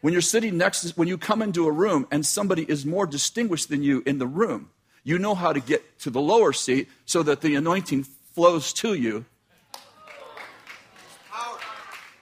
When 0.00 0.12
you're 0.12 0.22
sitting 0.22 0.56
next, 0.56 0.82
to, 0.82 0.94
when 0.94 1.08
you 1.08 1.18
come 1.18 1.42
into 1.42 1.66
a 1.66 1.72
room 1.72 2.06
and 2.10 2.24
somebody 2.24 2.64
is 2.68 2.86
more 2.86 3.06
distinguished 3.06 3.68
than 3.68 3.82
you 3.82 4.02
in 4.06 4.18
the 4.18 4.26
room, 4.26 4.70
you 5.04 5.18
know 5.18 5.34
how 5.34 5.52
to 5.52 5.60
get 5.60 5.98
to 6.00 6.10
the 6.10 6.20
lower 6.20 6.52
seat 6.52 6.88
so 7.04 7.22
that 7.22 7.40
the 7.40 7.54
anointing 7.54 8.04
flows 8.34 8.72
to 8.74 8.94
you. 8.94 9.24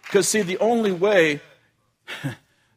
Because, 0.02 0.26
see, 0.26 0.42
the 0.42 0.58
only 0.58 0.90
way, 0.90 1.40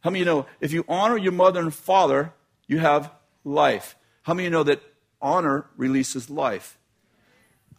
how 0.02 0.10
many 0.10 0.20
you 0.20 0.26
know, 0.26 0.46
if 0.60 0.74
you 0.74 0.84
honor 0.88 1.18
your 1.18 1.32
mother 1.32 1.62
and 1.62 1.74
father, 1.74 2.34
you 2.68 2.80
have 2.80 3.10
life. 3.46 3.96
How 4.24 4.34
many 4.34 4.46
you 4.46 4.50
know 4.50 4.64
that 4.64 4.82
honor 5.22 5.66
releases 5.78 6.30
life? 6.30 6.78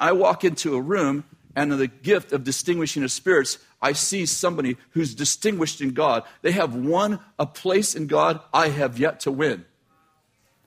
I 0.00 0.12
walk 0.12 0.42
into 0.42 0.74
a 0.74 0.80
room 0.80 1.24
and 1.54 1.70
the 1.72 1.86
gift 1.86 2.32
of 2.32 2.44
distinguishing 2.44 3.04
of 3.04 3.12
spirits, 3.12 3.58
I 3.82 3.92
see 3.92 4.24
somebody 4.24 4.76
who's 4.90 5.14
distinguished 5.14 5.80
in 5.80 5.90
God. 5.90 6.22
They 6.40 6.52
have 6.52 6.74
won 6.74 7.18
a 7.38 7.46
place 7.46 7.94
in 7.94 8.06
God 8.06 8.40
I 8.54 8.68
have 8.68 8.98
yet 8.98 9.20
to 9.20 9.32
win. 9.32 9.64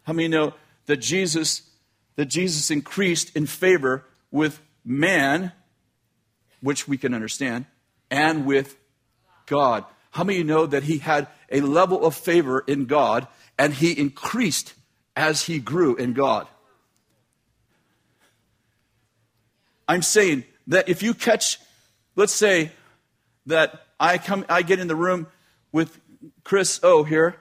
How 0.04 0.14
many 0.14 0.28
know 0.28 0.54
that 0.86 0.98
Jesus, 0.98 1.64
that 2.18 2.26
Jesus 2.26 2.70
increased 2.70 3.36
in 3.36 3.46
favor 3.46 4.06
with 4.32 4.62
man, 4.84 5.54
which 6.62 6.88
we 6.88 6.98
can 6.98 7.14
understand, 7.14 7.66
and 8.12 8.46
with 8.46 8.78
God. 9.46 9.86
How 10.12 10.24
many 10.24 10.44
know 10.44 10.66
that 10.66 10.84
he 10.84 11.00
had 11.00 11.28
a 11.52 11.62
level 11.62 12.06
of 12.06 12.16
favor 12.16 12.64
in 12.68 12.86
God 12.86 13.28
and 13.58 13.74
he 13.74 13.98
increased 13.98 14.74
as 15.16 15.44
he 15.44 15.60
grew 15.60 15.96
in 15.96 16.14
God? 16.14 16.48
I'm 19.88 20.02
saying 20.02 20.46
that 20.68 20.90
if 20.90 21.04
you 21.04 21.14
catch, 21.14 21.60
let's 22.16 22.34
say 22.34 22.72
that 23.46 23.86
I 24.00 24.18
come, 24.18 24.46
I 24.50 24.62
get 24.62 24.80
in 24.80 24.88
the 24.88 24.96
room 24.96 25.28
with 25.72 26.00
Chris 26.44 26.80
O 26.84 27.04
here, 27.04 27.38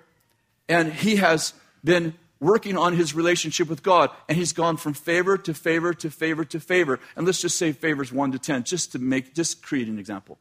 and 0.69 0.93
he 0.93 1.17
has 1.17 1.55
been 1.83 2.15
working 2.41 2.77
on 2.77 2.95
his 2.95 3.15
relationship 3.15 3.69
with 3.69 3.83
God, 3.83 4.11
and 4.29 4.37
he's 4.37 4.53
gone 4.53 4.77
from 4.77 4.93
favor 4.93 5.39
to 5.39 5.55
favor 5.55 5.95
to 5.95 6.11
favor 6.11 6.45
to 6.45 6.61
favor. 6.61 7.01
And 7.17 7.27
let's 7.27 7.41
just 7.41 7.57
say 7.57 7.73
favors 7.73 8.13
one 8.13 8.33
to 8.33 8.39
ten, 8.39 8.65
just 8.65 8.93
to 8.93 8.99
make, 8.99 9.35
just 9.35 9.63
create 9.63 9.89
an 9.89 9.99
example. 9.99 10.39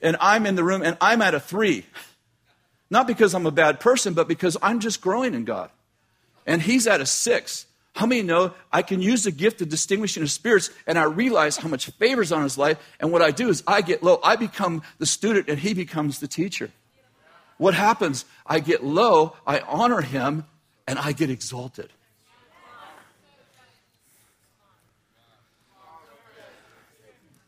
And 0.00 0.16
I'm 0.20 0.46
in 0.46 0.54
the 0.54 0.64
room, 0.64 0.82
and 0.82 0.96
I'm 1.00 1.22
at 1.22 1.34
a 1.34 1.40
three. 1.40 1.84
Not 2.90 3.06
because 3.06 3.34
I'm 3.34 3.46
a 3.46 3.50
bad 3.50 3.80
person, 3.80 4.14
but 4.14 4.28
because 4.28 4.56
I'm 4.62 4.80
just 4.80 5.00
growing 5.00 5.34
in 5.34 5.44
God. 5.44 5.70
And 6.46 6.62
he's 6.62 6.86
at 6.86 7.00
a 7.00 7.06
six. 7.06 7.66
How 7.94 8.06
many 8.06 8.22
know 8.22 8.52
I 8.72 8.82
can 8.82 9.00
use 9.00 9.22
the 9.22 9.30
gift 9.30 9.60
of 9.62 9.68
distinguishing 9.68 10.22
of 10.24 10.30
spirits 10.30 10.70
and 10.86 10.98
I 10.98 11.04
realize 11.04 11.56
how 11.56 11.68
much 11.68 11.86
favor's 11.90 12.32
on 12.32 12.42
his 12.42 12.58
life? 12.58 12.76
And 12.98 13.12
what 13.12 13.22
I 13.22 13.30
do 13.30 13.48
is 13.48 13.62
I 13.68 13.82
get 13.82 14.02
low. 14.02 14.18
I 14.22 14.34
become 14.34 14.82
the 14.98 15.06
student 15.06 15.48
and 15.48 15.58
he 15.60 15.74
becomes 15.74 16.18
the 16.18 16.26
teacher. 16.26 16.70
What 17.56 17.74
happens? 17.74 18.24
I 18.44 18.58
get 18.58 18.82
low, 18.82 19.36
I 19.46 19.60
honor 19.60 20.00
him, 20.00 20.44
and 20.88 20.98
I 20.98 21.12
get 21.12 21.30
exalted. 21.30 21.90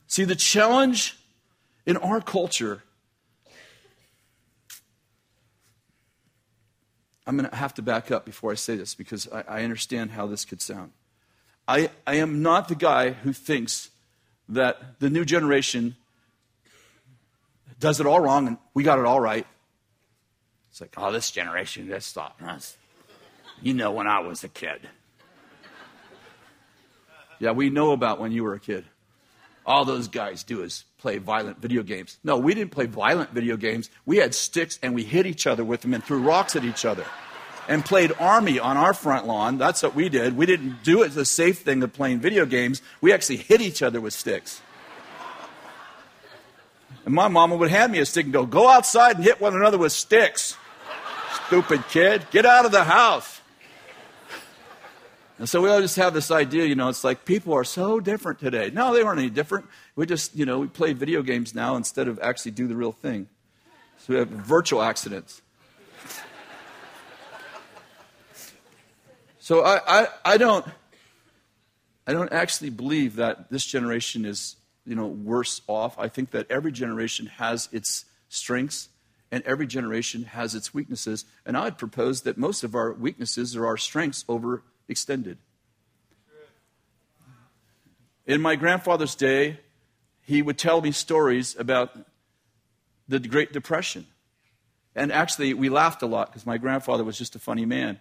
See, 0.07 0.25
the 0.25 0.37
challenge 0.37 1.19
in 1.85 1.97
our 1.97 2.21
culture, 2.21 2.85
I'm 7.27 7.37
going 7.37 7.49
to 7.49 7.57
have 7.57 7.75
to 7.75 7.83
back 7.83 8.11
up 8.11 8.25
before 8.25 8.53
I 8.53 8.55
say 8.55 8.77
this 8.77 8.95
because 8.95 9.29
I, 9.33 9.45
I 9.49 9.65
understand 9.65 10.13
how 10.13 10.27
this 10.27 10.45
could 10.45 10.63
sound. 10.63 10.93
I, 11.67 11.91
I 12.07 12.17
am 12.17 12.43
not 12.43 12.69
the 12.69 12.77
guy 12.77 13.11
who 13.11 13.33
thinks 13.33 13.91
that 14.49 15.01
the 15.01 15.11
new 15.11 15.25
generation 15.25 15.97
does 17.81 18.01
it 18.01 18.07
all 18.07 18.21
wrong 18.21 18.47
and 18.47 18.59
we 18.75 18.85
got 18.85 18.99
it 18.99 19.05
all 19.05 19.21
right. 19.21 19.47
It's 20.71 20.81
like, 20.81 20.95
oh, 20.97 21.11
this 21.11 21.31
generation, 21.31 21.89
that's 21.89 22.07
stop. 22.07 22.41
You 23.61 23.75
know, 23.75 23.91
when 23.91 24.07
I 24.07 24.21
was 24.21 24.45
a 24.45 24.49
kid. 24.49 24.89
Yeah, 27.39 27.53
we 27.53 27.71
know 27.71 27.93
about 27.93 28.21
when 28.21 28.33
you 28.33 28.45
were 28.45 28.55
a 28.55 28.61
kid. 28.61 28.85
All 29.65 29.85
those 29.85 30.09
guys 30.09 30.43
do 30.43 30.63
is 30.63 30.85
play 30.99 31.19
violent 31.19 31.61
video 31.61 31.83
games. 31.83 32.19
No, 32.25 32.39
we 32.39 32.55
didn't 32.55 32.73
play 32.73 32.87
violent 32.87 33.31
video 33.31 33.57
games. 33.57 33.91
We 34.05 34.17
had 34.17 34.35
sticks 34.35 34.79
and 34.83 34.95
we 34.95 35.05
hit 35.05 35.27
each 35.27 35.47
other 35.47 35.65
with 35.65 35.83
them 35.83 35.95
and 35.95 36.03
threw 36.03 36.19
rocks 36.19 36.57
at 36.57 36.65
each 36.65 36.85
other 36.85 37.05
and 37.69 37.85
played 37.85 38.13
army 38.19 38.59
on 38.59 38.77
our 38.77 38.95
front 38.95 39.27
lawn. 39.27 39.59
That's 39.59 39.83
what 39.83 39.95
we 39.95 40.09
did. 40.09 40.37
We 40.37 40.47
didn't 40.47 40.83
do 40.83 41.03
it 41.03 41.11
the 41.11 41.25
safe 41.25 41.61
thing 41.61 41.83
of 41.83 41.93
playing 41.93 42.21
video 42.21 42.47
games. 42.47 42.83
We 43.01 43.13
actually 43.13 43.39
hit 43.39 43.61
each 43.61 43.83
other 43.83 44.01
with 44.01 44.15
sticks. 44.15 44.63
And 47.05 47.15
my 47.15 47.29
mama 47.29 47.57
would 47.57 47.71
hand 47.71 47.93
me 47.93 47.99
a 48.01 48.07
stick 48.07 48.25
and 48.25 48.33
go, 48.33 48.47
Go 48.47 48.69
outside 48.69 49.17
and 49.17 49.25
hit 49.25 49.41
one 49.41 49.55
another 49.55 49.79
with 49.79 49.93
sticks. 49.93 50.57
Stupid 51.47 51.87
kid, 51.89 52.27
get 52.31 52.45
out 52.45 52.65
of 52.65 52.73
the 52.73 52.85
house. 52.85 53.36
And 55.39 55.49
so 55.49 55.61
we 55.61 55.69
all 55.69 55.81
just 55.83 55.97
have 55.97 56.15
this 56.15 56.31
idea, 56.31 56.65
you 56.65 56.75
know, 56.75 56.89
it's 56.89 57.05
like 57.05 57.27
people 57.27 57.53
are 57.53 57.65
so 57.65 58.01
different 58.01 58.39
today. 58.39 58.71
No, 58.73 58.95
they 58.95 59.05
weren't 59.05 59.19
any 59.19 59.29
different. 59.29 59.67
We 59.95 60.07
just, 60.07 60.35
you 60.35 60.47
know, 60.47 60.61
we 60.61 60.67
play 60.67 60.95
video 60.95 61.23
games 61.23 61.55
now 61.55 61.77
instead 61.77 62.09
of 62.09 62.19
actually 62.21 62.53
do 62.53 62.67
the 62.67 62.75
real 62.75 62.93
thing. 62.93 63.29
So 63.99 64.15
we 64.15 64.19
have 64.19 64.29
virtual 64.29 64.81
accidents. 64.83 65.43
So 69.39 69.63
I, 69.63 69.81
I, 69.87 70.09
I 70.25 70.37
don't 70.39 70.67
I 72.07 72.13
don't 72.13 72.33
actually 72.33 72.71
believe 72.71 73.17
that 73.17 73.51
this 73.51 73.65
generation 73.65 74.25
is, 74.25 74.57
you 74.85 74.95
know, 74.95 75.07
worse 75.07 75.61
off. 75.67 75.99
I 75.99 76.09
think 76.09 76.31
that 76.31 76.51
every 76.51 76.73
generation 76.73 77.27
has 77.27 77.69
its 77.73 78.05
strengths 78.29 78.89
and 79.31 79.43
every 79.45 79.67
generation 79.67 80.25
has 80.25 80.55
its 80.55 80.73
weaknesses. 80.73 81.25
And 81.45 81.57
I'd 81.57 81.79
propose 81.79 82.23
that 82.23 82.39
most 82.39 82.65
of 82.65 82.75
our 82.75 82.93
weaknesses 82.93 83.57
are 83.57 83.67
our 83.67 83.77
strengths 83.77 84.25
over 84.29 84.63
extended. 84.89 85.39
In 88.27 88.41
my 88.41 88.57
grandfather's 88.57 89.15
day, 89.15 89.61
he 90.23 90.43
would 90.43 90.59
tell 90.59 90.81
me 90.81 90.91
stories 90.91 91.55
about 91.59 91.97
the 93.09 93.21
Great 93.21 93.53
Depression. 93.53 94.07
And 94.97 95.13
actually, 95.13 95.55
we 95.55 95.69
laughed 95.69 96.03
a 96.03 96.07
lot 96.07 96.29
because 96.29 96.47
my 96.47 96.59
grandfather 96.59 97.05
was 97.05 97.17
just 97.17 97.37
a 97.37 97.39
funny 97.39 97.65
man. 97.65 98.01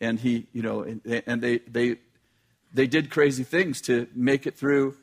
And 0.00 0.18
he, 0.18 0.46
you 0.52 0.62
know, 0.62 0.82
and, 0.82 1.42
they, 1.42 1.58
they, 1.58 1.96
they 2.72 2.86
did 2.86 3.10
crazy 3.10 3.44
things 3.44 3.82
to 3.82 4.06
make 4.14 4.46
it 4.46 4.56
through 4.56 4.96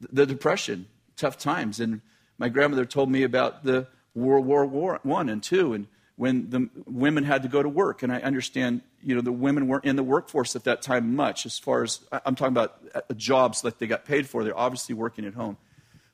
the 0.00 0.26
Depression, 0.26 0.86
tough 1.16 1.36
times. 1.36 1.80
And 1.80 2.00
my 2.38 2.48
grandmother 2.48 2.84
told 2.84 3.10
me 3.10 3.24
about 3.24 3.64
the 3.64 3.88
World 4.14 4.46
War 4.46 4.64
War 4.64 5.00
One 5.02 5.28
and 5.28 5.42
Two, 5.42 5.72
and 5.72 5.88
when 6.16 6.50
the 6.50 6.68
women 6.86 7.24
had 7.24 7.42
to 7.42 7.48
go 7.48 7.62
to 7.62 7.68
work. 7.68 8.02
And 8.02 8.12
I 8.12 8.20
understand, 8.20 8.80
you 9.02 9.14
know, 9.14 9.20
the 9.20 9.32
women 9.32 9.68
weren't 9.68 9.84
in 9.84 9.96
the 9.96 10.02
workforce 10.02 10.56
at 10.56 10.64
that 10.64 10.82
time 10.82 11.14
much, 11.14 11.46
as 11.46 11.58
far 11.58 11.82
as 11.82 12.00
I'm 12.10 12.34
talking 12.34 12.54
about 12.54 12.80
uh, 12.94 13.00
jobs 13.14 13.62
that 13.62 13.78
they 13.78 13.86
got 13.86 14.04
paid 14.04 14.26
for. 14.28 14.42
They're 14.42 14.56
obviously 14.56 14.94
working 14.94 15.26
at 15.26 15.34
home, 15.34 15.58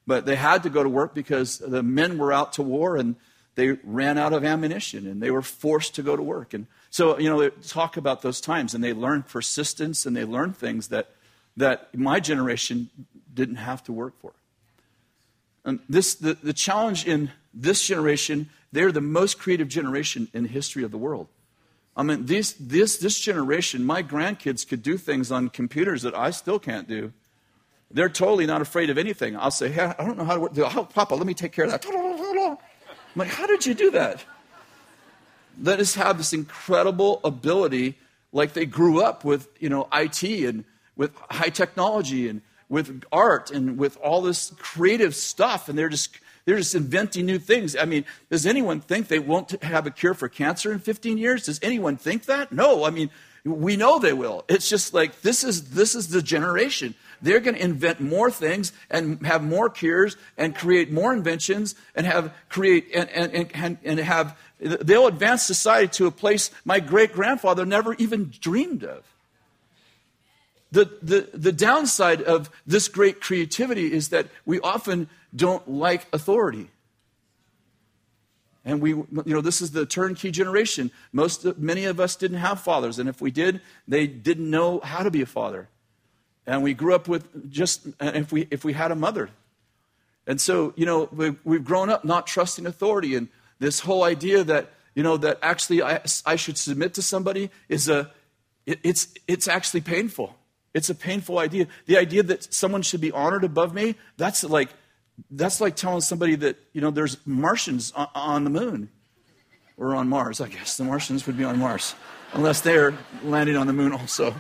but 0.07 0.27
they 0.27 0.37
had 0.37 0.65
to 0.65 0.71
go 0.71 0.83
to 0.83 0.89
work 0.89 1.15
because 1.15 1.59
the 1.59 1.83
men 1.83 2.19
were 2.19 2.33
out 2.33 2.55
to 2.55 2.63
war 2.63 2.97
and 2.97 3.17
they 3.55 3.73
ran 3.85 4.19
out 4.19 4.33
of 4.33 4.45
ammunition 4.45 5.07
and 5.07 5.23
they 5.23 5.31
were 5.31 5.43
forced 5.43 5.95
to 5.97 6.03
go 6.03 6.17
to 6.17 6.23
work. 6.23 6.55
And 6.55 6.67
so, 6.91 7.19
you 7.19 7.29
know, 7.29 7.41
they 7.41 7.51
talk 7.51 7.97
about 7.97 8.23
those 8.23 8.41
times 8.41 8.75
and 8.75 8.83
they 8.83 8.93
learned 8.93 9.29
persistence 9.29 10.05
and 10.05 10.17
they 10.17 10.25
learned 10.25 10.57
things 10.57 10.89
that 10.89 11.11
that 11.57 11.95
my 11.95 12.19
generation 12.19 12.89
didn't 13.33 13.57
have 13.57 13.83
to 13.85 13.93
work 13.93 14.19
for. 14.21 14.33
And 15.65 15.81
this 15.89 16.15
the, 16.15 16.35
the 16.35 16.53
challenge 16.53 17.07
in 17.07 17.31
this 17.55 17.87
generation, 17.87 18.51
they're 18.73 18.93
the 18.93 19.01
most 19.01 19.39
creative 19.39 19.69
generation 19.69 20.29
in 20.33 20.45
the 20.45 20.49
history 20.49 20.83
of 20.83 20.91
the 20.91 20.99
world. 20.99 21.29
I 21.97 22.03
mean, 22.03 22.25
this, 22.25 22.53
this, 22.59 22.97
this 22.97 23.21
generation, 23.21 23.85
my 23.85 24.03
grandkids 24.03 24.67
could 24.67 24.83
do 24.83 24.97
things 24.97 25.31
on 25.31 25.51
computers 25.51 26.03
that 26.03 26.15
I 26.15 26.31
still 26.31 26.59
can't 26.59 26.89
do. 26.89 27.13
They're 27.91 28.09
totally 28.09 28.47
not 28.47 28.63
afraid 28.63 28.89
of 28.89 28.97
anything. 28.97 29.37
I'll 29.37 29.51
say, 29.51 29.69
hey, 29.69 29.93
I 29.99 30.05
don't 30.05 30.17
know 30.17 30.25
how 30.25 30.35
to 30.35 30.41
work. 30.41 30.53
Oh, 30.57 30.85
Papa, 30.85 31.15
let 31.15 31.27
me 31.27 31.35
take 31.35 31.53
care 31.53 31.67
of 31.67 31.71
that. 31.71 31.85
I'm 31.87 32.57
like, 33.15 33.29
how 33.29 33.47
did 33.47 33.67
you 33.67 33.75
do 33.75 33.91
that? 33.91 34.25
Let 35.61 35.81
us 35.81 35.95
have 35.97 36.17
this 36.17 36.33
incredible 36.33 37.21
ability, 37.25 37.99
like 38.33 38.55
they 38.55 38.65
grew 38.65 39.03
up 39.03 39.23
with, 39.23 39.49
you 39.61 39.69
know, 39.69 39.87
IT 39.93 40.23
and 40.23 40.65
with 40.97 41.15
high 41.31 41.51
technology 41.51 42.29
and 42.29 42.41
with 42.71 43.05
art 43.13 43.51
and 43.51 43.77
with 43.77 43.99
all 43.99 44.23
this 44.23 44.55
creative 44.59 45.15
stuff, 45.15 45.69
and 45.69 45.79
they're 45.79 45.91
just 45.91 46.19
they're 46.45 46.59
just 46.59 46.75
inventing 46.75 47.27
new 47.27 47.39
things. 47.39 47.77
I 47.77 47.85
mean, 47.85 48.05
does 48.31 48.47
anyone 48.47 48.81
think 48.81 49.09
they 49.09 49.19
won't 49.19 49.63
have 49.63 49.87
a 49.87 49.91
cure 49.91 50.15
for 50.15 50.29
cancer 50.29 50.73
in 50.73 50.81
15 50.81 51.19
years? 51.19 51.47
Does 51.47 51.61
anyone 51.63 51.97
think 51.97 52.25
that? 52.27 52.53
No. 52.53 52.85
I 52.85 52.91
mean, 52.91 53.11
we 53.45 53.77
know 53.77 53.99
they 53.99 54.13
will. 54.13 54.45
It's 54.49 54.69
just 54.69 54.95
like 54.95 55.23
this 55.23 55.43
is 55.43 55.71
this 55.71 55.95
is 55.95 56.09
the 56.09 56.23
generation. 56.23 56.95
They're 57.21 57.41
going 57.41 57.55
to 57.55 57.63
invent 57.63 58.01
more 58.01 58.31
things 58.31 58.73
and 58.91 59.25
have 59.27 59.45
more 59.45 59.71
cures 59.71 60.17
and 60.37 60.55
create 60.55 60.91
more 60.91 61.13
inventions 61.13 61.75
and 61.95 62.07
have 62.07 62.35
create 62.49 62.89
and, 62.95 63.09
and, 63.11 63.51
and, 63.55 63.79
and 63.85 63.99
have 64.01 64.37
they'll 64.61 65.07
advance 65.07 65.43
society 65.43 65.89
to 65.89 66.07
a 66.07 66.11
place 66.11 66.51
my 66.65 66.81
great 66.81 67.13
grandfather 67.13 67.65
never 67.65 67.95
even 67.95 68.33
dreamed 68.41 68.85
of. 68.85 69.05
The, 70.73 70.91
the, 71.03 71.29
the 71.35 71.53
downside 71.53 72.23
of 72.23 72.51
this 72.67 72.89
great 72.89 73.21
creativity 73.21 73.93
is 73.93 74.09
that 74.09 74.27
we 74.47 74.59
often 74.61 75.09
don't 75.37 75.71
like 75.71 76.07
authority. 76.13 76.71
And 78.65 78.81
we, 78.81 78.91
you 78.91 79.07
know, 79.27 79.43
this 79.43 79.61
is 79.61 79.73
the 79.73 79.85
turnkey 79.85 80.31
generation. 80.31 80.91
Most, 81.13 81.59
many 81.59 81.85
of 81.85 82.01
us 82.01 82.17
didn't 82.17 82.39
have 82.39 82.61
fathers, 82.61 82.99
and 82.99 83.09
if 83.09 83.21
we 83.21 83.31
did, 83.31 83.61
they 83.87 84.07
didn't 84.07 84.49
know 84.49 84.81
how 84.81 85.03
to 85.03 85.11
be 85.11 85.21
a 85.21 85.27
father. 85.27 85.69
And 86.47 86.63
we 86.63 86.73
grew 86.73 86.95
up 86.95 87.07
with 87.07 87.53
just, 87.53 87.87
if 88.01 88.33
we, 88.33 88.49
if 88.51 88.65
we 88.65 88.73
had 88.73 88.91
a 88.91 88.97
mother. 88.97 89.31
And 90.27 90.41
so, 90.41 90.73
you 90.77 90.87
know, 90.87 91.09
we, 91.13 91.35
we've 91.45 91.65
grown 91.65 91.91
up 91.91 92.05
not 92.05 92.27
trusting 92.27 92.67
authority, 92.67 93.15
and 93.15 93.29
this 93.59 93.81
whole 93.81 94.05
idea 94.05 94.43
that, 94.45 94.71
you 94.95 95.03
know, 95.03 95.19
that 95.19 95.39
actually 95.43 95.83
I, 95.83 96.01
I 96.25 96.37
should 96.37 96.57
submit 96.57 96.95
to 96.95 97.03
somebody 97.03 97.51
is 97.69 97.89
a, 97.89 98.11
it, 98.65 98.79
it's, 98.83 99.09
it's 99.27 99.49
actually 99.49 99.83
painful. 99.83 100.35
It's 100.75 100.89
a 100.89 100.95
painful 100.95 101.39
idea. 101.39 101.67
The 101.87 101.99
idea 101.99 102.23
that 102.23 102.53
someone 102.53 102.83
should 102.83 103.01
be 103.01 103.13
honored 103.13 103.45
above 103.45 103.75
me, 103.75 103.97
that's 104.17 104.43
like, 104.43 104.71
that's 105.31 105.61
like 105.61 105.77
telling 105.77 106.01
somebody 106.01 106.35
that, 106.37 106.57
you 106.73 106.81
know, 106.81 106.91
there's 106.91 107.19
Martians 107.27 107.93
on, 107.93 108.09
on 108.15 108.45
the 108.45 108.51
moon 108.51 108.89
or 109.77 109.95
on 109.95 110.09
Mars, 110.09 110.41
I 110.41 110.49
guess. 110.49 110.77
The 110.77 110.85
Martians 110.85 111.27
would 111.27 111.37
be 111.37 111.45
on 111.45 111.59
Mars, 111.59 111.95
unless 112.33 112.61
they're 112.63 112.97
landing 113.23 113.57
on 113.57 113.67
the 113.67 113.73
moon 113.73 113.93
also. 113.93 114.35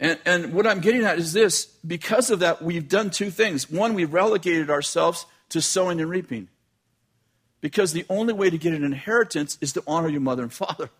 And, 0.00 0.18
and, 0.24 0.52
what 0.52 0.64
I'm 0.64 0.80
getting 0.80 1.02
at 1.02 1.18
is 1.18 1.32
this 1.32 1.66
because 1.86 2.30
of 2.30 2.38
that, 2.38 2.62
we've 2.62 2.88
done 2.88 3.10
two 3.10 3.30
things. 3.30 3.68
One, 3.68 3.94
we've 3.94 4.12
relegated 4.12 4.70
ourselves 4.70 5.26
to 5.48 5.60
sowing 5.60 6.00
and 6.00 6.08
reaping. 6.08 6.48
Because 7.60 7.92
the 7.92 8.06
only 8.08 8.32
way 8.32 8.50
to 8.50 8.58
get 8.58 8.72
an 8.72 8.84
inheritance 8.84 9.58
is 9.60 9.72
to 9.72 9.82
honor 9.86 10.08
your 10.08 10.20
mother 10.20 10.42
and 10.42 10.52
father. 10.52 10.90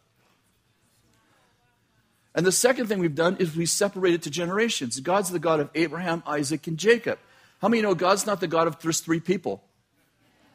And 2.35 2.47
the 2.47 2.53
second 2.53 2.87
thing 2.87 2.99
we've 2.99 3.15
done 3.15 3.37
is 3.39 3.57
we 3.57 3.67
separated 3.67 4.23
to 4.23 4.31
generations. 4.31 5.01
God's 5.01 5.31
the 5.31 5.39
God 5.39 5.61
of 5.61 5.71
Abraham, 5.75 6.23
Isaac, 6.27 6.67
and 6.67 6.79
Jacob. 6.79 7.19
How 7.61 7.69
many 7.69 7.83
know 7.83 7.95
God's 7.95 8.27
not 8.27 8.41
the 8.41 8.47
God 8.47 8.69
of 8.69 8.79
just 8.79 9.05
three 9.05 9.21
people? 9.21 9.63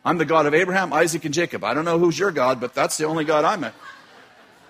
I'm 0.06 0.18
the 0.18 0.26
God 0.26 0.46
of 0.46 0.54
Abraham, 0.54 0.94
Isaac, 0.94 1.26
and 1.26 1.34
Jacob. 1.34 1.64
I 1.64 1.74
don't 1.74 1.86
know 1.86 2.00
who's 2.00 2.20
your 2.20 2.32
God, 2.32 2.60
but 2.60 2.74
that's 2.74 2.98
the 2.98 3.06
only 3.06 3.24
God 3.24 3.46
I'm 3.46 3.64
at. 3.64 3.74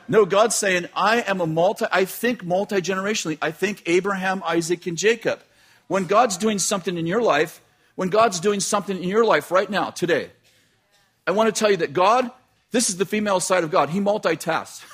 No, 0.07 0.25
God's 0.25 0.55
saying, 0.55 0.87
I 0.95 1.21
am 1.21 1.39
a 1.39 1.47
multi, 1.47 1.85
I 1.91 2.05
think 2.05 2.43
multi 2.43 2.75
generationally. 2.77 3.37
I 3.41 3.51
think 3.51 3.83
Abraham, 3.85 4.43
Isaac, 4.45 4.85
and 4.85 4.97
Jacob. 4.97 5.39
When 5.87 6.05
God's 6.05 6.37
doing 6.37 6.59
something 6.59 6.97
in 6.97 7.07
your 7.07 7.21
life, 7.21 7.61
when 7.95 8.09
God's 8.09 8.39
doing 8.39 8.59
something 8.59 8.97
in 8.97 9.07
your 9.07 9.25
life 9.25 9.51
right 9.51 9.69
now, 9.69 9.91
today, 9.91 10.31
I 11.25 11.31
want 11.31 11.53
to 11.53 11.57
tell 11.57 11.71
you 11.71 11.77
that 11.77 11.93
God, 11.93 12.29
this 12.71 12.89
is 12.89 12.97
the 12.97 13.05
female 13.05 13.39
side 13.39 13.63
of 13.63 13.71
God, 13.71 13.89
He 13.89 13.99
multitasks. 13.99 14.83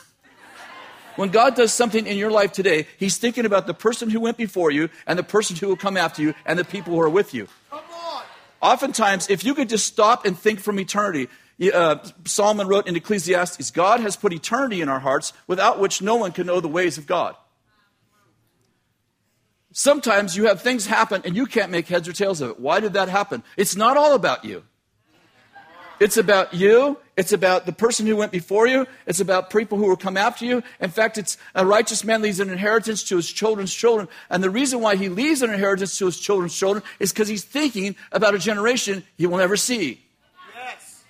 When 1.16 1.30
God 1.32 1.56
does 1.56 1.74
something 1.74 2.08
in 2.08 2.18
your 2.18 2.32
life 2.32 2.54
today, 2.54 2.88
He's 2.98 3.18
thinking 3.18 3.46
about 3.46 3.68
the 3.68 3.74
person 3.74 4.10
who 4.10 4.22
went 4.22 4.38
before 4.38 4.72
you 4.72 4.90
and 5.06 5.20
the 5.20 5.24
person 5.24 5.56
who 5.58 5.68
will 5.68 5.76
come 5.76 5.98
after 5.98 6.22
you 6.22 6.34
and 6.46 6.58
the 6.58 6.64
people 6.64 6.94
who 6.94 7.02
are 7.02 7.10
with 7.10 7.34
you. 7.34 7.48
Come 7.70 7.82
on. 7.94 8.24
Oftentimes, 8.62 9.30
if 9.30 9.44
you 9.44 9.54
could 9.54 9.68
just 9.68 9.86
stop 9.86 10.26
and 10.26 10.38
think 10.38 10.62
from 10.62 10.80
eternity, 10.80 11.28
uh, 11.74 11.98
Solomon 12.24 12.68
wrote 12.68 12.88
in 12.88 12.96
Ecclesiastes 12.96 13.72
God 13.72 14.00
has 14.00 14.16
put 14.16 14.32
eternity 14.32 14.82
in 14.82 14.88
our 14.88 15.00
hearts 15.00 15.34
without 15.48 15.80
which 15.80 16.02
no 16.02 16.16
one 16.16 16.32
can 16.32 16.48
know 16.48 16.62
the 16.62 16.70
ways 16.70 16.98
of 16.98 17.06
God. 17.06 17.36
Sometimes 19.72 20.36
you 20.36 20.48
have 20.48 20.62
things 20.62 20.88
happen 20.88 21.22
and 21.26 21.36
you 21.36 21.46
can't 21.46 21.72
make 21.72 21.88
heads 21.88 22.08
or 22.08 22.14
tails 22.14 22.42
of 22.42 22.52
it. 22.52 22.60
Why 22.60 22.80
did 22.80 22.94
that 22.94 23.10
happen? 23.10 23.44
It's 23.56 23.76
not 23.76 23.98
all 23.98 24.16
about 24.16 24.46
you. 24.46 24.64
It's 26.00 26.18
about 26.18 26.54
you. 26.54 26.98
It's 27.18 27.34
about 27.34 27.66
the 27.66 27.74
person 27.74 28.08
who 28.08 28.16
went 28.16 28.32
before 28.32 28.66
you. 28.68 28.88
It's 29.06 29.20
about 29.20 29.50
people 29.50 29.78
who 29.78 29.88
will 29.88 29.98
come 29.98 30.16
after 30.16 30.46
you. 30.46 30.64
In 30.80 30.90
fact, 30.90 31.18
it's 31.18 31.38
a 31.54 31.66
righteous 31.66 32.06
man 32.06 32.22
leaves 32.22 32.40
an 32.40 32.50
inheritance 32.50 33.04
to 33.06 33.18
his 33.18 33.30
children's 33.30 33.74
children. 33.74 34.08
And 34.30 34.42
the 34.42 34.50
reason 34.50 34.80
why 34.80 34.96
he 34.96 35.10
leaves 35.10 35.42
an 35.42 35.50
inheritance 35.50 35.98
to 35.98 36.06
his 36.06 36.18
children's 36.18 36.56
children 36.56 36.84
is 37.00 37.12
because 37.12 37.28
he's 37.28 37.44
thinking 37.44 37.98
about 38.14 38.36
a 38.36 38.40
generation 38.40 39.04
he 39.18 39.28
will 39.28 39.38
never 39.38 39.58
see. 39.58 40.06
Yes. 40.56 41.04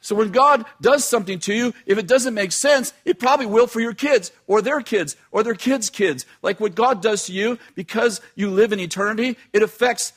So 0.00 0.16
when 0.16 0.32
God 0.32 0.66
does 0.80 1.04
something 1.04 1.38
to 1.40 1.54
you, 1.54 1.74
if 1.86 1.96
it 1.96 2.08
doesn't 2.08 2.34
make 2.34 2.50
sense, 2.50 2.92
it 3.04 3.20
probably 3.20 3.46
will 3.46 3.68
for 3.68 3.80
your 3.80 3.94
kids 3.94 4.32
or 4.48 4.60
their 4.60 4.80
kids 4.80 5.14
or 5.30 5.44
their 5.44 5.54
kids' 5.54 5.88
kids. 5.88 6.26
Like 6.42 6.58
what 6.58 6.74
God 6.74 7.00
does 7.00 7.26
to 7.26 7.32
you, 7.32 7.60
because 7.76 8.20
you 8.34 8.50
live 8.50 8.72
in 8.72 8.80
eternity, 8.80 9.38
it 9.52 9.62
affects 9.62 10.12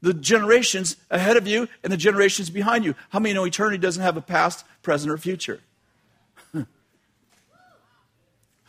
the 0.00 0.14
generations 0.14 0.96
ahead 1.10 1.36
of 1.36 1.46
you 1.46 1.68
and 1.82 1.92
the 1.92 1.96
generations 1.96 2.50
behind 2.50 2.84
you. 2.84 2.94
How 3.10 3.18
many 3.18 3.34
know 3.34 3.44
eternity 3.44 3.78
doesn't 3.78 4.02
have 4.02 4.16
a 4.16 4.20
past, 4.20 4.64
present, 4.82 5.12
or 5.12 5.18
future? 5.18 5.60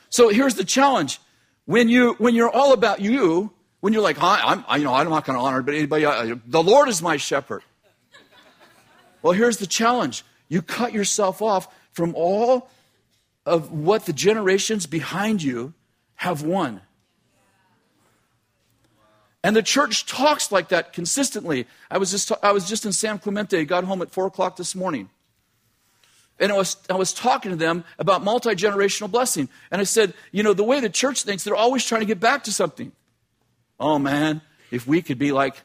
so 0.09 0.29
here's 0.29 0.55
the 0.55 0.65
challenge. 0.65 1.19
When, 1.65 1.87
you, 1.87 2.15
when 2.17 2.33
you're 2.33 2.49
all 2.49 2.73
about 2.73 2.99
you, 2.99 3.51
when 3.79 3.93
you're 3.93 4.01
like, 4.01 4.17
I'm, 4.19 4.65
I, 4.67 4.77
you 4.77 4.83
know, 4.83 4.93
I'm 4.93 5.09
not 5.09 5.25
going 5.25 5.37
to 5.37 5.43
honor 5.43 5.63
anybody, 5.69 6.05
uh, 6.05 6.35
the 6.45 6.63
Lord 6.63 6.89
is 6.89 7.01
my 7.01 7.17
shepherd. 7.17 7.63
Well, 9.21 9.33
here's 9.33 9.57
the 9.57 9.67
challenge. 9.67 10.23
You 10.47 10.61
cut 10.61 10.93
yourself 10.93 11.41
off 11.41 11.67
from 11.91 12.15
all 12.15 12.69
of 13.45 13.69
what 13.69 14.05
the 14.05 14.13
generations 14.13 14.85
behind 14.85 15.43
you 15.43 15.73
have 16.15 16.41
won. 16.41 16.79
And 19.43 19.55
the 19.55 19.63
church 19.63 20.05
talks 20.05 20.51
like 20.51 20.69
that 20.69 20.91
consistently. 20.91 21.65
I 21.89 21.97
was 21.97 22.11
just, 22.11 22.31
I 22.43 22.51
was 22.51 22.67
just 22.67 22.85
in 22.85 22.91
San 22.91 23.19
Clemente, 23.19 23.63
got 23.65 23.85
home 23.85 24.01
at 24.01 24.11
4 24.11 24.27
o'clock 24.27 24.57
this 24.57 24.75
morning. 24.75 25.09
And 26.39 26.51
I 26.51 26.55
was, 26.55 26.77
I 26.89 26.95
was 26.95 27.13
talking 27.13 27.51
to 27.51 27.57
them 27.57 27.83
about 27.97 28.23
multi 28.23 28.51
generational 28.51 29.11
blessing. 29.11 29.49
And 29.71 29.81
I 29.81 29.83
said, 29.83 30.13
you 30.31 30.43
know, 30.43 30.53
the 30.53 30.63
way 30.63 30.79
the 30.79 30.89
church 30.89 31.23
thinks, 31.23 31.43
they're 31.43 31.55
always 31.55 31.85
trying 31.85 32.01
to 32.01 32.05
get 32.05 32.19
back 32.19 32.45
to 32.45 32.53
something. 32.53 32.91
Oh, 33.79 33.99
man, 33.99 34.41
if 34.71 34.87
we 34.87 35.01
could 35.01 35.19
be 35.19 35.31
like 35.31 35.55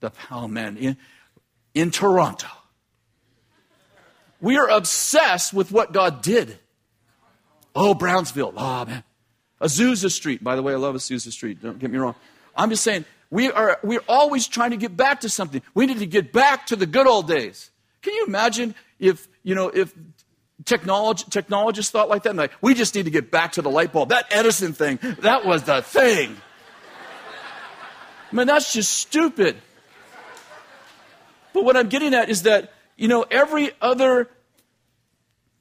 the, 0.00 0.10
oh, 0.30 0.48
man, 0.48 0.76
in, 0.76 0.96
in 1.74 1.90
Toronto. 1.90 2.48
We 4.40 4.56
are 4.56 4.68
obsessed 4.68 5.52
with 5.52 5.72
what 5.72 5.92
God 5.92 6.22
did. 6.22 6.58
Oh, 7.74 7.94
Brownsville. 7.94 8.54
Oh, 8.56 8.84
man. 8.84 9.04
Azusa 9.60 10.10
Street. 10.10 10.42
By 10.42 10.56
the 10.56 10.62
way, 10.62 10.72
I 10.72 10.76
love 10.76 10.94
Azusa 10.94 11.32
Street. 11.32 11.62
Don't 11.62 11.78
get 11.78 11.90
me 11.90 11.98
wrong. 11.98 12.14
I'm 12.56 12.70
just 12.70 12.84
saying, 12.84 13.04
we 13.30 13.50
are, 13.50 13.78
we're 13.82 14.04
always 14.08 14.48
trying 14.48 14.70
to 14.70 14.76
get 14.76 14.96
back 14.96 15.20
to 15.20 15.28
something. 15.28 15.62
We 15.74 15.86
need 15.86 15.98
to 15.98 16.06
get 16.06 16.32
back 16.32 16.66
to 16.68 16.76
the 16.76 16.86
good 16.86 17.06
old 17.06 17.28
days. 17.28 17.70
Can 18.02 18.14
you 18.14 18.24
imagine 18.26 18.74
if, 18.98 19.28
you 19.42 19.54
know, 19.54 19.68
if 19.68 19.92
technology, 20.64 21.24
technologists 21.28 21.90
thought 21.90 22.08
like 22.08 22.22
that? 22.22 22.36
Like, 22.36 22.52
we 22.62 22.74
just 22.74 22.94
need 22.94 23.04
to 23.04 23.10
get 23.10 23.30
back 23.30 23.52
to 23.52 23.62
the 23.62 23.70
light 23.70 23.92
bulb. 23.92 24.08
That 24.10 24.26
Edison 24.30 24.72
thing, 24.72 24.98
that 25.20 25.44
was 25.44 25.64
the 25.64 25.82
thing. 25.82 26.36
Man, 28.32 28.46
that's 28.46 28.72
just 28.72 28.92
stupid. 28.92 29.56
But 31.52 31.64
what 31.64 31.76
I'm 31.76 31.88
getting 31.88 32.14
at 32.14 32.28
is 32.28 32.42
that, 32.42 32.72
you 32.96 33.08
know, 33.08 33.26
every 33.30 33.72
other, 33.80 34.28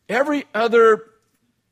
every 0.07 0.45
other 0.53 1.03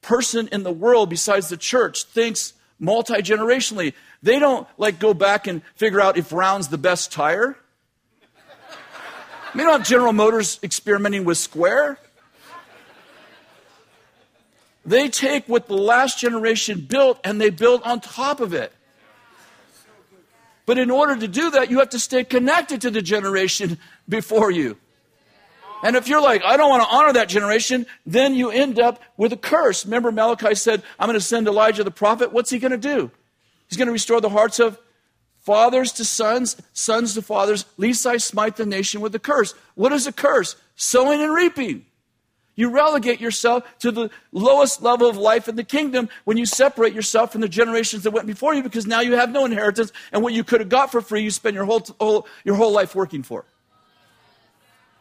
person 0.01 0.49
in 0.51 0.63
the 0.63 0.71
world 0.71 1.09
besides 1.09 1.49
the 1.49 1.57
church 1.57 2.03
thinks 2.03 2.53
multi 2.79 3.15
generationally. 3.15 3.93
They 4.21 4.39
don't 4.39 4.67
like 4.77 4.99
go 4.99 5.13
back 5.13 5.47
and 5.47 5.61
figure 5.75 6.01
out 6.01 6.17
if 6.17 6.31
round's 6.31 6.67
the 6.67 6.77
best 6.77 7.11
tire. 7.11 7.57
They 9.53 9.63
don't 9.63 9.79
have 9.79 9.87
General 9.87 10.11
Motors 10.11 10.59
experimenting 10.63 11.23
with 11.23 11.37
square. 11.37 11.97
They 14.85 15.09
take 15.09 15.47
what 15.47 15.67
the 15.67 15.77
last 15.77 16.19
generation 16.19 16.81
built 16.81 17.19
and 17.23 17.39
they 17.39 17.49
build 17.49 17.81
on 17.83 18.01
top 18.01 18.39
of 18.39 18.53
it. 18.53 18.71
But 20.65 20.77
in 20.77 20.91
order 20.91 21.15
to 21.15 21.27
do 21.27 21.51
that, 21.51 21.69
you 21.71 21.79
have 21.79 21.89
to 21.89 21.99
stay 21.99 22.23
connected 22.23 22.81
to 22.81 22.91
the 22.91 23.01
generation 23.01 23.79
before 24.09 24.51
you. 24.51 24.77
And 25.83 25.95
if 25.95 26.07
you're 26.07 26.21
like, 26.21 26.43
I 26.43 26.57
don't 26.57 26.69
want 26.69 26.83
to 26.83 26.89
honor 26.89 27.13
that 27.13 27.29
generation, 27.29 27.85
then 28.05 28.33
you 28.33 28.49
end 28.49 28.79
up 28.79 29.01
with 29.17 29.33
a 29.33 29.37
curse. 29.37 29.85
Remember, 29.85 30.11
Malachi 30.11 30.55
said, 30.55 30.81
I'm 30.97 31.07
going 31.07 31.19
to 31.19 31.25
send 31.25 31.47
Elijah 31.47 31.83
the 31.83 31.91
prophet. 31.91 32.31
What's 32.31 32.49
he 32.49 32.59
going 32.59 32.71
to 32.71 32.77
do? 32.77 33.11
He's 33.67 33.77
going 33.77 33.87
to 33.87 33.91
restore 33.91 34.21
the 34.21 34.29
hearts 34.29 34.59
of 34.59 34.79
fathers 35.41 35.91
to 35.93 36.05
sons, 36.05 36.57
sons 36.73 37.13
to 37.13 37.21
fathers, 37.21 37.65
lest 37.77 38.05
I 38.05 38.17
smite 38.17 38.55
the 38.55 38.65
nation 38.65 39.01
with 39.01 39.13
a 39.13 39.19
curse. 39.19 39.53
What 39.75 39.91
is 39.91 40.07
a 40.07 40.11
curse? 40.11 40.55
Sowing 40.75 41.21
and 41.21 41.33
reaping. 41.33 41.85
You 42.55 42.69
relegate 42.69 43.19
yourself 43.19 43.63
to 43.79 43.91
the 43.91 44.09
lowest 44.31 44.81
level 44.81 45.09
of 45.09 45.17
life 45.17 45.47
in 45.47 45.55
the 45.55 45.63
kingdom 45.63 46.09
when 46.23 46.37
you 46.37 46.45
separate 46.45 46.93
yourself 46.93 47.33
from 47.33 47.41
the 47.41 47.49
generations 47.49 48.03
that 48.03 48.11
went 48.11 48.27
before 48.27 48.55
you 48.55 48.63
because 48.63 48.87
now 48.87 49.01
you 49.01 49.13
have 49.13 49.29
no 49.29 49.45
inheritance 49.45 49.91
and 50.13 50.23
what 50.23 50.33
you 50.33 50.43
could 50.43 50.61
have 50.61 50.69
got 50.69 50.91
for 50.91 51.01
free, 51.01 51.21
you 51.21 51.31
spend 51.31 51.53
your 51.53 51.65
whole, 51.65 51.85
whole 51.99 52.27
your 52.45 52.55
whole 52.55 52.71
life 52.71 52.95
working 52.95 53.23
for. 53.23 53.43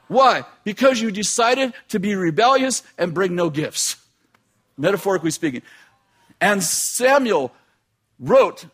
Why? 0.08 0.44
Because 0.64 1.00
you 1.00 1.10
decided 1.10 1.72
to 1.88 1.98
be 1.98 2.14
rebellious 2.14 2.82
and 2.98 3.14
bring 3.14 3.34
no 3.34 3.50
gifts, 3.50 3.96
metaphorically 4.76 5.30
speaking. 5.30 5.62
And 6.40 6.62
Samuel 6.62 7.52
wrote 8.18 8.66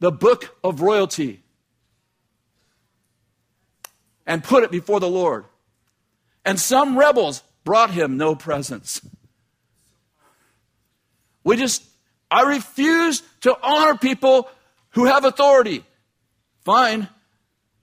the 0.00 0.10
book 0.10 0.56
of 0.64 0.80
royalty 0.80 1.42
and 4.26 4.44
put 4.44 4.64
it 4.64 4.70
before 4.70 5.00
the 5.00 5.08
Lord. 5.08 5.44
And 6.44 6.58
some 6.58 6.98
rebels 6.98 7.42
brought 7.64 7.90
him 7.90 8.16
no 8.16 8.34
presents. 8.34 9.00
We 11.44 11.56
just, 11.56 11.82
I 12.30 12.42
refuse 12.42 13.22
to 13.40 13.56
honor 13.62 13.96
people 13.96 14.48
who 14.90 15.06
have 15.06 15.24
authority. 15.24 15.84
Fine. 16.64 17.08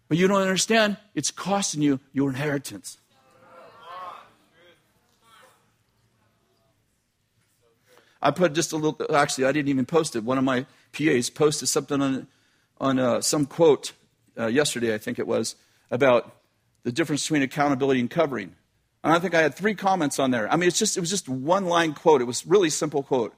But 0.08 0.18
you 0.18 0.28
don't 0.28 0.42
understand, 0.42 0.98
it's 1.16 1.32
costing 1.32 1.82
you 1.82 2.00
your 2.14 2.30
inheritance. 2.30 2.98
I 8.22 8.32
put 8.32 8.54
just 8.54 8.74
a 8.74 8.78
little, 8.78 9.00
actually, 9.16 9.46
I 9.46 9.52
didn't 9.52 9.70
even 9.70 9.86
post 9.86 10.16
it. 10.16 10.24
One 10.24 10.38
of 10.40 10.44
my 10.44 10.66
PAs 10.94 11.30
posted 11.30 11.70
something 11.70 12.02
on, 12.02 12.28
on 12.80 12.98
uh, 12.98 13.22
some 13.22 13.46
quote 13.46 13.92
uh, 14.38 14.48
yesterday, 14.48 14.96
I 14.96 14.98
think 14.98 15.20
it 15.20 15.28
was, 15.28 15.56
about 15.92 16.36
the 16.84 16.92
difference 16.92 17.24
between 17.24 17.44
accountability 17.44 18.00
and 18.00 18.10
covering. 18.10 18.56
And 19.04 19.14
I 19.14 19.20
think 19.20 19.36
I 19.36 19.42
had 19.42 19.54
three 19.54 19.76
comments 19.76 20.18
on 20.18 20.32
there. 20.32 20.52
I 20.52 20.56
mean, 20.56 20.68
it's 20.68 20.80
just, 20.80 20.98
it 20.98 21.00
was 21.02 21.12
just 21.12 21.30
one 21.30 21.66
line 21.66 21.94
quote. 21.94 22.22
It 22.22 22.26
was 22.26 22.48
really 22.48 22.72
simple 22.72 23.04
quote. 23.04 23.36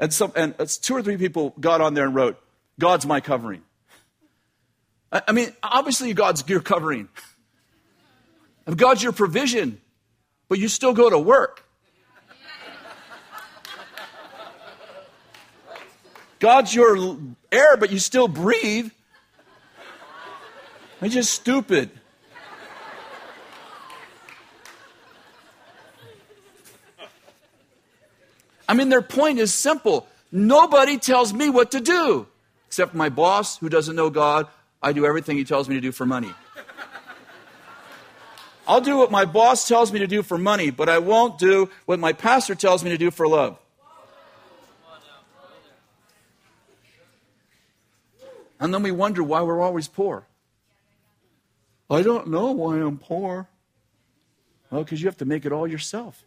And, 0.00 0.12
some, 0.12 0.32
and 0.34 0.54
two 0.82 0.96
or 0.96 1.02
three 1.02 1.16
people 1.16 1.54
got 1.60 1.80
on 1.80 1.94
there 1.94 2.06
and 2.06 2.14
wrote, 2.14 2.40
God's 2.80 3.06
my 3.06 3.20
covering. 3.20 3.62
I, 5.10 5.32
mean, 5.32 5.52
obviously, 5.62 6.12
God's 6.12 6.44
your 6.48 6.60
covering. 6.60 7.08
God's 8.76 9.02
your 9.02 9.12
provision, 9.12 9.80
but 10.48 10.58
you 10.58 10.68
still 10.68 10.92
go 10.92 11.08
to 11.08 11.18
work. 11.18 11.64
God's 16.38 16.74
your 16.74 17.18
air, 17.50 17.76
but 17.76 17.90
you 17.90 17.98
still 17.98 18.28
breathe. 18.28 18.90
It's 21.00 21.14
just 21.14 21.32
stupid. 21.32 21.90
I 28.68 28.74
mean, 28.74 28.90
their 28.90 29.02
point 29.02 29.38
is 29.38 29.54
simple. 29.54 30.06
Nobody 30.30 30.98
tells 30.98 31.32
me 31.32 31.48
what 31.48 31.70
to 31.70 31.80
do 31.80 32.26
except 32.66 32.94
my 32.94 33.08
boss 33.08 33.56
who 33.56 33.70
doesn't 33.70 33.96
know 33.96 34.10
God. 34.10 34.46
I 34.82 34.92
do 34.92 35.06
everything 35.06 35.36
he 35.36 35.44
tells 35.44 35.68
me 35.68 35.74
to 35.74 35.80
do 35.80 35.92
for 35.92 36.06
money. 36.06 36.32
I'll 38.66 38.82
do 38.82 38.98
what 38.98 39.10
my 39.10 39.24
boss 39.24 39.66
tells 39.66 39.92
me 39.92 39.98
to 40.00 40.06
do 40.06 40.22
for 40.22 40.36
money, 40.36 40.70
but 40.70 40.88
I 40.90 40.98
won't 40.98 41.38
do 41.38 41.70
what 41.86 41.98
my 41.98 42.12
pastor 42.12 42.54
tells 42.54 42.84
me 42.84 42.90
to 42.90 42.98
do 42.98 43.10
for 43.10 43.26
love. 43.26 43.58
And 48.60 48.74
then 48.74 48.82
we 48.82 48.90
wonder 48.90 49.22
why 49.22 49.40
we're 49.42 49.60
always 49.60 49.88
poor. 49.88 50.26
I 51.90 52.02
don't 52.02 52.28
know 52.28 52.52
why 52.52 52.76
I'm 52.76 52.98
poor. 52.98 53.48
Well, 54.70 54.84
because 54.84 55.00
you 55.00 55.08
have 55.08 55.16
to 55.18 55.24
make 55.24 55.46
it 55.46 55.52
all 55.52 55.66
yourself. 55.66 56.24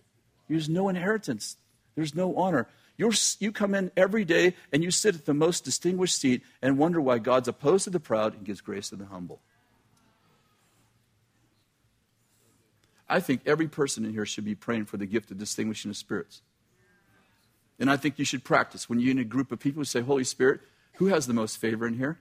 There's 0.50 0.68
no 0.68 0.90
inheritance, 0.90 1.58
there's 1.96 2.16
no 2.16 2.36
honor. 2.36 2.68
You're, 3.02 3.14
you 3.40 3.52
come 3.52 3.74
in 3.74 3.90
every 3.98 4.24
day 4.26 4.54
and 4.72 4.84
you 4.84 4.92
sit 4.92 5.16
at 5.16 5.26
the 5.26 5.34
most 5.34 5.64
distinguished 5.64 6.22
seat 6.22 6.44
and 6.62 6.78
wonder 6.78 7.02
why 7.02 7.18
God's 7.18 7.48
opposed 7.48 7.86
to 7.86 7.90
the 7.90 8.00
proud 8.00 8.36
and 8.36 8.46
gives 8.46 8.62
grace 8.62 8.90
to 8.90 8.96
the 8.96 9.08
humble. 9.08 9.42
I 13.10 13.20
think 13.20 13.42
every 13.48 13.68
person 13.68 14.06
in 14.06 14.14
here 14.14 14.28
should 14.28 14.46
be 14.46 14.54
praying 14.54 14.86
for 14.86 14.98
the 14.98 15.08
gift 15.08 15.32
of 15.32 15.40
distinguishing 15.40 15.90
of 15.90 15.98
spirits. 15.98 16.44
And 17.80 17.90
I 17.90 17.98
think 17.98 18.20
you 18.20 18.24
should 18.24 18.44
practice. 18.44 18.88
When 18.88 19.00
you're 19.00 19.10
in 19.10 19.18
a 19.18 19.24
group 19.24 19.52
of 19.52 19.58
people 19.58 19.84
say, 19.84 20.02
Holy 20.02 20.24
Spirit, 20.24 20.62
who 20.98 21.08
has 21.08 21.26
the 21.26 21.34
most 21.34 21.58
favor 21.58 21.88
in 21.88 21.96
here? 21.96 22.20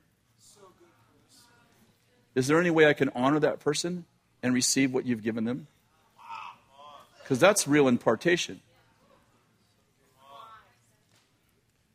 Is 2.35 2.47
there 2.47 2.59
any 2.59 2.71
way 2.71 2.87
I 2.87 2.95
can 2.95 3.11
honor 3.15 3.41
that 3.41 3.61
person 3.61 4.07
and 4.43 4.55
receive 4.55 4.95
what 4.95 5.05
you've 5.05 5.23
given 5.23 5.45
them? 5.45 5.67
Because 7.23 7.39
that's 7.39 7.69
real 7.69 7.87
impartation. 7.87 8.63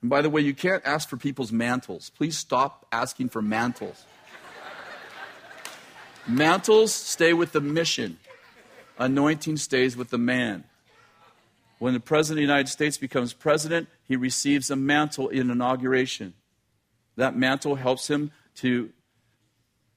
And 0.05 0.09
by 0.11 0.21
the 0.21 0.29
way, 0.29 0.41
you 0.41 0.53
can't 0.53 0.85
ask 0.85 1.09
for 1.09 1.17
people's 1.17 1.51
mantles. 1.51 2.11
Please 2.11 2.37
stop 2.37 2.85
asking 2.91 3.29
for 3.29 3.41
mantles. 3.41 4.05
Mantles 6.27 6.93
stay 6.93 7.33
with 7.33 7.53
the 7.53 7.59
mission, 7.59 8.19
anointing 8.99 9.57
stays 9.57 9.97
with 9.97 10.11
the 10.11 10.19
man. 10.19 10.63
When 11.79 11.95
the 11.95 11.99
President 11.99 12.33
of 12.33 12.47
the 12.47 12.53
United 12.53 12.69
States 12.69 12.99
becomes 12.99 13.33
president, 13.33 13.87
he 14.07 14.15
receives 14.15 14.69
a 14.69 14.75
mantle 14.75 15.27
in 15.29 15.49
inauguration. 15.49 16.35
That 17.15 17.35
mantle 17.35 17.73
helps 17.73 18.07
him 18.07 18.29
to 18.57 18.91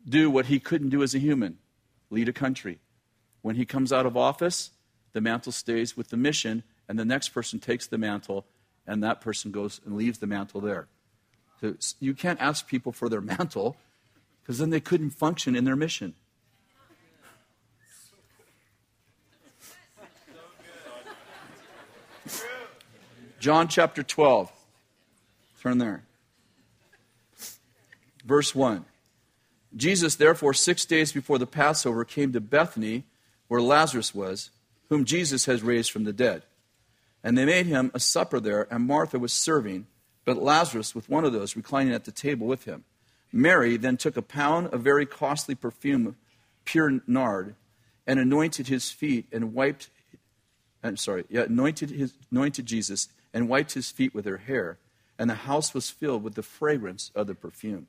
do 0.08 0.30
what 0.30 0.46
he 0.46 0.58
couldn't 0.58 0.88
do 0.88 1.02
as 1.02 1.14
a 1.14 1.18
human 1.18 1.58
lead 2.08 2.30
a 2.30 2.32
country. 2.32 2.78
When 3.42 3.56
he 3.56 3.66
comes 3.66 3.92
out 3.92 4.06
of 4.06 4.16
office, 4.16 4.70
the 5.12 5.20
mantle 5.20 5.52
stays 5.52 5.98
with 5.98 6.08
the 6.08 6.16
mission, 6.16 6.62
and 6.88 6.98
the 6.98 7.04
next 7.04 7.28
person 7.28 7.58
takes 7.58 7.86
the 7.86 7.98
mantle, 7.98 8.46
and 8.88 9.04
that 9.04 9.20
person 9.20 9.52
goes 9.52 9.80
and 9.84 9.96
leaves 9.96 10.18
the 10.18 10.26
mantle 10.26 10.60
there. 10.60 10.88
So 11.60 11.74
you 12.00 12.14
can't 12.14 12.40
ask 12.40 12.66
people 12.66 12.90
for 12.90 13.08
their 13.08 13.20
mantle 13.38 13.76
because 14.42 14.58
then 14.58 14.70
they 14.70 14.80
couldn't 14.80 15.10
function 15.10 15.54
in 15.54 15.64
their 15.64 15.76
mission. 15.76 16.14
John 23.38 23.68
chapter 23.68 24.02
12. 24.02 24.50
Turn 25.60 25.78
there. 25.78 26.02
Verse 28.24 28.54
1. 28.54 28.84
Jesus, 29.76 30.16
therefore, 30.16 30.54
six 30.54 30.84
days 30.84 31.12
before 31.12 31.38
the 31.38 31.46
Passover, 31.46 32.04
came 32.04 32.32
to 32.32 32.40
Bethany, 32.40 33.04
where 33.46 33.60
Lazarus 33.60 34.14
was, 34.14 34.50
whom 34.88 35.04
Jesus 35.04 35.44
has 35.44 35.62
raised 35.62 35.92
from 35.92 36.02
the 36.04 36.12
dead. 36.12 36.42
And 37.28 37.36
they 37.36 37.44
made 37.44 37.66
him 37.66 37.90
a 37.92 38.00
supper 38.00 38.40
there, 38.40 38.66
and 38.70 38.86
Martha 38.86 39.18
was 39.18 39.34
serving, 39.34 39.86
but 40.24 40.42
Lazarus 40.42 40.94
with 40.94 41.10
one 41.10 41.26
of 41.26 41.34
those 41.34 41.56
reclining 41.56 41.92
at 41.92 42.06
the 42.06 42.10
table 42.10 42.46
with 42.46 42.64
him. 42.64 42.84
Mary 43.30 43.76
then 43.76 43.98
took 43.98 44.16
a 44.16 44.22
pound 44.22 44.68
of 44.68 44.80
very 44.80 45.04
costly 45.04 45.54
perfume, 45.54 46.16
pure 46.64 47.02
nard, 47.06 47.54
and 48.06 48.18
anointed 48.18 48.68
his 48.68 48.90
feet 48.90 49.26
and 49.30 49.52
wiped. 49.52 49.90
I'm 50.82 50.96
sorry, 50.96 51.24
yeah, 51.28 51.42
anointed 51.42 51.90
his, 51.90 52.14
anointed 52.30 52.64
Jesus 52.64 53.08
and 53.34 53.46
wiped 53.46 53.74
his 53.74 53.90
feet 53.90 54.14
with 54.14 54.24
her 54.24 54.38
hair, 54.38 54.78
and 55.18 55.28
the 55.28 55.34
house 55.34 55.74
was 55.74 55.90
filled 55.90 56.22
with 56.22 56.34
the 56.34 56.42
fragrance 56.42 57.10
of 57.14 57.26
the 57.26 57.34
perfume. 57.34 57.88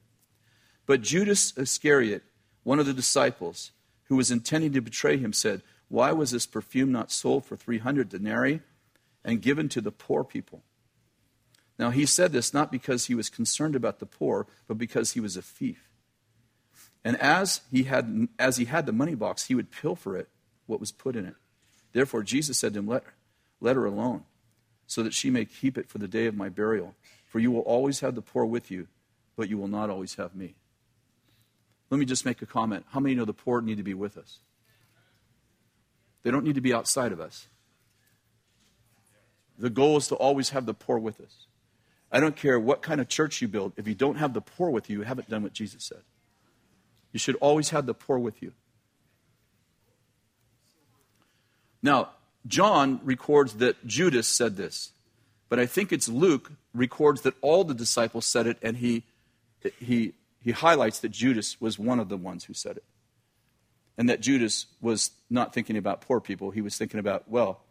But 0.85 1.01
Judas 1.01 1.57
Iscariot, 1.57 2.23
one 2.63 2.79
of 2.79 2.85
the 2.85 2.93
disciples, 2.93 3.71
who 4.09 4.17
was 4.17 4.31
intending 4.31 4.73
to 4.73 4.81
betray 4.81 5.15
him, 5.15 5.31
said, 5.31 5.61
Why 5.87 6.11
was 6.11 6.31
this 6.31 6.45
perfume 6.45 6.91
not 6.91 7.09
sold 7.09 7.45
for 7.45 7.55
300 7.55 8.09
denarii 8.09 8.59
and 9.23 9.41
given 9.41 9.69
to 9.69 9.81
the 9.81 9.91
poor 9.91 10.23
people? 10.23 10.63
Now, 11.77 11.91
he 11.91 12.05
said 12.05 12.33
this 12.33 12.53
not 12.53 12.71
because 12.71 13.05
he 13.05 13.15
was 13.15 13.29
concerned 13.29 13.75
about 13.75 13.99
the 13.99 14.05
poor, 14.05 14.47
but 14.67 14.77
because 14.77 15.13
he 15.13 15.19
was 15.19 15.37
a 15.37 15.41
thief. 15.41 15.89
And 17.05 17.15
as 17.21 17.61
he 17.71 17.83
had, 17.83 18.27
as 18.37 18.57
he 18.57 18.65
had 18.65 18.85
the 18.85 18.91
money 18.91 19.15
box, 19.15 19.45
he 19.45 19.55
would 19.55 19.71
pilfer 19.71 20.17
it, 20.17 20.27
what 20.65 20.81
was 20.81 20.91
put 20.91 21.15
in 21.15 21.25
it. 21.25 21.35
Therefore, 21.93 22.23
Jesus 22.23 22.57
said 22.57 22.73
to 22.73 22.79
him, 22.79 22.87
let, 22.87 23.03
let 23.61 23.77
her 23.77 23.85
alone, 23.85 24.25
so 24.87 25.01
that 25.03 25.13
she 25.13 25.29
may 25.29 25.45
keep 25.45 25.77
it 25.77 25.87
for 25.87 25.97
the 25.97 26.07
day 26.07 26.25
of 26.25 26.35
my 26.35 26.49
burial. 26.49 26.95
For 27.25 27.39
you 27.39 27.51
will 27.51 27.61
always 27.61 28.01
have 28.01 28.15
the 28.15 28.21
poor 28.21 28.45
with 28.45 28.69
you, 28.69 28.87
but 29.37 29.49
you 29.49 29.57
will 29.57 29.67
not 29.67 29.89
always 29.89 30.15
have 30.15 30.35
me. 30.35 30.55
Let 31.89 31.99
me 31.99 32.05
just 32.05 32.25
make 32.25 32.41
a 32.41 32.45
comment. 32.45 32.85
How 32.89 32.99
many 32.99 33.15
know 33.15 33.25
the 33.25 33.33
poor 33.33 33.61
need 33.61 33.77
to 33.77 33.83
be 33.83 33.93
with 33.93 34.17
us? 34.17 34.39
They 36.23 36.31
don't 36.31 36.43
need 36.43 36.55
to 36.55 36.61
be 36.61 36.73
outside 36.73 37.11
of 37.11 37.21
us. 37.21 37.47
The 39.59 39.69
goal 39.69 39.97
is 39.97 40.07
to 40.07 40.15
always 40.15 40.49
have 40.51 40.65
the 40.65 40.73
poor 40.73 40.97
with 40.97 41.19
us. 41.21 41.45
I 42.11 42.19
don't 42.19 42.35
care 42.35 42.59
what 42.59 42.81
kind 42.81 42.99
of 42.99 43.07
church 43.07 43.41
you 43.41 43.47
build, 43.47 43.73
if 43.77 43.87
you 43.87 43.93
don't 43.93 44.15
have 44.15 44.33
the 44.33 44.41
poor 44.41 44.69
with 44.69 44.89
you, 44.89 44.99
you 44.99 45.03
haven't 45.03 45.29
done 45.29 45.43
what 45.43 45.53
Jesus 45.53 45.83
said. 45.83 46.01
You 47.11 47.19
should 47.19 47.35
always 47.35 47.69
have 47.69 47.85
the 47.85 47.93
poor 47.93 48.17
with 48.17 48.41
you. 48.41 48.53
Now, 51.83 52.09
John 52.47 52.99
records 53.03 53.55
that 53.55 53.85
Judas 53.85 54.27
said 54.27 54.57
this, 54.57 54.91
but 55.49 55.59
I 55.59 55.65
think 55.65 55.91
it's 55.91 56.09
Luke 56.09 56.51
records 56.73 57.21
that 57.21 57.35
all 57.41 57.63
the 57.63 57.73
disciples 57.73 58.25
said 58.25 58.47
it, 58.47 58.57
and 58.61 58.77
he, 58.77 59.03
he 59.79 60.13
he 60.41 60.51
highlights 60.51 60.99
that 60.99 61.09
Judas 61.09 61.59
was 61.59 61.77
one 61.77 61.99
of 61.99 62.09
the 62.09 62.17
ones 62.17 62.45
who 62.45 62.53
said 62.53 62.77
it. 62.77 62.83
And 63.97 64.09
that 64.09 64.21
Judas 64.21 64.67
was 64.79 65.11
not 65.29 65.53
thinking 65.53 65.75
about 65.75 66.01
poor 66.01 66.21
people. 66.21 66.51
He 66.51 66.61
was 66.61 66.77
thinking 66.77 66.99
about, 66.99 67.29
well, 67.29 67.61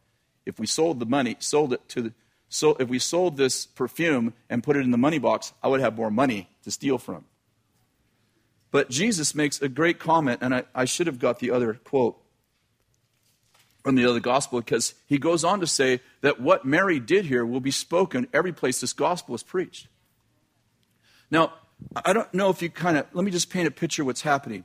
if 0.48 0.58
we 0.58 0.66
sold 0.66 0.98
the 0.98 1.06
money, 1.06 1.36
sold 1.38 1.74
it 1.74 1.86
to 1.90 2.02
the, 2.02 2.12
so 2.48 2.74
if 2.80 2.88
we 2.88 2.98
sold 2.98 3.36
this 3.36 3.66
perfume 3.66 4.32
and 4.48 4.64
put 4.64 4.76
it 4.76 4.80
in 4.80 4.90
the 4.90 4.98
money 4.98 5.18
box, 5.18 5.52
I 5.62 5.68
would 5.68 5.80
have 5.80 5.94
more 5.94 6.10
money 6.10 6.48
to 6.64 6.70
steal 6.70 6.96
from. 6.96 7.26
But 8.70 8.88
Jesus 8.88 9.34
makes 9.34 9.60
a 9.60 9.68
great 9.68 9.98
comment, 9.98 10.40
and 10.40 10.54
I, 10.54 10.64
I 10.74 10.86
should 10.86 11.06
have 11.06 11.18
got 11.18 11.38
the 11.38 11.50
other 11.50 11.74
quote 11.74 12.16
from 13.82 13.94
the 13.94 14.06
other 14.06 14.20
gospel 14.20 14.60
because 14.60 14.94
he 15.06 15.18
goes 15.18 15.44
on 15.44 15.60
to 15.60 15.66
say 15.66 16.00
that 16.22 16.40
what 16.40 16.64
Mary 16.64 16.98
did 16.98 17.26
here 17.26 17.44
will 17.44 17.60
be 17.60 17.70
spoken 17.70 18.26
every 18.32 18.52
place 18.52 18.80
this 18.80 18.94
gospel 18.94 19.34
is 19.34 19.42
preached. 19.42 19.86
Now, 21.30 21.52
I 21.94 22.14
don't 22.14 22.32
know 22.32 22.48
if 22.48 22.62
you 22.62 22.70
kind 22.70 22.96
of, 22.96 23.06
let 23.12 23.24
me 23.24 23.30
just 23.30 23.50
paint 23.50 23.68
a 23.68 23.70
picture 23.70 24.02
of 24.02 24.06
what's 24.06 24.22
happening. 24.22 24.64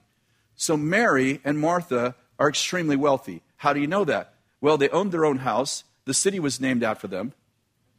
So 0.55 0.77
Mary 0.77 1.41
and 1.43 1.59
Martha 1.59 2.15
are 2.39 2.47
extremely 2.47 2.95
wealthy. 2.95 3.41
How 3.57 3.73
do 3.73 3.81
you 3.81 3.87
know 3.87 4.05
that? 4.05 4.32
Well, 4.63 4.77
they 4.77 4.87
owned 4.91 5.11
their 5.11 5.25
own 5.25 5.39
house. 5.39 5.83
The 6.05 6.13
city 6.13 6.39
was 6.39 6.61
named 6.61 6.85
after 6.85 7.05
them. 7.05 7.33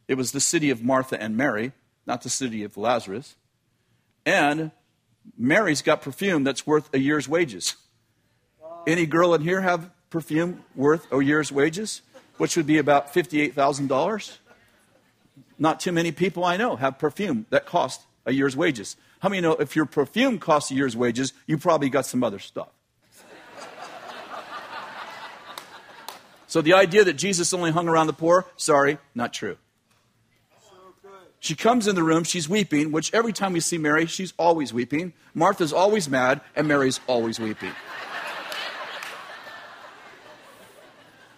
It 0.07 0.15
was 0.15 0.31
the 0.31 0.39
city 0.39 0.71
of 0.71 0.83
Martha 0.83 1.21
and 1.21 1.37
Mary, 1.37 1.73
not 2.07 2.23
the 2.23 2.29
city 2.29 2.63
of 2.63 2.75
Lazarus. 2.75 3.35
And 4.25 4.71
Mary's 5.37 5.83
got 5.83 6.01
perfume 6.01 6.43
that's 6.43 6.65
worth 6.65 6.91
a 6.91 6.97
year's 6.97 7.29
wages. 7.29 7.75
Any 8.87 9.05
girl 9.05 9.35
in 9.35 9.41
here 9.41 9.61
have 9.61 9.91
perfume 10.09 10.63
worth 10.75 11.05
a 11.11 11.21
year's 11.21 11.51
wages, 11.51 12.01
which 12.37 12.57
would 12.57 12.65
be 12.65 12.79
about 12.79 13.13
$58,000? 13.13 14.37
Not 15.59 15.79
too 15.79 15.91
many 15.91 16.11
people 16.11 16.43
I 16.43 16.57
know 16.57 16.77
have 16.77 16.97
perfume 16.97 17.45
that 17.51 17.67
cost 17.67 18.01
a 18.25 18.33
year's 18.33 18.57
wages. 18.57 18.95
How 19.19 19.29
many 19.29 19.39
know 19.39 19.51
if 19.51 19.75
your 19.75 19.85
perfume 19.85 20.39
costs 20.39 20.71
a 20.71 20.73
year's 20.73 20.97
wages, 20.97 21.31
you 21.45 21.59
probably 21.59 21.89
got 21.89 22.07
some 22.07 22.23
other 22.23 22.39
stuff? 22.39 22.69
So 26.55 26.61
the 26.61 26.71
idea 26.71 27.03
that 27.03 27.17
Jesus 27.17 27.53
only 27.53 27.71
hung 27.71 27.89
around 27.89 28.07
the 28.07 28.13
poor, 28.13 28.45
sorry, 28.55 28.97
not 29.13 29.33
true. 29.33 29.57
She 31.41 31.53
comes 31.53 31.85
in 31.85 31.95
the 31.95 32.01
room, 32.01 32.23
she's 32.23 32.47
weeping, 32.47 32.93
which 32.93 33.13
every 33.13 33.33
time 33.33 33.51
we 33.51 33.59
see 33.59 33.77
Mary, 33.77 34.05
she's 34.05 34.31
always 34.39 34.73
weeping. 34.73 35.11
Martha's 35.33 35.73
always 35.73 36.07
mad, 36.07 36.39
and 36.55 36.65
Mary's 36.65 37.01
always 37.07 37.41
weeping. 37.41 37.73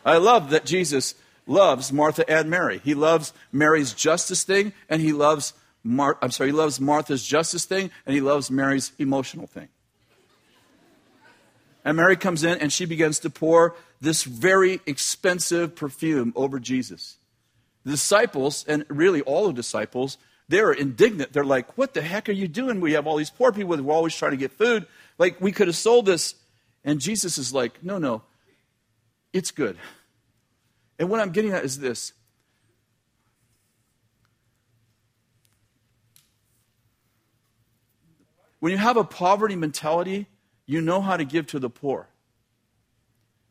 I 0.06 0.18
love 0.18 0.52
that 0.52 0.68
Jesus 0.68 1.16
loves 1.48 1.92
Martha 1.92 2.24
and 2.30 2.48
Mary. 2.48 2.80
He 2.84 2.94
loves 2.94 3.34
Mary's 3.52 3.94
justice 3.94 4.44
thing, 4.44 4.72
and 4.88 5.02
he 5.02 5.14
loves 5.14 5.54
Mar- 5.84 6.20
I'm 6.22 6.30
sorry, 6.30 6.52
he 6.52 6.56
loves 6.56 6.80
Martha's 6.80 7.26
justice 7.26 7.66
thing, 7.66 7.90
and 8.06 8.14
he 8.14 8.22
loves 8.22 8.52
Mary's 8.52 8.92
emotional 9.00 9.48
thing. 9.48 9.70
And 11.88 11.96
Mary 11.96 12.18
comes 12.18 12.44
in 12.44 12.60
and 12.60 12.72
she 12.72 12.84
begins 12.84 13.18
to 13.20 13.30
pour 13.30 13.74
this 14.00 14.24
very 14.24 14.82
expensive 14.86 15.76
perfume 15.76 16.34
over 16.36 16.60
Jesus. 16.60 17.18
The 17.84 17.92
disciples, 17.92 18.66
and 18.68 18.86
really 18.90 19.22
all 19.22 19.48
the 19.48 19.54
disciples, 19.54 20.18
they're 20.50 20.72
indignant. 20.72 21.34
They're 21.34 21.44
like, 21.44 21.78
What 21.78 21.94
the 21.94 22.02
heck 22.02 22.30
are 22.30 22.34
you 22.34 22.48
doing? 22.48 22.80
We 22.80 22.94
have 22.94 23.08
all 23.08 23.18
these 23.18 23.30
poor 23.30 23.52
people. 23.52 23.76
We're 23.78 23.94
always 23.94 24.16
trying 24.16 24.32
to 24.32 24.38
get 24.38 24.52
food. 24.52 24.86
Like, 25.18 25.42
we 25.42 25.52
could 25.52 25.68
have 25.68 25.76
sold 25.76 26.06
this. 26.06 26.36
And 26.84 27.00
Jesus 27.00 27.38
is 27.38 27.54
like, 27.54 27.84
No, 27.84 27.98
no, 27.98 28.24
it's 29.34 29.52
good. 29.52 29.78
And 31.00 31.10
what 31.10 31.20
I'm 31.20 31.32
getting 31.32 31.52
at 31.52 31.64
is 31.64 31.80
this 31.80 32.14
when 38.60 38.72
you 38.72 38.78
have 38.78 38.98
a 38.98 39.04
poverty 39.04 39.56
mentality, 39.56 40.28
you 40.66 40.82
know 40.82 41.02
how 41.02 41.18
to 41.18 41.26
give 41.26 41.48
to 41.48 41.60
the 41.60 41.70
poor. 41.70 42.08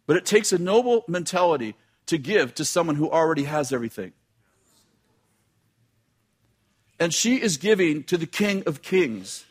But 0.07 0.17
it 0.17 0.27
takes 0.27 0.53
a 0.53 0.59
noble 0.59 1.05
mentality 1.09 1.75
to 2.07 2.19
give 2.19 2.55
to 2.55 2.65
someone 2.65 2.97
who 2.97 3.11
already 3.11 3.45
has 3.45 3.73
everything. 3.73 4.13
And 6.99 7.13
she 7.13 7.41
is 7.41 7.57
giving 7.57 8.05
to 8.05 8.17
the 8.17 8.27
King 8.27 8.63
of 8.67 8.83
Kings 8.83 9.45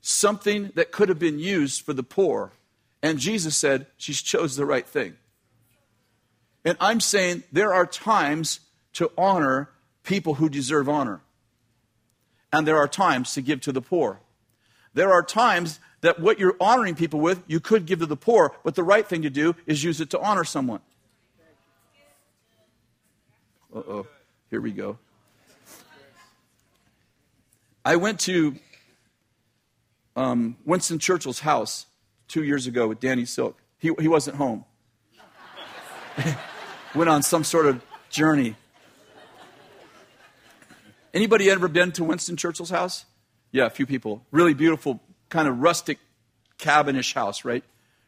something 0.00 0.72
that 0.74 0.92
could 0.92 1.08
have 1.08 1.18
been 1.18 1.38
used 1.38 1.82
for 1.82 1.92
the 1.92 2.02
poor. 2.02 2.52
And 3.02 3.18
Jesus 3.18 3.56
said 3.56 3.86
she's 3.96 4.20
chose 4.20 4.56
the 4.56 4.66
right 4.66 4.86
thing. 4.86 5.16
And 6.64 6.76
I'm 6.80 7.00
saying 7.00 7.44
there 7.52 7.74
are 7.74 7.86
times 7.86 8.60
to 8.94 9.10
honor 9.16 9.70
people 10.02 10.34
who 10.34 10.48
deserve 10.48 10.88
honor. 10.88 11.20
And 12.52 12.66
there 12.66 12.78
are 12.78 12.88
times 12.88 13.34
to 13.34 13.42
give 13.42 13.60
to 13.62 13.72
the 13.72 13.82
poor. 13.82 14.20
There 14.94 15.12
are 15.12 15.22
times 15.22 15.80
that 16.04 16.20
what 16.20 16.38
you're 16.38 16.56
honoring 16.60 16.94
people 16.94 17.18
with, 17.18 17.42
you 17.46 17.60
could 17.60 17.86
give 17.86 18.00
to 18.00 18.06
the 18.06 18.16
poor, 18.16 18.54
but 18.62 18.74
the 18.74 18.82
right 18.82 19.08
thing 19.08 19.22
to 19.22 19.30
do 19.30 19.56
is 19.66 19.82
use 19.82 20.02
it 20.02 20.10
to 20.10 20.20
honor 20.20 20.44
someone. 20.44 20.80
Uh 23.74 23.78
oh, 23.78 24.06
here 24.50 24.60
we 24.60 24.70
go. 24.70 24.98
I 27.86 27.96
went 27.96 28.20
to 28.20 28.54
um, 30.14 30.58
Winston 30.66 30.98
Churchill's 30.98 31.40
house 31.40 31.86
two 32.28 32.44
years 32.44 32.66
ago 32.66 32.86
with 32.86 33.00
Danny 33.00 33.24
Silk. 33.24 33.58
He, 33.78 33.90
he 33.98 34.06
wasn't 34.06 34.36
home. 34.36 34.66
went 36.94 37.08
on 37.08 37.22
some 37.22 37.44
sort 37.44 37.64
of 37.64 37.82
journey. 38.10 38.56
Anybody 41.14 41.50
ever 41.50 41.66
been 41.66 41.92
to 41.92 42.04
Winston 42.04 42.36
Churchill's 42.36 42.70
house? 42.70 43.06
Yeah, 43.52 43.64
a 43.64 43.70
few 43.70 43.86
people. 43.86 44.22
Really 44.30 44.52
beautiful, 44.52 45.00
kind 45.34 45.48
of 45.48 45.58
rustic 45.58 45.98
cabinish 46.58 47.12
house, 47.12 47.44
right? 47.44 47.64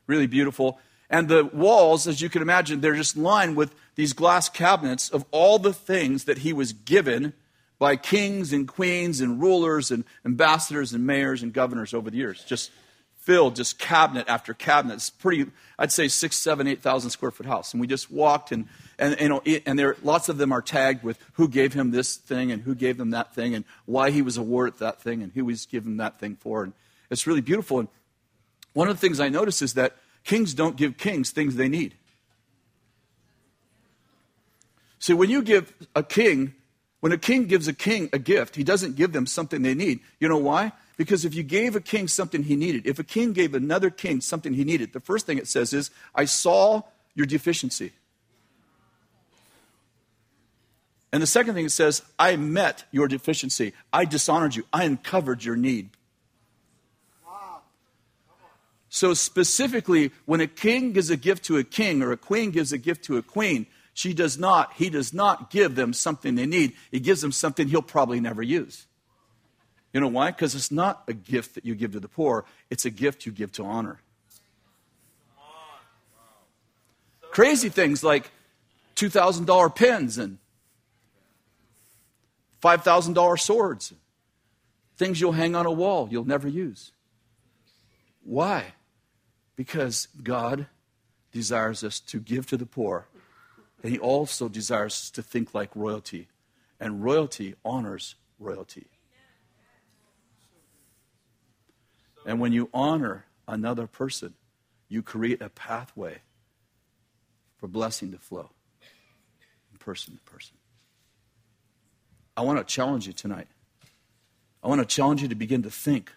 Really 0.07 0.29
beautiful. 0.29 0.79
And 1.11 1.29
the 1.29 1.45
walls, 1.45 2.07
as 2.07 2.21
you 2.21 2.29
can 2.29 2.41
imagine, 2.41 2.81
they're 2.81 2.95
just 2.95 3.17
lined 3.17 3.57
with 3.57 3.75
these 3.97 4.13
glass 4.13 4.49
cabinets 4.49 5.11
of 5.11 5.25
all 5.33 5.59
the 5.59 5.73
things 5.73 6.25
that 6.25 6.39
he 6.39 6.53
was 6.53 6.73
given 6.73 7.33
by 7.81 7.97
kings 7.97 8.53
and 8.53 8.69
queens 8.69 9.21
and 9.21 9.43
rulers 9.43 9.91
and 9.91 10.05
ambassadors 10.25 10.93
and 10.93 11.05
mayors 11.05 11.43
and 11.43 11.53
governors 11.53 11.93
over 11.93 12.11
the 12.11 12.17
years. 12.17 12.45
Just 12.45 12.71
filled, 13.19 13.57
just 13.57 13.77
cabinet 13.81 14.27
after 14.29 14.55
cabinet. 14.55 14.95
It's 14.95 15.11
pretty, 15.11 15.51
I'd 15.81 15.91
say 15.91 16.07
six, 16.07 16.37
seven, 16.37 16.69
eight 16.69 16.81
thousand 16.81 17.11
square 17.11 17.33
foot 17.33 17.47
house. 17.47 17.73
And 17.73 17.81
we 17.81 17.89
just 17.89 18.09
walked, 18.09 18.53
and 18.53 18.69
and 19.01 19.17
you 19.21 19.29
know, 19.29 19.43
and 19.67 19.77
there 19.77 19.97
lots 20.05 20.29
of 20.29 20.39
them 20.39 20.53
are 20.53 20.63
tagged 20.63 21.03
with 21.03 21.19
who 21.33 21.49
gave 21.49 21.73
him 21.73 21.91
this 21.91 22.15
thing 22.15 22.53
and 22.53 22.63
who 22.63 22.77
gave 22.77 22.99
them 22.99 23.11
that 23.11 23.35
thing 23.35 23.53
and 23.57 23.65
why 23.85 24.13
he 24.13 24.23
was 24.23 24.37
awarded 24.37 24.79
that 24.79 25.03
thing 25.03 25.25
and 25.25 25.33
who 25.33 25.49
he's 25.49 25.67
given 25.67 25.97
that 25.97 26.21
thing 26.21 26.37
for. 26.37 26.63
And 26.63 26.73
it's 27.11 27.27
really 27.27 27.41
beautiful. 27.41 27.81
And 27.81 27.89
one 28.73 28.89
of 28.89 28.97
the 28.97 29.01
things 29.01 29.21
I 29.21 29.29
notice 29.29 29.63
is 29.63 29.75
that 29.75 29.97
kings 30.25 30.55
don't 30.55 30.77
give 30.77 30.97
kings 30.99 31.31
things 31.31 31.57
they 31.57 31.69
need. 31.69 31.95
See, 34.99 35.15
when 35.15 35.31
you 35.31 35.43
give 35.43 35.73
a 35.95 36.03
king 36.03 36.55
when 37.01 37.13
a 37.13 37.19
king 37.19 37.47
gives 37.47 37.69
a 37.69 37.73
king 37.73 38.09
a 38.13 38.19
gift, 38.19 38.57
he 38.57 38.65
doesn't 38.65 38.97
give 38.97 39.13
them 39.13 39.27
something 39.27 39.63
they 39.63 39.75
need. 39.75 40.01
You 40.19 40.29
know 40.29 40.39
why? 40.39 40.73
Because 40.97 41.25
if 41.25 41.35
you 41.35 41.43
gave 41.43 41.77
a 41.77 41.81
king 41.81 42.09
something 42.09 42.43
he 42.43 42.57
needed, 42.57 42.87
if 42.87 42.99
a 42.99 43.05
king 43.05 43.33
gave 43.33 43.55
another 43.55 43.91
king 43.91 44.21
something 44.21 44.55
he 44.55 44.65
needed, 44.65 44.93
the 44.93 45.01
first 45.01 45.27
thing 45.27 45.39
it 45.39 45.47
says 45.47 45.73
is, 45.73 45.91
I 46.15 46.25
saw 46.25 46.83
your 47.15 47.27
deficiency. 47.27 47.93
And 51.13 51.23
the 51.23 51.27
second 51.27 51.55
thing 51.55 51.67
it 51.67 51.71
says, 51.71 52.03
I 52.19 52.37
met 52.37 52.85
your 52.91 53.09
deficiency. 53.09 53.73
I 53.93 54.05
dishonored 54.05 54.57
you. 54.57 54.65
I 54.73 54.85
uncovered 54.85 55.45
your 55.45 55.57
need. 55.57 55.91
So, 58.97 59.13
specifically, 59.13 60.11
when 60.25 60.41
a 60.41 60.47
king 60.47 60.93
gives 60.93 61.11
a 61.11 61.19
gift 61.19 61.45
to 61.45 61.59
a 61.59 61.65
king 61.65 62.03
or 62.03 62.13
a 62.13 62.17
queen 62.17 62.51
gives 62.51 62.73
a 62.73 62.79
gift 62.79 63.05
to 63.05 63.19
a 63.19 63.23
queen, 63.23 63.67
she 63.93 64.15
does 64.15 64.39
not, 64.39 64.73
he 64.77 64.89
does 64.89 65.13
not 65.13 65.51
give 65.51 65.75
them 65.75 65.93
something 65.93 66.35
they 66.35 66.47
need. 66.47 66.73
He 66.91 66.99
gives 66.99 67.21
them 67.21 67.31
something 67.31 67.69
he'll 67.69 67.83
probably 67.83 68.21
never 68.21 68.43
use. 68.43 68.87
You 69.93 70.01
know 70.01 70.09
why? 70.09 70.31
Because 70.31 70.55
it's 70.55 70.71
not 70.71 71.03
a 71.09 71.13
gift 71.13 71.57
that 71.57 71.67
you 71.67 71.75
give 71.75 71.93
to 71.93 72.01
the 72.01 72.09
poor, 72.09 72.47
it's 72.71 72.87
a 72.87 72.91
gift 72.91 73.27
you 73.27 73.33
give 73.33 73.53
to 73.53 73.67
honor. 73.67 74.01
Crazy 77.31 77.69
things 77.69 78.03
like 78.03 78.31
$2,000 78.95 79.77
pens 79.77 80.17
and 80.17 80.39
$5,000 82.63 83.41
swords, 83.41 83.93
things 84.97 85.21
you'll 85.21 85.33
hang 85.33 85.55
on 85.55 85.67
a 85.67 85.71
wall 85.71 86.09
you'll 86.11 86.25
never 86.25 86.49
use. 86.49 86.93
Why? 88.25 88.73
Because 89.57 90.09
God 90.23 90.67
desires 91.33 91.83
us 91.83 91.99
to 92.01 92.21
give 92.21 92.47
to 92.47 92.57
the 92.57 92.67
poor 92.67 93.09
and 93.83 93.93
he 93.93 93.99
also 93.99 94.49
desires 94.49 94.95
us 94.95 95.11
to 95.11 95.23
think 95.23 95.55
like 95.55 95.71
royalty. 95.75 96.29
And 96.81 97.03
royalty 97.03 97.55
honors 97.65 98.17
royalty. 98.39 98.87
And 102.27 102.41
when 102.41 102.53
you 102.53 102.69
honor 102.75 103.27
another 103.47 103.87
person, 103.87 104.35
you 104.89 105.03
create 105.03 105.41
a 105.41 105.49
pathway 105.49 106.23
for 107.57 107.69
blessing 107.69 108.11
to 108.13 108.19
flow 108.19 108.51
from 109.69 109.79
person 109.79 110.15
to 110.17 110.21
person. 110.23 110.57
I 112.37 112.43
want 112.43 112.59
to 112.59 112.65
challenge 112.65 113.07
you 113.07 113.13
tonight. 113.13 113.47
I 114.63 114.69
want 114.69 114.81
to 114.81 114.85
challenge 114.85 115.23
you 115.23 115.29
to 115.29 115.35
begin 115.35 115.63
to 115.63 115.71
think 115.71 116.13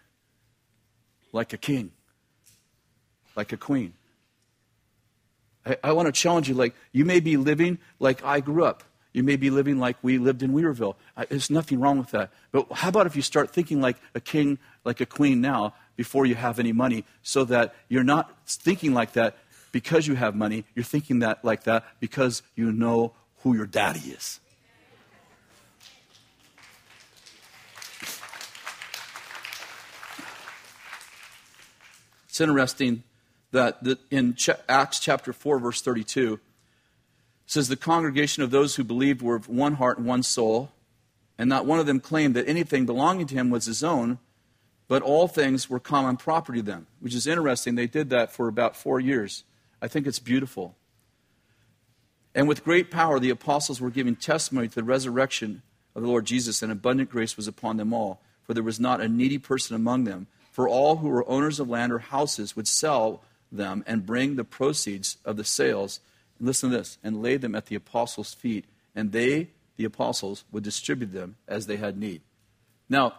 like 1.32 1.52
a 1.52 1.56
king, 1.56 1.92
like 3.40 3.54
a 3.54 3.56
queen. 3.56 3.94
I, 5.64 5.78
I 5.82 5.92
want 5.92 6.06
to 6.06 6.12
challenge 6.12 6.46
you 6.46 6.54
like, 6.54 6.74
you 6.92 7.06
may 7.06 7.20
be 7.20 7.38
living 7.38 7.78
like 7.98 8.22
I 8.22 8.40
grew 8.40 8.64
up. 8.64 8.84
You 9.14 9.22
may 9.22 9.36
be 9.36 9.48
living 9.48 9.78
like 9.78 9.96
we 10.02 10.18
lived 10.18 10.42
in 10.42 10.52
Weaverville. 10.52 10.94
I, 11.16 11.24
there's 11.24 11.48
nothing 11.48 11.80
wrong 11.80 11.96
with 11.96 12.10
that. 12.10 12.30
But 12.52 12.70
how 12.70 12.90
about 12.90 13.06
if 13.06 13.16
you 13.16 13.22
start 13.22 13.50
thinking 13.50 13.80
like 13.80 13.96
a 14.14 14.20
king, 14.20 14.58
like 14.84 15.00
a 15.00 15.06
queen 15.06 15.40
now, 15.40 15.74
before 15.96 16.26
you 16.26 16.34
have 16.34 16.58
any 16.58 16.72
money, 16.72 17.04
so 17.22 17.44
that 17.44 17.74
you're 17.88 18.04
not 18.04 18.30
thinking 18.46 18.92
like 18.92 19.12
that 19.14 19.38
because 19.72 20.06
you 20.06 20.16
have 20.16 20.34
money. 20.34 20.66
You're 20.74 20.84
thinking 20.84 21.20
that 21.20 21.42
like 21.42 21.64
that 21.64 21.84
because 21.98 22.42
you 22.54 22.70
know 22.72 23.14
who 23.38 23.56
your 23.56 23.66
daddy 23.66 24.10
is. 24.10 24.38
It's 32.28 32.40
interesting 32.40 33.02
that, 33.52 33.78
in 34.10 34.34
Ch- 34.34 34.50
Acts 34.68 35.00
chapter 35.00 35.32
4, 35.32 35.58
verse 35.58 35.82
32, 35.82 36.40
says, 37.46 37.68
The 37.68 37.76
congregation 37.76 38.42
of 38.42 38.50
those 38.50 38.76
who 38.76 38.84
believed 38.84 39.22
were 39.22 39.36
of 39.36 39.48
one 39.48 39.74
heart 39.74 39.98
and 39.98 40.06
one 40.06 40.22
soul, 40.22 40.72
and 41.38 41.48
not 41.48 41.66
one 41.66 41.80
of 41.80 41.86
them 41.86 42.00
claimed 42.00 42.34
that 42.36 42.48
anything 42.48 42.86
belonging 42.86 43.26
to 43.26 43.34
him 43.34 43.50
was 43.50 43.66
his 43.66 43.82
own, 43.82 44.18
but 44.88 45.02
all 45.02 45.28
things 45.28 45.70
were 45.70 45.80
common 45.80 46.16
property 46.16 46.60
to 46.60 46.66
them, 46.66 46.86
which 47.00 47.14
is 47.14 47.26
interesting. 47.26 47.74
They 47.74 47.86
did 47.86 48.10
that 48.10 48.32
for 48.32 48.48
about 48.48 48.76
four 48.76 49.00
years. 49.00 49.44
I 49.80 49.88
think 49.88 50.06
it's 50.06 50.18
beautiful. 50.18 50.76
And 52.34 52.46
with 52.46 52.64
great 52.64 52.90
power, 52.90 53.18
the 53.18 53.30
apostles 53.30 53.80
were 53.80 53.90
giving 53.90 54.16
testimony 54.16 54.68
to 54.68 54.74
the 54.74 54.84
resurrection 54.84 55.62
of 55.94 56.02
the 56.02 56.08
Lord 56.08 56.26
Jesus, 56.26 56.62
and 56.62 56.70
abundant 56.70 57.10
grace 57.10 57.36
was 57.36 57.48
upon 57.48 57.76
them 57.76 57.92
all. 57.92 58.20
For 58.44 58.54
there 58.54 58.62
was 58.62 58.80
not 58.80 59.00
a 59.00 59.08
needy 59.08 59.38
person 59.38 59.76
among 59.76 60.04
them. 60.04 60.26
For 60.52 60.68
all 60.68 60.96
who 60.96 61.08
were 61.08 61.28
owners 61.28 61.60
of 61.60 61.68
land 61.68 61.92
or 61.92 61.98
houses 61.98 62.54
would 62.56 62.68
sell 62.68 63.22
them 63.52 63.84
and 63.86 64.06
bring 64.06 64.36
the 64.36 64.44
proceeds 64.44 65.16
of 65.24 65.36
the 65.36 65.44
sales, 65.44 66.00
listen 66.40 66.70
to 66.70 66.78
this, 66.78 66.98
and 67.02 67.22
lay 67.22 67.36
them 67.36 67.54
at 67.54 67.66
the 67.66 67.74
apostles' 67.74 68.34
feet, 68.34 68.64
and 68.94 69.12
they, 69.12 69.48
the 69.76 69.84
apostles, 69.84 70.44
would 70.52 70.62
distribute 70.62 71.12
them 71.12 71.36
as 71.48 71.66
they 71.66 71.76
had 71.76 71.98
need. 71.98 72.22
Now, 72.88 73.14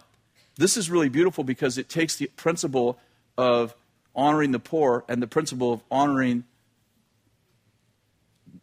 this 0.58 0.78
is 0.78 0.90
really 0.90 1.10
beautiful 1.10 1.44
because 1.44 1.78
it 1.78 1.90
takes 1.90 2.16
the 2.16 2.28
principle 2.36 3.00
of 3.38 3.74
honoring 4.16 4.52
the 4.52 4.60
poor 4.60 5.06
and 5.08 5.22
the 5.22 5.28
principle 5.28 5.74
of 5.74 5.82
honoring 5.90 6.44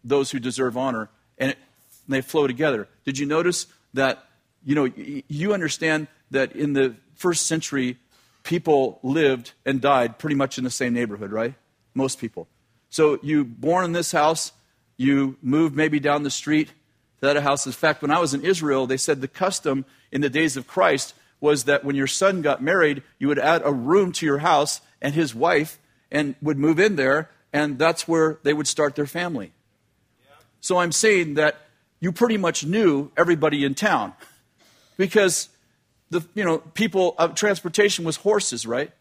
those 0.05 0.31
who 0.31 0.39
deserve 0.39 0.77
honor, 0.77 1.09
and, 1.39 1.51
it, 1.51 1.59
and 2.07 2.14
they 2.14 2.21
flow 2.21 2.47
together. 2.47 2.89
Did 3.05 3.19
you 3.19 3.27
notice 3.27 3.66
that, 3.95 4.25
you 4.64 4.75
know, 4.75 4.85
you 4.95 5.53
understand 5.55 6.09
that 6.31 6.53
in 6.53 6.73
the 6.73 6.95
first 7.14 7.47
century, 7.47 7.97
people 8.49 8.99
lived 9.03 9.53
and 9.67 9.79
died 9.79 10.19
pretty 10.19 10.35
much 10.35 10.57
in 10.57 10.65
the 10.65 10.71
same 10.71 10.95
neighborhood, 10.95 11.31
right? 11.31 11.53
Most 11.93 12.19
people. 12.19 12.49
So 12.89 13.19
you 13.23 13.45
born 13.45 13.85
in 13.85 13.93
this 13.93 14.11
house, 14.11 14.53
you 14.97 15.37
move 15.43 15.77
maybe 15.77 16.01
down 16.01 16.23
the 16.23 16.31
street 16.31 16.69
to 16.69 17.27
that 17.27 17.37
house. 17.43 17.67
In 17.67 17.73
fact, 17.73 18.01
when 18.01 18.11
I 18.11 18.21
was 18.21 18.33
in 18.33 18.43
Israel, 18.43 18.87
they 18.87 18.97
said 18.97 19.21
the 19.21 19.29
custom 19.29 19.85
in 20.11 20.23
the 20.23 20.31
days 20.31 20.57
of 20.57 20.67
Christ 20.67 21.13
was 21.43 21.65
that 21.65 21.85
when 21.85 21.95
your 21.95 22.07
son 22.07 22.41
got 22.41 22.63
married, 22.63 23.03
you 23.19 23.29
would 23.29 23.39
add 23.39 23.61
a 23.67 23.71
room 23.71 24.13
to 24.13 24.25
your 24.25 24.39
house 24.39 24.81
and 25.03 25.15
his 25.15 25.35
wife 25.35 25.79
and 26.11 26.35
would 26.41 26.57
move 26.57 26.81
in 26.81 26.97
there, 26.97 27.29
and 27.53 27.79
that's 27.79 28.09
where 28.09 28.39
they 28.45 28.55
would 28.55 28.67
start 28.67 28.97
their 28.97 29.07
family. 29.07 29.53
So 30.63 30.79
I'm 30.79 30.93
saying 30.93 31.35
that 31.35 31.57
you 32.01 32.13
pretty 32.13 32.39
much 32.39 32.65
knew 32.65 33.11
everybody 33.15 33.63
in 33.63 33.75
town 33.75 34.15
because 34.97 35.51
the 36.11 36.27
you 36.35 36.45
know 36.45 36.59
people 36.59 37.15
uh, 37.19 37.29
transportation 37.29 38.05
was 38.05 38.17
horses, 38.17 38.67
right? 38.67 38.93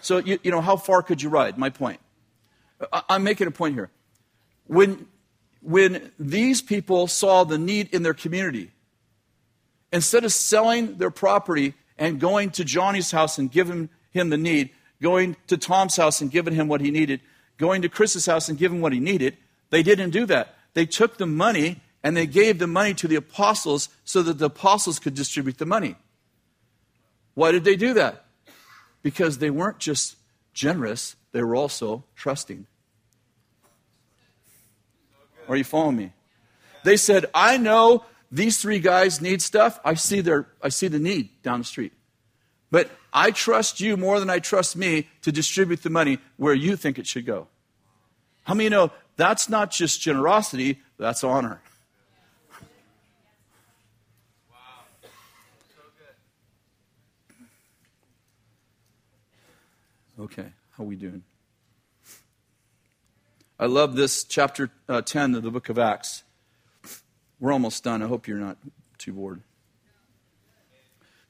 So 0.00 0.18
you, 0.18 0.38
you 0.42 0.50
know 0.50 0.60
how 0.60 0.76
far 0.76 1.02
could 1.02 1.22
you 1.22 1.28
ride? 1.28 1.58
My 1.58 1.70
point. 1.70 2.00
I, 2.92 3.02
I'm 3.08 3.24
making 3.24 3.46
a 3.46 3.50
point 3.50 3.74
here. 3.74 3.90
When 4.66 5.06
when 5.60 6.12
these 6.18 6.62
people 6.62 7.06
saw 7.06 7.44
the 7.44 7.58
need 7.58 7.92
in 7.92 8.02
their 8.02 8.14
community, 8.14 8.70
instead 9.92 10.24
of 10.24 10.32
selling 10.32 10.98
their 10.98 11.10
property 11.10 11.74
and 11.98 12.20
going 12.20 12.50
to 12.50 12.64
Johnny's 12.64 13.10
house 13.10 13.38
and 13.38 13.50
giving 13.50 13.88
him 14.10 14.30
the 14.30 14.36
need, 14.36 14.70
going 15.02 15.36
to 15.48 15.56
Tom's 15.56 15.96
house 15.96 16.20
and 16.20 16.30
giving 16.30 16.54
him 16.54 16.68
what 16.68 16.80
he 16.80 16.90
needed, 16.90 17.20
going 17.58 17.82
to 17.82 17.88
Chris's 17.88 18.26
house 18.26 18.48
and 18.48 18.58
giving 18.58 18.78
him 18.78 18.82
what 18.82 18.92
he 18.92 19.00
needed, 19.00 19.36
they 19.70 19.82
didn't 19.82 20.10
do 20.10 20.26
that. 20.26 20.54
They 20.74 20.86
took 20.86 21.16
the 21.16 21.26
money 21.26 21.80
and 22.02 22.16
they 22.16 22.26
gave 22.26 22.58
the 22.58 22.66
money 22.66 22.94
to 22.94 23.08
the 23.08 23.16
apostles 23.16 23.88
so 24.04 24.22
that 24.22 24.38
the 24.38 24.46
apostles 24.46 24.98
could 24.98 25.14
distribute 25.14 25.58
the 25.58 25.66
money. 25.66 25.96
Why 27.36 27.52
did 27.52 27.64
they 27.64 27.76
do 27.76 27.92
that? 27.94 28.24
Because 29.02 29.38
they 29.38 29.50
weren't 29.50 29.78
just 29.78 30.16
generous, 30.54 31.16
they 31.32 31.42
were 31.42 31.54
also 31.54 32.02
trusting. 32.16 32.66
Are 35.46 35.54
you 35.54 35.62
following 35.62 35.96
me? 35.96 36.12
They 36.82 36.96
said, 36.96 37.26
I 37.34 37.58
know 37.58 38.06
these 38.32 38.56
three 38.58 38.78
guys 38.78 39.20
need 39.20 39.42
stuff. 39.42 39.78
I 39.84 39.94
see, 39.94 40.22
their, 40.22 40.48
I 40.62 40.70
see 40.70 40.88
the 40.88 40.98
need 40.98 41.28
down 41.42 41.60
the 41.60 41.64
street. 41.66 41.92
But 42.70 42.90
I 43.12 43.32
trust 43.32 43.80
you 43.80 43.98
more 43.98 44.18
than 44.18 44.30
I 44.30 44.38
trust 44.38 44.74
me 44.74 45.06
to 45.20 45.30
distribute 45.30 45.82
the 45.82 45.90
money 45.90 46.18
where 46.38 46.54
you 46.54 46.74
think 46.74 46.98
it 46.98 47.06
should 47.06 47.26
go. 47.26 47.48
How 48.44 48.54
many 48.54 48.70
know 48.70 48.92
that's 49.16 49.50
not 49.50 49.70
just 49.70 50.00
generosity, 50.00 50.80
that's 50.98 51.22
honor? 51.22 51.60
Okay, 60.18 60.46
how 60.70 60.84
we 60.84 60.96
doing? 60.96 61.22
I 63.60 63.66
love 63.66 63.96
this 63.96 64.24
chapter 64.24 64.70
uh, 64.88 65.02
10 65.02 65.34
of 65.34 65.42
the 65.42 65.50
book 65.50 65.68
of 65.68 65.78
Acts. 65.78 66.22
We're 67.38 67.52
almost 67.52 67.84
done. 67.84 68.02
I 68.02 68.06
hope 68.06 68.26
you're 68.26 68.38
not 68.38 68.56
too 68.96 69.12
bored. 69.12 69.42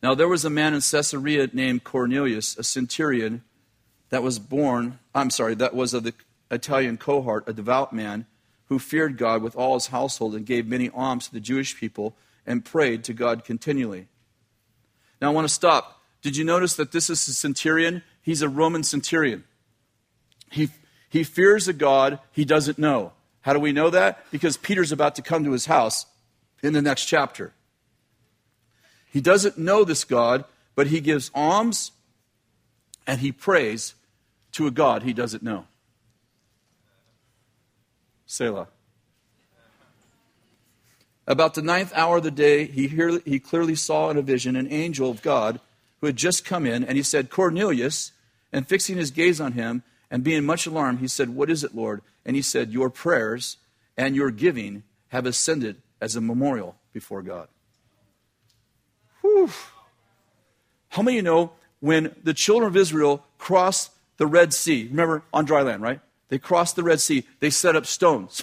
Now, 0.05 0.15
there 0.15 0.29
was 0.29 0.45
a 0.45 0.51
man 0.51 0.73
in 0.73 0.83
Caesarea 0.83 1.49
named 1.53 1.83
Cornelius, 1.83 2.57
a 2.59 2.63
centurion, 2.63 3.43
that 4.11 4.23
was 4.23 4.39
born, 4.39 5.01
I'm 5.13 5.31
sorry, 5.31 5.57
that 5.57 5.75
was 5.75 5.93
of 5.93 6.05
the 6.05 6.15
Italian 6.53 6.97
cohort, 6.97 7.43
a 7.49 7.53
devout 7.53 7.93
man 7.93 8.27
who 8.67 8.79
feared 8.79 9.17
God 9.17 9.43
with 9.43 9.57
all 9.57 9.75
his 9.75 9.89
household 9.89 10.37
and 10.37 10.47
gave 10.47 10.69
many 10.69 10.91
alms 10.91 11.27
to 11.27 11.33
the 11.33 11.41
Jewish 11.41 11.77
people 11.77 12.15
and 12.47 12.65
prayed 12.65 13.03
to 13.05 13.13
God 13.13 13.45
continually. 13.45 14.07
Now, 15.21 15.31
I 15.31 15.35
want 15.35 15.49
to 15.49 15.53
stop. 15.53 16.03
Did 16.23 16.37
you 16.37 16.45
notice 16.45 16.77
that 16.77 16.93
this 16.93 17.11
is 17.11 17.27
a 17.27 17.35
centurion? 17.35 18.05
He's 18.27 18.43
a 18.43 18.49
Roman 18.49 18.83
centurion. 18.83 19.45
He, 20.51 20.71
he 21.09 21.23
fears 21.23 21.69
a 21.69 21.73
God 21.73 22.19
he 22.33 22.45
doesn't 22.45 22.77
know. 22.77 23.13
How 23.43 23.53
do 23.53 23.61
we 23.61 23.71
know 23.71 23.89
that? 23.89 24.29
Because 24.33 24.57
Peter's 24.57 24.91
about 24.91 25.15
to 25.15 25.23
come 25.23 25.45
to 25.45 25.53
his 25.53 25.67
house 25.67 26.07
in 26.61 26.73
the 26.73 26.83
next 26.83 27.05
chapter. 27.05 27.53
He 29.13 29.21
doesn't 29.21 29.59
know 29.59 29.85
this 29.85 30.03
God, 30.03 30.45
but 30.75 30.89
he 30.89 31.01
gives 31.01 31.31
alms 31.37 31.93
and 33.07 33.21
he 33.21 33.31
prays 33.31 33.95
to 34.53 34.67
a 34.67 34.73
God 34.73 35.05
he 35.05 35.13
doesn't 35.13 35.45
know. 35.45 35.67
Selah. 38.27 38.67
About 41.29 41.55
the 41.55 41.63
ninth 41.63 41.93
hour 41.95 42.17
of 42.17 42.25
the 42.25 42.33
day, 42.33 42.65
he, 42.65 42.89
hear, 42.89 43.21
he 43.21 43.39
clearly 43.39 43.77
saw 43.77 44.11
in 44.11 44.17
a 44.17 44.23
vision 44.23 44.57
an 44.57 44.67
angel 44.73 45.11
of 45.11 45.23
God 45.23 45.61
who 46.01 46.09
had 46.09 46.17
just 46.17 46.45
come 46.45 46.67
in, 46.67 46.83
and 46.83 46.97
he 46.97 47.05
said, 47.05 47.31
Cornelius, 47.31 48.11
and 48.57 48.67
fixing 48.67 48.97
his 48.97 49.11
gaze 49.11 49.39
on 49.39 49.53
him, 49.53 49.83
and 50.11 50.25
being 50.25 50.47
much 50.47 50.67
alarmed, 50.67 51.01
he 51.01 51.09
said, 51.09 51.29
What 51.29 51.51
is 51.51 51.63
it, 51.63 51.75
Lord? 51.75 52.01
And 52.25 52.35
he 52.35 52.41
said, 52.41 52.73
Your 52.73 52.89
prayers 52.89 53.59
and 53.99 54.17
your 54.17 54.31
giving 54.31 54.83
have 55.09 55.27
ascended 55.27 55.83
as 56.01 56.17
a 56.17 56.23
memorial 56.23 56.75
before 56.95 57.21
God. 57.21 57.49
Whew. 59.21 59.51
How 60.89 61.03
many 61.03 61.19
of 61.19 61.25
you 61.25 61.31
know 61.31 61.53
when 61.81 62.17
the 62.23 62.33
children 62.33 62.67
of 62.67 62.79
Israel 62.79 63.27
crossed 63.37 63.91
the 64.17 64.27
Red 64.27 64.55
Sea? 64.55 64.87
Remember, 64.89 65.23
on 65.35 65.45
dry 65.45 65.61
land, 65.61 65.83
right? 65.83 66.01
They 66.31 66.39
crossed 66.39 66.77
the 66.77 66.83
Red 66.83 67.01
Sea, 67.01 67.25
they 67.41 67.51
set 67.51 67.77
up 67.77 67.85
stones. 67.85 68.43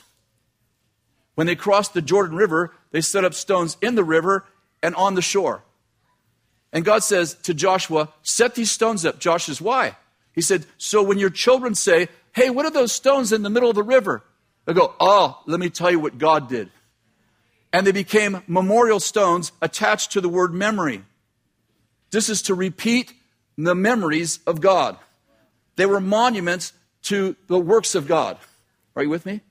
When 1.34 1.47
they 1.47 1.55
crossed 1.55 1.95
the 1.95 2.03
Jordan 2.03 2.38
River, 2.38 2.72
they 2.91 3.01
set 3.01 3.26
up 3.26 3.34
stones 3.34 3.78
in 3.82 3.95
the 3.95 4.03
river 4.03 4.45
and 4.84 4.93
on 4.93 5.16
the 5.16 5.24
shore. 5.24 5.64
And 6.72 6.86
God 6.86 7.03
says 7.03 7.34
to 7.41 7.55
Joshua, 7.55 8.09
Set 8.22 8.53
these 8.53 8.72
stones 8.72 9.05
up. 9.05 9.20
Joshua 9.20 9.55
says, 9.55 9.61
Why? 9.61 9.95
He 10.34 10.42
said, 10.42 10.66
So 10.78 11.02
when 11.02 11.20
your 11.20 11.30
children 11.30 11.76
say, 11.76 12.10
Hey, 12.34 12.50
what 12.50 12.66
are 12.66 12.72
those 12.72 12.92
stones 12.92 13.32
in 13.32 13.44
the 13.44 13.50
middle 13.50 13.70
of 13.70 13.76
the 13.76 13.84
river? 13.84 14.24
They 14.66 14.74
go, 14.74 14.94
Oh, 15.00 15.42
let 15.46 15.60
me 15.60 15.70
tell 15.70 15.92
you 15.92 16.00
what 16.00 16.18
God 16.18 16.50
did. 16.50 16.70
And 17.72 17.88
they 17.88 17.92
became 17.92 18.44
memorial 18.48 19.00
stones 19.00 19.52
attached 19.62 20.12
to 20.12 20.22
the 20.22 20.30
word 20.30 20.54
memory. 20.54 21.04
This 22.12 22.30
is 22.30 22.44
to 22.44 22.56
repeat 22.56 23.14
the 23.58 23.76
memories 23.76 24.40
of 24.46 24.62
God. 24.62 24.98
They 25.76 25.86
were 25.86 26.00
monuments 26.00 26.74
to 27.04 27.36
the 27.48 27.60
works 27.60 27.96
of 27.96 28.08
God. 28.08 28.38
Are 28.96 29.04
you 29.04 29.10
with 29.10 29.26
me? 29.26 29.42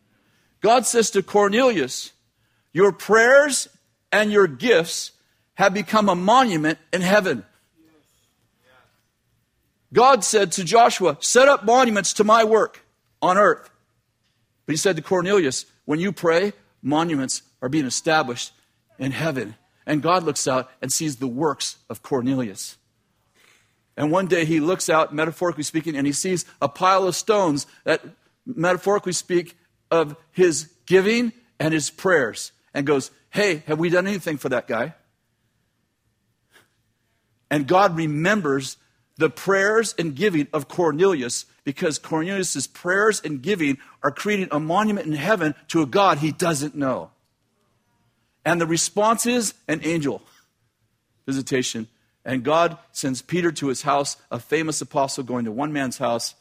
God 0.60 0.86
says 0.86 1.10
to 1.10 1.22
Cornelius, 1.22 2.12
Your 2.72 2.92
prayers 2.92 3.68
and 4.12 4.30
your 4.30 4.46
gifts 4.46 5.12
have 5.54 5.74
become 5.74 6.08
a 6.08 6.14
monument 6.14 6.78
in 6.92 7.00
heaven. 7.00 7.44
God 9.92 10.24
said 10.24 10.52
to 10.52 10.64
Joshua, 10.64 11.18
Set 11.20 11.48
up 11.48 11.64
monuments 11.64 12.14
to 12.14 12.24
my 12.24 12.44
work 12.44 12.84
on 13.20 13.36
earth. 13.36 13.70
But 14.66 14.72
he 14.72 14.76
said 14.76 14.96
to 14.96 15.02
Cornelius, 15.02 15.66
When 15.84 16.00
you 16.00 16.12
pray, 16.12 16.52
monuments 16.82 17.42
are 17.60 17.68
being 17.68 17.86
established 17.86 18.52
in 18.98 19.12
heaven. 19.12 19.56
And 19.86 20.02
God 20.02 20.22
looks 20.22 20.46
out 20.46 20.70
and 20.80 20.92
sees 20.92 21.16
the 21.16 21.26
works 21.26 21.76
of 21.90 22.02
Cornelius. 22.02 22.76
And 23.96 24.10
one 24.10 24.26
day 24.26 24.44
he 24.44 24.60
looks 24.60 24.88
out, 24.88 25.14
metaphorically 25.14 25.64
speaking, 25.64 25.96
and 25.96 26.06
he 26.06 26.12
sees 26.12 26.44
a 26.62 26.68
pile 26.68 27.06
of 27.06 27.14
stones 27.14 27.66
that, 27.84 28.02
metaphorically 28.46 29.12
speak, 29.12 29.56
of 29.90 30.16
his 30.30 30.70
giving 30.86 31.32
and 31.60 31.74
his 31.74 31.90
prayers, 31.90 32.52
and 32.72 32.86
goes, 32.86 33.10
Hey, 33.30 33.62
have 33.66 33.78
we 33.78 33.90
done 33.90 34.06
anything 34.06 34.38
for 34.38 34.48
that 34.48 34.66
guy? 34.66 34.94
And 37.50 37.66
God 37.66 37.96
remembers 37.96 38.78
the 39.22 39.30
prayers 39.30 39.94
and 40.00 40.16
giving 40.16 40.48
of 40.52 40.66
Cornelius 40.66 41.46
because 41.62 41.96
Cornelius' 41.96 42.66
prayers 42.66 43.22
and 43.24 43.40
giving 43.40 43.78
are 44.02 44.10
creating 44.10 44.48
a 44.50 44.58
monument 44.58 45.06
in 45.06 45.12
heaven 45.12 45.54
to 45.68 45.80
a 45.80 45.86
God 45.86 46.18
he 46.18 46.32
doesn't 46.32 46.74
know. 46.74 47.12
And 48.44 48.60
the 48.60 48.66
response 48.66 49.24
is 49.24 49.54
an 49.68 49.80
angel 49.84 50.22
visitation. 51.24 51.86
And 52.24 52.42
God 52.42 52.78
sends 52.90 53.22
Peter 53.22 53.52
to 53.52 53.68
his 53.68 53.82
house, 53.82 54.16
a 54.32 54.40
famous 54.40 54.80
apostle 54.80 55.22
going 55.22 55.44
to 55.44 55.52
one 55.52 55.72
man's 55.72 55.98
house, 55.98 56.34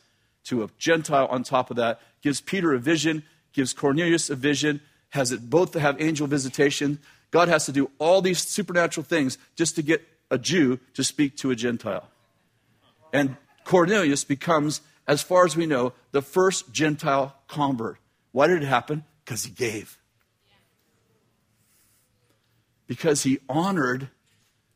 to 0.46 0.64
a 0.64 0.70
Gentile 0.80 1.28
on 1.28 1.44
top 1.44 1.70
of 1.70 1.78
that, 1.78 2.02
gives 2.24 2.42
Peter 2.42 2.74
a 2.74 2.80
vision, 2.80 3.22
gives 3.54 3.74
Cornelius 3.74 4.32
a 4.32 4.36
vision, 4.36 4.82
has 5.10 5.32
it 5.32 5.52
both 5.52 5.74
to 5.74 5.80
have 5.80 6.02
angel 6.02 6.26
visitation. 6.26 6.98
God 7.30 7.48
has 7.48 7.68
to 7.68 7.72
do 7.72 7.92
all 8.00 8.24
these 8.24 8.40
supernatural 8.40 9.04
things 9.04 9.38
just 9.56 9.76
to 9.76 9.84
get 9.84 10.02
a 10.32 10.40
Jew 10.40 10.80
to 10.96 11.04
speak 11.04 11.38
to 11.38 11.52
a 11.52 11.56
Gentile. 11.56 12.08
And 13.14 13.38
Cornelius 13.64 14.24
becomes, 14.24 14.82
as 15.07 15.22
far 15.22 15.45
as 15.45 15.55
we 15.55 15.66
know, 15.66 15.93
the 16.12 16.22
first 16.22 16.72
Gentile 16.72 17.36
convert. 17.47 17.97
Why 18.32 18.47
did 18.47 18.64
it 18.64 18.66
happen? 18.66 19.03
Because 19.24 19.43
he 19.43 19.51
gave. 19.51 19.97
Because 22.88 23.24
he 23.24 23.39
honored 23.47 24.09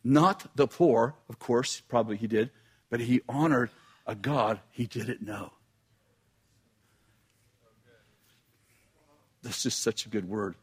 not 0.04 0.56
the 0.56 0.68
poor, 0.68 1.16
of 1.30 1.40
course, 1.40 1.82
probably 1.82 2.18
he 2.18 2.28
did, 2.28 2.52
but 2.90 3.00
he 3.00 3.22
honored 3.28 3.72
a 4.06 4.16
God 4.16 4.60
he 4.72 4.86
didn't 4.86 5.22
know. 5.22 5.52
That's 9.42 9.64
just 9.64 9.82
such 9.82 10.06
a 10.06 10.10
good 10.10 10.28
word. 10.28 10.56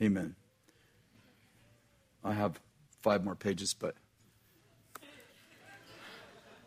Amen. 0.00 0.36
I 2.24 2.32
have 2.32 2.60
five 3.00 3.24
more 3.24 3.34
pages, 3.34 3.74
but. 3.74 3.94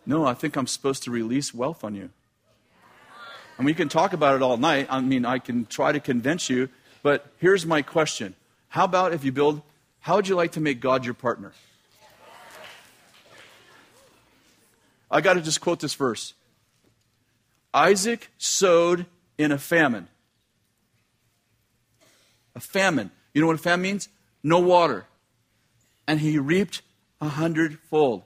No, 0.06 0.26
I 0.26 0.34
think 0.34 0.56
I'm 0.56 0.68
supposed 0.68 1.04
to 1.04 1.12
release 1.12 1.54
wealth 1.54 1.84
on 1.84 1.96
you. 1.96 2.10
And 3.58 3.66
we 3.66 3.74
can 3.74 3.90
talk 3.90 4.14
about 4.14 4.36
it 4.36 4.42
all 4.42 4.58
night. 4.58 4.88
I 4.90 5.00
mean, 5.02 5.26
I 5.26 5.38
can 5.38 5.66
try 5.66 5.92
to 5.92 6.00
convince 6.00 6.50
you, 6.50 6.70
but 7.04 7.28
here's 7.38 7.66
my 7.66 7.82
question 7.82 8.36
how 8.70 8.86
about 8.86 9.14
if 9.14 9.24
you 9.26 9.32
build, 9.32 9.62
how 10.00 10.16
would 10.16 10.28
you 10.28 10.36
like 10.36 10.54
to 10.54 10.62
make 10.62 10.80
God 10.80 11.06
your 11.06 11.14
partner? 11.14 11.52
I 15.12 15.20
got 15.20 15.34
to 15.34 15.42
just 15.42 15.60
quote 15.60 15.82
this 15.82 15.94
verse 15.94 16.34
Isaac 17.74 18.30
sowed 18.38 19.06
in 19.38 19.52
a 19.52 19.58
famine. 19.58 20.08
A 22.56 22.60
famine. 22.60 23.12
You 23.34 23.42
know 23.42 23.48
what 23.48 23.56
a 23.56 23.60
famine 23.60 23.82
means? 23.82 24.10
No 24.44 24.60
water. 24.60 25.06
And 26.08 26.20
he 26.20 26.38
reaped 26.38 26.82
a 27.20 27.28
hundredfold. 27.28 28.24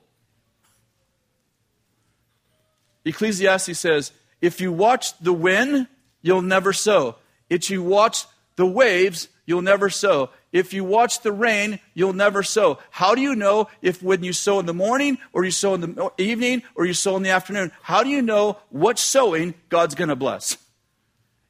Ecclesiastes 3.06 3.80
says, 3.80 4.12
if 4.42 4.60
you 4.60 4.72
watch 4.72 5.18
the 5.20 5.34
wind, 5.34 5.88
you'll 6.22 6.42
never 6.42 6.74
sow. 6.74 7.16
If 7.50 7.70
you 7.70 7.84
watch 7.84 8.26
the 8.56 8.66
waves, 8.66 9.30
you'll 9.46 9.62
never 9.62 9.90
sow. 9.90 10.32
If 10.52 10.74
you 10.74 10.84
watch 10.84 11.22
the 11.22 11.32
rain, 11.32 11.80
you'll 11.94 12.14
never 12.14 12.42
sow. 12.42 12.80
How 12.90 13.14
do 13.14 13.22
you 13.22 13.36
know 13.36 13.68
if 13.82 14.02
when 14.02 14.24
you 14.24 14.34
sow 14.34 14.60
in 14.60 14.66
the 14.66 14.74
morning 14.74 15.18
or 15.34 15.46
you 15.46 15.52
sow 15.52 15.74
in 15.74 15.82
the 15.82 16.12
evening 16.18 16.64
or 16.76 16.86
you 16.86 16.94
sow 16.94 17.16
in 17.18 17.24
the 17.24 17.30
afternoon? 17.30 17.72
How 17.82 18.04
do 18.04 18.10
you 18.10 18.22
know 18.22 18.58
what 18.70 18.98
sowing 18.98 19.54
God's 19.70 19.96
going 19.96 20.10
to 20.10 20.16
bless? 20.16 20.58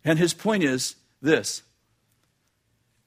And 0.04 0.20
his 0.20 0.34
point 0.34 0.64
is 0.64 0.96
this 1.22 1.64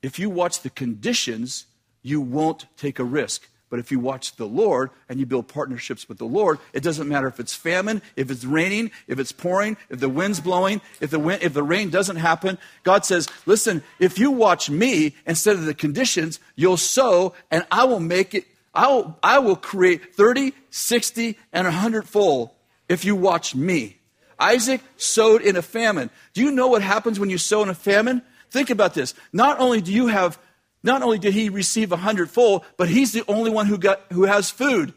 if 0.03 0.19
you 0.19 0.31
watch 0.31 0.63
the 0.63 0.71
conditions, 0.71 1.67
you 2.03 2.21
won't 2.21 2.67
take 2.77 2.99
a 2.99 3.05
risk. 3.05 3.49
But 3.71 3.79
if 3.79 3.91
you 3.93 3.99
watch 4.01 4.37
the 4.37 4.47
Lord 4.47 4.91
and 5.09 5.21
you 5.21 5.27
build 5.27 5.49
partnerships 5.49 6.09
with 6.09 6.19
the 6.19 6.25
Lord, 6.25 6.59
it 6.73 6.83
doesn't 6.83 7.09
matter 7.09 7.27
if 7.27 7.39
it's 7.39 7.55
famine, 7.55 8.01
if 8.17 8.31
it's 8.31 8.45
raining, 8.45 8.91
if 9.07 9.19
it's 9.19 9.33
pouring, 9.33 9.77
if 9.91 10.01
the 10.01 10.09
wind's 10.09 10.41
blowing, 10.41 10.81
if 11.01 11.11
the, 11.11 11.19
wind, 11.19 11.43
if 11.43 11.53
the 11.53 11.63
rain 11.63 11.91
doesn't 11.91 12.17
happen. 12.17 12.59
God 12.83 13.05
says, 13.05 13.29
listen, 13.47 13.83
if 13.99 14.19
you 14.19 14.31
watch 14.31 14.71
me 14.71 15.15
instead 15.27 15.57
of 15.57 15.67
the 15.67 15.75
conditions, 15.75 16.41
you'll 16.57 16.77
sow 16.77 17.35
and 17.51 17.67
I 17.71 17.85
will 17.85 18.01
make 18.01 18.35
it, 18.35 18.47
I 18.75 18.87
will, 18.89 19.19
I 19.23 19.39
will 19.39 19.57
create 19.57 20.15
30, 20.15 20.53
60, 20.71 21.39
and 21.53 21.67
100 21.67 22.09
fold 22.09 22.51
if 22.89 23.05
you 23.05 23.17
watch 23.17 23.55
me. 23.55 23.99
Isaac 24.41 24.81
sowed 24.97 25.43
in 25.43 25.57
a 25.57 25.63
famine. 25.63 26.11
Do 26.33 26.43
you 26.43 26.51
know 26.51 26.69
what 26.69 26.83
happens 26.83 27.19
when 27.19 27.29
you 27.29 27.39
sow 27.39 27.63
in 27.63 27.69
a 27.69 27.75
famine? 27.75 28.23
Think 28.51 28.71
about 28.71 28.95
this. 28.95 29.15
Not 29.33 29.59
only 29.61 29.81
do 29.81 29.93
you 29.93 30.07
have 30.07 30.39
not 30.83 31.03
only 31.03 31.19
did 31.19 31.35
he 31.35 31.49
receive 31.49 31.93
a 31.93 31.97
hundredfold, 31.97 32.65
but 32.77 32.89
he's 32.89 33.13
the 33.13 33.25
only 33.29 33.51
one 33.51 33.67
who, 33.67 33.79
got, 33.79 34.01
who 34.13 34.25
has 34.25 34.51
food. 34.51 34.95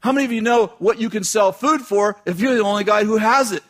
How 0.00 0.12
many 0.12 0.24
of 0.24 0.32
you 0.32 0.40
know 0.40 0.68
what 0.78 1.00
you 1.00 1.10
can 1.10 1.24
sell 1.24 1.52
food 1.52 1.80
for 1.80 2.16
if 2.26 2.38
you're 2.38 2.54
the 2.54 2.62
only 2.62 2.84
guy 2.84 3.04
who 3.04 3.16
has 3.16 3.52
it? 3.52 3.62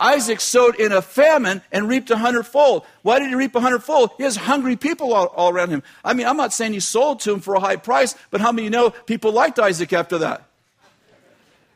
Isaac 0.00 0.40
sowed 0.40 0.76
in 0.76 0.92
a 0.92 1.02
famine 1.02 1.62
and 1.72 1.88
reaped 1.88 2.10
a 2.10 2.16
hundredfold. 2.16 2.84
Why 3.02 3.18
did 3.18 3.28
he 3.28 3.34
reap 3.34 3.54
a 3.54 3.60
hundredfold? 3.60 4.10
He 4.16 4.24
has 4.24 4.36
hungry 4.36 4.76
people 4.76 5.12
all, 5.12 5.26
all, 5.26 5.50
around 5.50 5.70
him. 5.70 5.82
I 6.04 6.14
mean, 6.14 6.26
I'm 6.26 6.36
not 6.36 6.52
saying 6.52 6.72
he 6.72 6.80
sold 6.80 7.20
to 7.20 7.32
him 7.32 7.40
for 7.40 7.54
a 7.54 7.60
high 7.60 7.76
price, 7.76 8.14
but 8.30 8.40
how 8.40 8.52
many 8.52 8.64
you 8.64 8.70
know 8.70 8.90
people 8.90 9.32
liked 9.32 9.58
Isaac 9.58 9.92
after 9.92 10.18
that? 10.18 10.44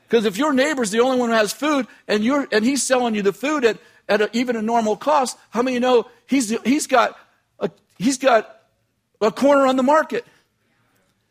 Because 0.09 0.25
if 0.25 0.37
your 0.37 0.53
neighbor's 0.53 0.91
the 0.91 1.01
only 1.01 1.19
one 1.19 1.31
who 1.31 1.35
has 1.35 1.53
food 1.53 1.87
and, 2.07 2.23
you're, 2.23 2.47
and 2.53 2.65
he's 2.65 2.83
selling 2.83 3.15
you 3.15 3.23
the 3.23 3.33
food 3.33 3.65
at 3.65 3.79
at 4.09 4.21
a, 4.21 4.31
even 4.33 4.57
a 4.57 4.63
normal 4.63 4.97
cost, 4.97 5.37
how 5.51 5.63
many 5.63 5.79
know 5.79 6.07
he's, 6.27 6.51
he's, 6.65 6.87
got 6.87 7.17
a, 7.59 7.71
he's 7.99 8.19
got 8.19 8.63
a 9.21 9.31
corner 9.31 9.67
on 9.67 9.77
the 9.77 9.83
market? 9.83 10.25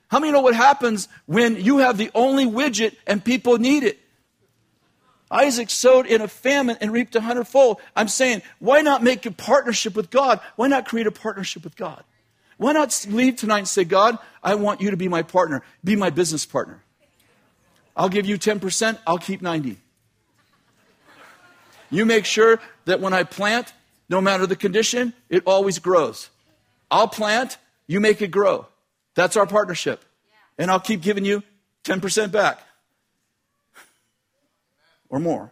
How 0.10 0.20
many 0.20 0.34
know 0.34 0.42
what 0.42 0.56
happens 0.56 1.08
when 1.26 1.56
you 1.56 1.78
have 1.78 1.98
the 1.98 2.12
only 2.14 2.46
widget 2.46 2.96
and 3.08 3.24
people 3.24 3.58
need 3.58 3.84
it? 3.84 3.98
Isaac 5.32 5.70
sowed 5.70 6.06
in 6.06 6.20
a 6.20 6.28
famine 6.28 6.78
and 6.82 6.92
reaped 6.92 7.16
a 7.16 7.22
hundredfold. 7.22 7.80
I'm 7.96 8.10
saying, 8.10 8.42
why 8.60 8.82
not 8.82 9.02
make 9.02 9.26
a 9.26 9.32
partnership 9.32 9.96
with 9.96 10.10
God? 10.10 10.42
Why 10.58 10.68
not 10.68 10.86
create 10.86 11.08
a 11.08 11.12
partnership 11.12 11.64
with 11.64 11.78
God? 11.78 12.04
Why 12.58 12.74
not 12.74 13.08
leave 13.10 13.38
tonight 13.38 13.60
and 13.60 13.68
say, 13.68 13.86
God, 13.86 14.18
I 14.44 14.56
want 14.56 14.82
you 14.82 14.92
to 14.92 14.98
be 14.98 15.08
my 15.08 15.24
partner, 15.24 15.64
be 15.84 15.96
my 15.96 16.10
business 16.10 16.46
partner. 16.46 16.84
I'll 17.96 18.10
give 18.10 18.26
you 18.26 18.38
10%, 18.38 19.00
I'll 19.08 19.18
keep 19.18 19.42
90. 19.42 19.78
You 21.92 22.06
make 22.06 22.26
sure 22.26 22.60
that 22.86 23.00
when 23.00 23.14
I 23.14 23.24
plant, 23.24 23.74
no 24.10 24.22
matter 24.22 24.48
the 24.48 24.56
condition, 24.56 25.14
it 25.30 25.44
always 25.46 25.78
grows. 25.78 26.30
I'll 26.90 27.08
plant, 27.08 27.58
you 27.86 28.00
make 28.00 28.22
it 28.22 28.30
grow. 28.30 28.66
That's 29.14 29.36
our 29.36 29.46
partnership. 29.46 30.04
And 30.58 30.72
I'll 30.72 30.80
keep 30.80 31.02
giving 31.02 31.26
you 31.26 31.44
10% 31.84 32.32
back 32.32 32.62
or 35.10 35.20
more. 35.20 35.52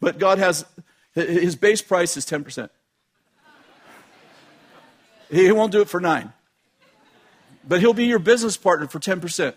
But 0.00 0.18
God 0.18 0.38
has, 0.38 0.64
his 1.14 1.56
base 1.56 1.80
price 1.80 2.16
is 2.16 2.26
10%. 2.26 2.68
He 5.30 5.50
won't 5.50 5.72
do 5.72 5.80
it 5.80 5.88
for 5.88 6.00
nine. 6.00 6.32
But 7.66 7.80
he'll 7.80 7.94
be 7.94 8.04
your 8.04 8.18
business 8.18 8.56
partner 8.56 8.86
for 8.86 9.00
10%. 9.00 9.54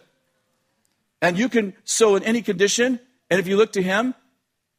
And 1.22 1.38
you 1.38 1.50
can 1.50 1.74
sow 1.84 2.16
in 2.16 2.24
any 2.24 2.42
condition, 2.42 3.00
and 3.30 3.40
if 3.40 3.48
you 3.48 3.58
look 3.58 3.74
to 3.74 3.82
him, 3.84 4.16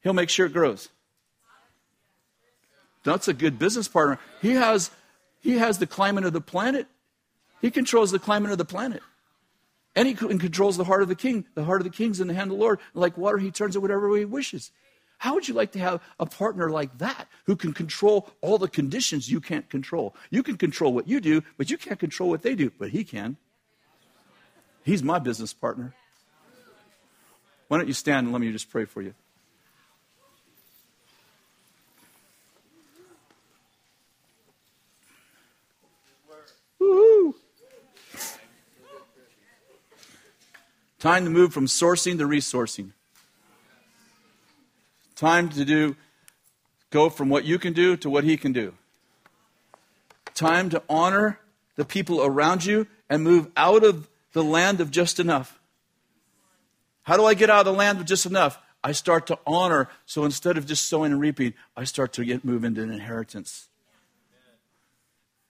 he'll 0.03 0.12
make 0.12 0.30
sure 0.30 0.46
it 0.46 0.53
grows. 0.53 0.88
That's 3.03 3.28
a 3.28 3.32
good 3.32 3.59
business 3.59 3.88
partner. 3.88 4.18
He 4.42 4.53
has, 4.53 4.90
he 5.40 5.59
has 5.59 5.78
the 5.78 5.86
climate 5.86 6.24
of 6.24 6.32
the 6.32 6.40
planet. 6.40 6.86
He 7.61 7.70
controls 7.70 8.11
the 8.11 8.18
climate 8.18 8.53
of 8.53 8.59
the 8.59 8.64
planet. 8.64 9.03
And 9.96 10.07
he 10.07 10.14
controls 10.14 10.76
the 10.76 10.84
heart 10.84 11.03
of 11.03 11.09
the 11.09 11.14
king. 11.14 11.46
The 11.55 11.64
heart 11.64 11.80
of 11.80 11.84
the 11.84 11.96
king's 11.96 12.20
in 12.20 12.28
the 12.28 12.34
hand 12.34 12.51
of 12.51 12.57
the 12.57 12.62
Lord. 12.62 12.78
Like 12.94 13.18
water, 13.18 13.38
he 13.38 13.51
turns 13.51 13.74
it 13.74 13.82
whatever 13.82 14.09
way 14.09 14.20
he 14.20 14.24
wishes. 14.24 14.70
How 15.18 15.34
would 15.34 15.48
you 15.48 15.55
like 15.55 15.72
to 15.72 15.78
have 15.78 16.01
a 16.18 16.24
partner 16.24 16.70
like 16.70 16.96
that 16.98 17.28
who 17.44 17.55
can 17.55 17.74
control 17.74 18.30
all 18.40 18.57
the 18.57 18.68
conditions 18.68 19.30
you 19.30 19.40
can't 19.40 19.68
control? 19.68 20.14
You 20.30 20.42
can 20.42 20.57
control 20.57 20.94
what 20.94 21.09
you 21.09 21.20
do, 21.20 21.42
but 21.59 21.70
you 21.70 21.76
can't 21.76 21.98
control 21.98 22.30
what 22.30 22.42
they 22.42 22.55
do, 22.55 22.70
but 22.78 22.90
he 22.90 23.05
can. 23.05 23.36
He's 24.82 25.03
my 25.03 25.18
business 25.18 25.53
partner. 25.53 25.94
Why 27.68 27.76
don't 27.76 27.86
you 27.86 27.92
stand 27.92 28.26
and 28.26 28.32
let 28.32 28.40
me 28.40 28.51
just 28.51 28.70
pray 28.70 28.86
for 28.86 29.03
you? 29.03 29.14
Time 41.01 41.24
to 41.24 41.30
move 41.30 41.55
from 41.55 41.64
sourcing 41.64 42.18
to 42.18 42.24
resourcing. 42.24 42.92
Time 45.16 45.48
to 45.48 45.64
do 45.64 45.96
go 46.90 47.09
from 47.09 47.30
what 47.30 47.44
you 47.44 47.59
can 47.59 47.72
do 47.72 47.96
to 47.96 48.11
what 48.11 48.22
he 48.22 48.36
can 48.36 48.53
do. 48.53 48.74
Time 50.34 50.68
to 50.70 50.82
honor 50.90 51.40
the 51.76 51.86
people 51.86 52.22
around 52.22 52.66
you 52.66 52.86
and 53.09 53.24
move 53.24 53.48
out 53.57 53.82
of 53.82 54.09
the 54.32 54.44
land 54.44 54.80
of 54.80 54.90
just 54.90 55.18
enough. 55.18 55.59
How 57.05 57.16
do 57.16 57.24
I 57.24 57.32
get 57.32 57.48
out 57.48 57.61
of 57.61 57.72
the 57.72 57.78
land 57.78 57.98
of 57.98 58.05
just 58.05 58.26
enough? 58.26 58.59
I 58.84 58.92
start 58.92 59.26
to 59.28 59.38
honor. 59.46 59.88
So 60.05 60.24
instead 60.26 60.59
of 60.59 60.66
just 60.66 60.86
sowing 60.86 61.12
and 61.12 61.20
reaping, 61.20 61.55
I 61.76 61.84
start 61.84 62.12
to 62.14 62.24
get 62.24 62.44
move 62.44 62.62
into 62.62 62.82
an 62.82 62.92
inheritance. 62.92 63.68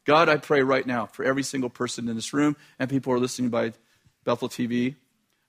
God, 0.04 0.28
I 0.28 0.36
pray 0.36 0.62
right 0.62 0.86
now 0.86 1.06
for 1.06 1.24
every 1.24 1.42
single 1.42 1.70
person 1.70 2.08
in 2.08 2.14
this 2.14 2.32
room 2.32 2.56
and 2.78 2.88
people 2.88 3.12
who 3.12 3.16
are 3.16 3.20
listening 3.20 3.50
by 3.50 3.72
Bethel 4.24 4.48
TV. 4.48 4.94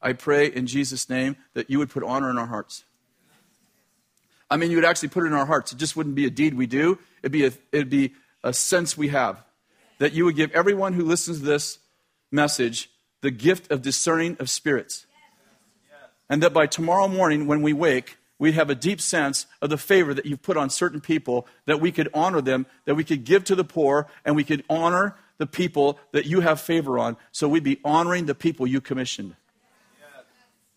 I 0.02 0.14
pray 0.14 0.48
in 0.48 0.68
Jesus' 0.68 1.10
name 1.10 1.36
that 1.54 1.70
you 1.70 1.80
would 1.80 1.90
put 1.90 2.04
honor 2.04 2.30
in 2.30 2.38
our 2.38 2.48
hearts. 2.48 2.84
I 4.50 4.58
mean, 4.58 4.72
you 4.72 4.78
would 4.78 4.86
actually 4.86 5.10
put 5.10 5.24
it 5.24 5.28
in 5.28 5.34
our 5.34 5.46
hearts. 5.46 5.72
It 5.72 5.78
just 5.78 5.96
wouldn't 5.96 6.16
be 6.16 6.26
a 6.26 6.30
deed 6.30 6.54
we 6.56 6.68
do, 6.68 7.00
it'd 7.22 7.32
be 7.32 7.46
a, 7.46 7.52
it'd 7.72 7.90
be 7.90 8.14
a 8.44 8.54
sense 8.54 8.98
we 8.98 9.10
have. 9.10 9.44
That 10.00 10.14
you 10.14 10.26
would 10.26 10.36
give 10.36 10.52
everyone 10.52 10.94
who 10.94 11.06
listens 11.06 11.40
to 11.40 11.46
this 11.46 11.78
message 12.32 12.90
the 13.22 13.32
gift 13.32 13.72
of 13.72 13.82
discerning 13.82 14.36
of 14.40 14.50
spirits. 14.50 15.06
And 16.30 16.42
that 16.44 16.54
by 16.54 16.66
tomorrow 16.66 17.08
morning, 17.08 17.46
when 17.46 17.62
we 17.62 17.74
wake, 17.74 18.18
we 18.40 18.54
have 18.54 18.72
a 18.72 18.76
deep 18.76 19.00
sense 19.00 19.46
of 19.62 19.70
the 19.70 19.78
favor 19.78 20.14
that 20.14 20.26
you've 20.26 20.42
put 20.42 20.58
on 20.58 20.70
certain 20.70 21.00
people, 21.00 21.46
that 21.68 21.80
we 21.80 21.92
could 21.92 22.10
honor 22.14 22.42
them, 22.42 22.66
that 22.86 22.96
we 22.96 23.04
could 23.04 23.24
give 23.24 23.44
to 23.44 23.56
the 23.56 23.64
poor, 23.64 24.08
and 24.26 24.36
we 24.36 24.44
could 24.44 24.64
honor 24.70 25.16
the 25.38 25.46
people 25.46 26.00
that 26.12 26.26
you 26.26 26.40
have 26.40 26.60
favor 26.60 26.98
on. 26.98 27.18
So 27.32 27.48
we'd 27.48 27.64
be 27.64 27.80
honoring 27.86 28.26
the 28.26 28.34
people 28.34 28.66
you 28.66 28.82
commissioned. 28.82 29.36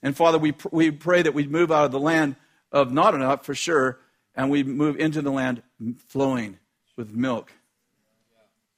And 0.04 0.14
Father, 0.14 0.38
we, 0.38 0.52
pr- 0.52 0.68
we 0.70 0.90
pray 0.90 1.22
that 1.22 1.32
we 1.32 1.46
move 1.46 1.72
out 1.72 1.86
of 1.86 1.90
the 1.90 1.98
land 1.98 2.36
of 2.70 2.92
not 2.92 3.14
enough 3.14 3.46
for 3.46 3.54
sure, 3.54 3.98
and 4.36 4.50
we 4.50 4.62
move 4.62 5.00
into 5.00 5.22
the 5.22 5.30
land 5.30 5.62
flowing 6.06 6.58
with 6.94 7.14
milk 7.14 7.50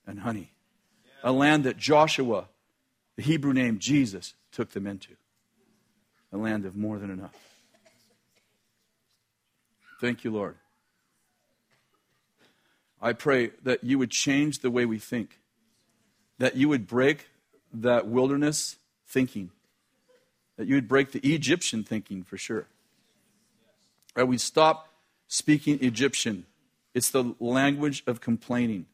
and 0.06 0.20
honey. 0.20 0.52
A 1.24 1.32
land 1.32 1.64
that 1.64 1.76
Joshua, 1.76 2.46
the 3.16 3.22
Hebrew 3.22 3.52
name 3.52 3.80
Jesus, 3.80 4.34
took 4.52 4.70
them 4.70 4.86
into. 4.86 5.16
A 6.32 6.36
land 6.36 6.64
of 6.64 6.76
more 6.76 6.96
than 6.98 7.10
enough. 7.10 7.34
Thank 10.00 10.22
you, 10.22 10.30
Lord. 10.30 10.54
I 13.02 13.14
pray 13.14 13.50
that 13.64 13.82
you 13.82 13.98
would 13.98 14.12
change 14.12 14.60
the 14.60 14.70
way 14.70 14.84
we 14.84 15.00
think, 15.00 15.40
that 16.38 16.54
you 16.54 16.68
would 16.68 16.86
break 16.86 17.28
that 17.72 18.06
wilderness 18.06 18.76
thinking, 19.06 19.50
that 20.56 20.66
you 20.66 20.74
would 20.74 20.88
break 20.88 21.12
the 21.12 21.34
Egyptian 21.34 21.84
thinking 21.84 22.22
for 22.22 22.36
sure. 22.36 22.66
Right? 24.14 24.26
We'd 24.26 24.40
stop 24.40 24.88
speaking 25.28 25.78
Egyptian. 25.82 26.46
It's 26.94 27.10
the 27.10 27.34
language 27.38 28.02
of 28.06 28.20
complaining. 28.20 28.86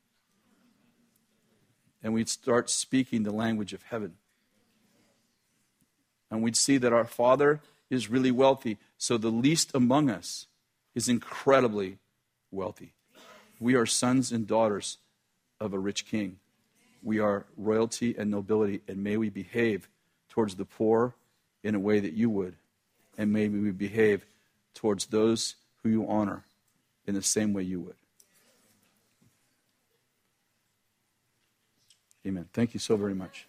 And 2.02 2.12
we'd 2.12 2.28
start 2.28 2.68
speaking 2.68 3.22
the 3.22 3.32
language 3.32 3.72
of 3.72 3.84
heaven. 3.84 4.14
And 6.30 6.42
we'd 6.42 6.56
see 6.56 6.78
that 6.78 6.92
our 6.92 7.04
Father 7.04 7.60
is 7.90 8.10
really 8.10 8.30
wealthy, 8.30 8.78
so 8.96 9.18
the 9.18 9.30
least 9.30 9.70
among 9.74 10.10
us 10.10 10.46
is 10.94 11.08
incredibly 11.08 11.98
wealthy. 12.50 12.94
We 13.60 13.74
are 13.74 13.86
sons 13.86 14.32
and 14.32 14.46
daughters 14.46 14.98
of 15.60 15.72
a 15.72 15.78
rich 15.78 16.06
king. 16.06 16.38
We 17.02 17.20
are 17.20 17.44
royalty 17.56 18.16
and 18.18 18.30
nobility, 18.30 18.80
and 18.88 19.04
may 19.04 19.16
we 19.16 19.28
behave 19.28 19.88
towards 20.28 20.56
the 20.56 20.64
poor 20.64 21.14
in 21.62 21.74
a 21.74 21.78
way 21.78 22.00
that 22.00 22.12
you 22.14 22.28
would, 22.30 22.54
and 23.16 23.32
maybe 23.32 23.58
we 23.58 23.70
behave 23.70 24.24
towards 24.74 25.06
those 25.06 25.56
who 25.82 25.88
you 25.88 26.06
honor 26.08 26.44
in 27.06 27.14
the 27.14 27.22
same 27.22 27.52
way 27.52 27.62
you 27.62 27.80
would. 27.80 27.96
Amen. 32.26 32.48
Thank 32.52 32.74
you 32.74 32.80
so 32.80 32.96
very 32.96 33.14
much. 33.14 33.46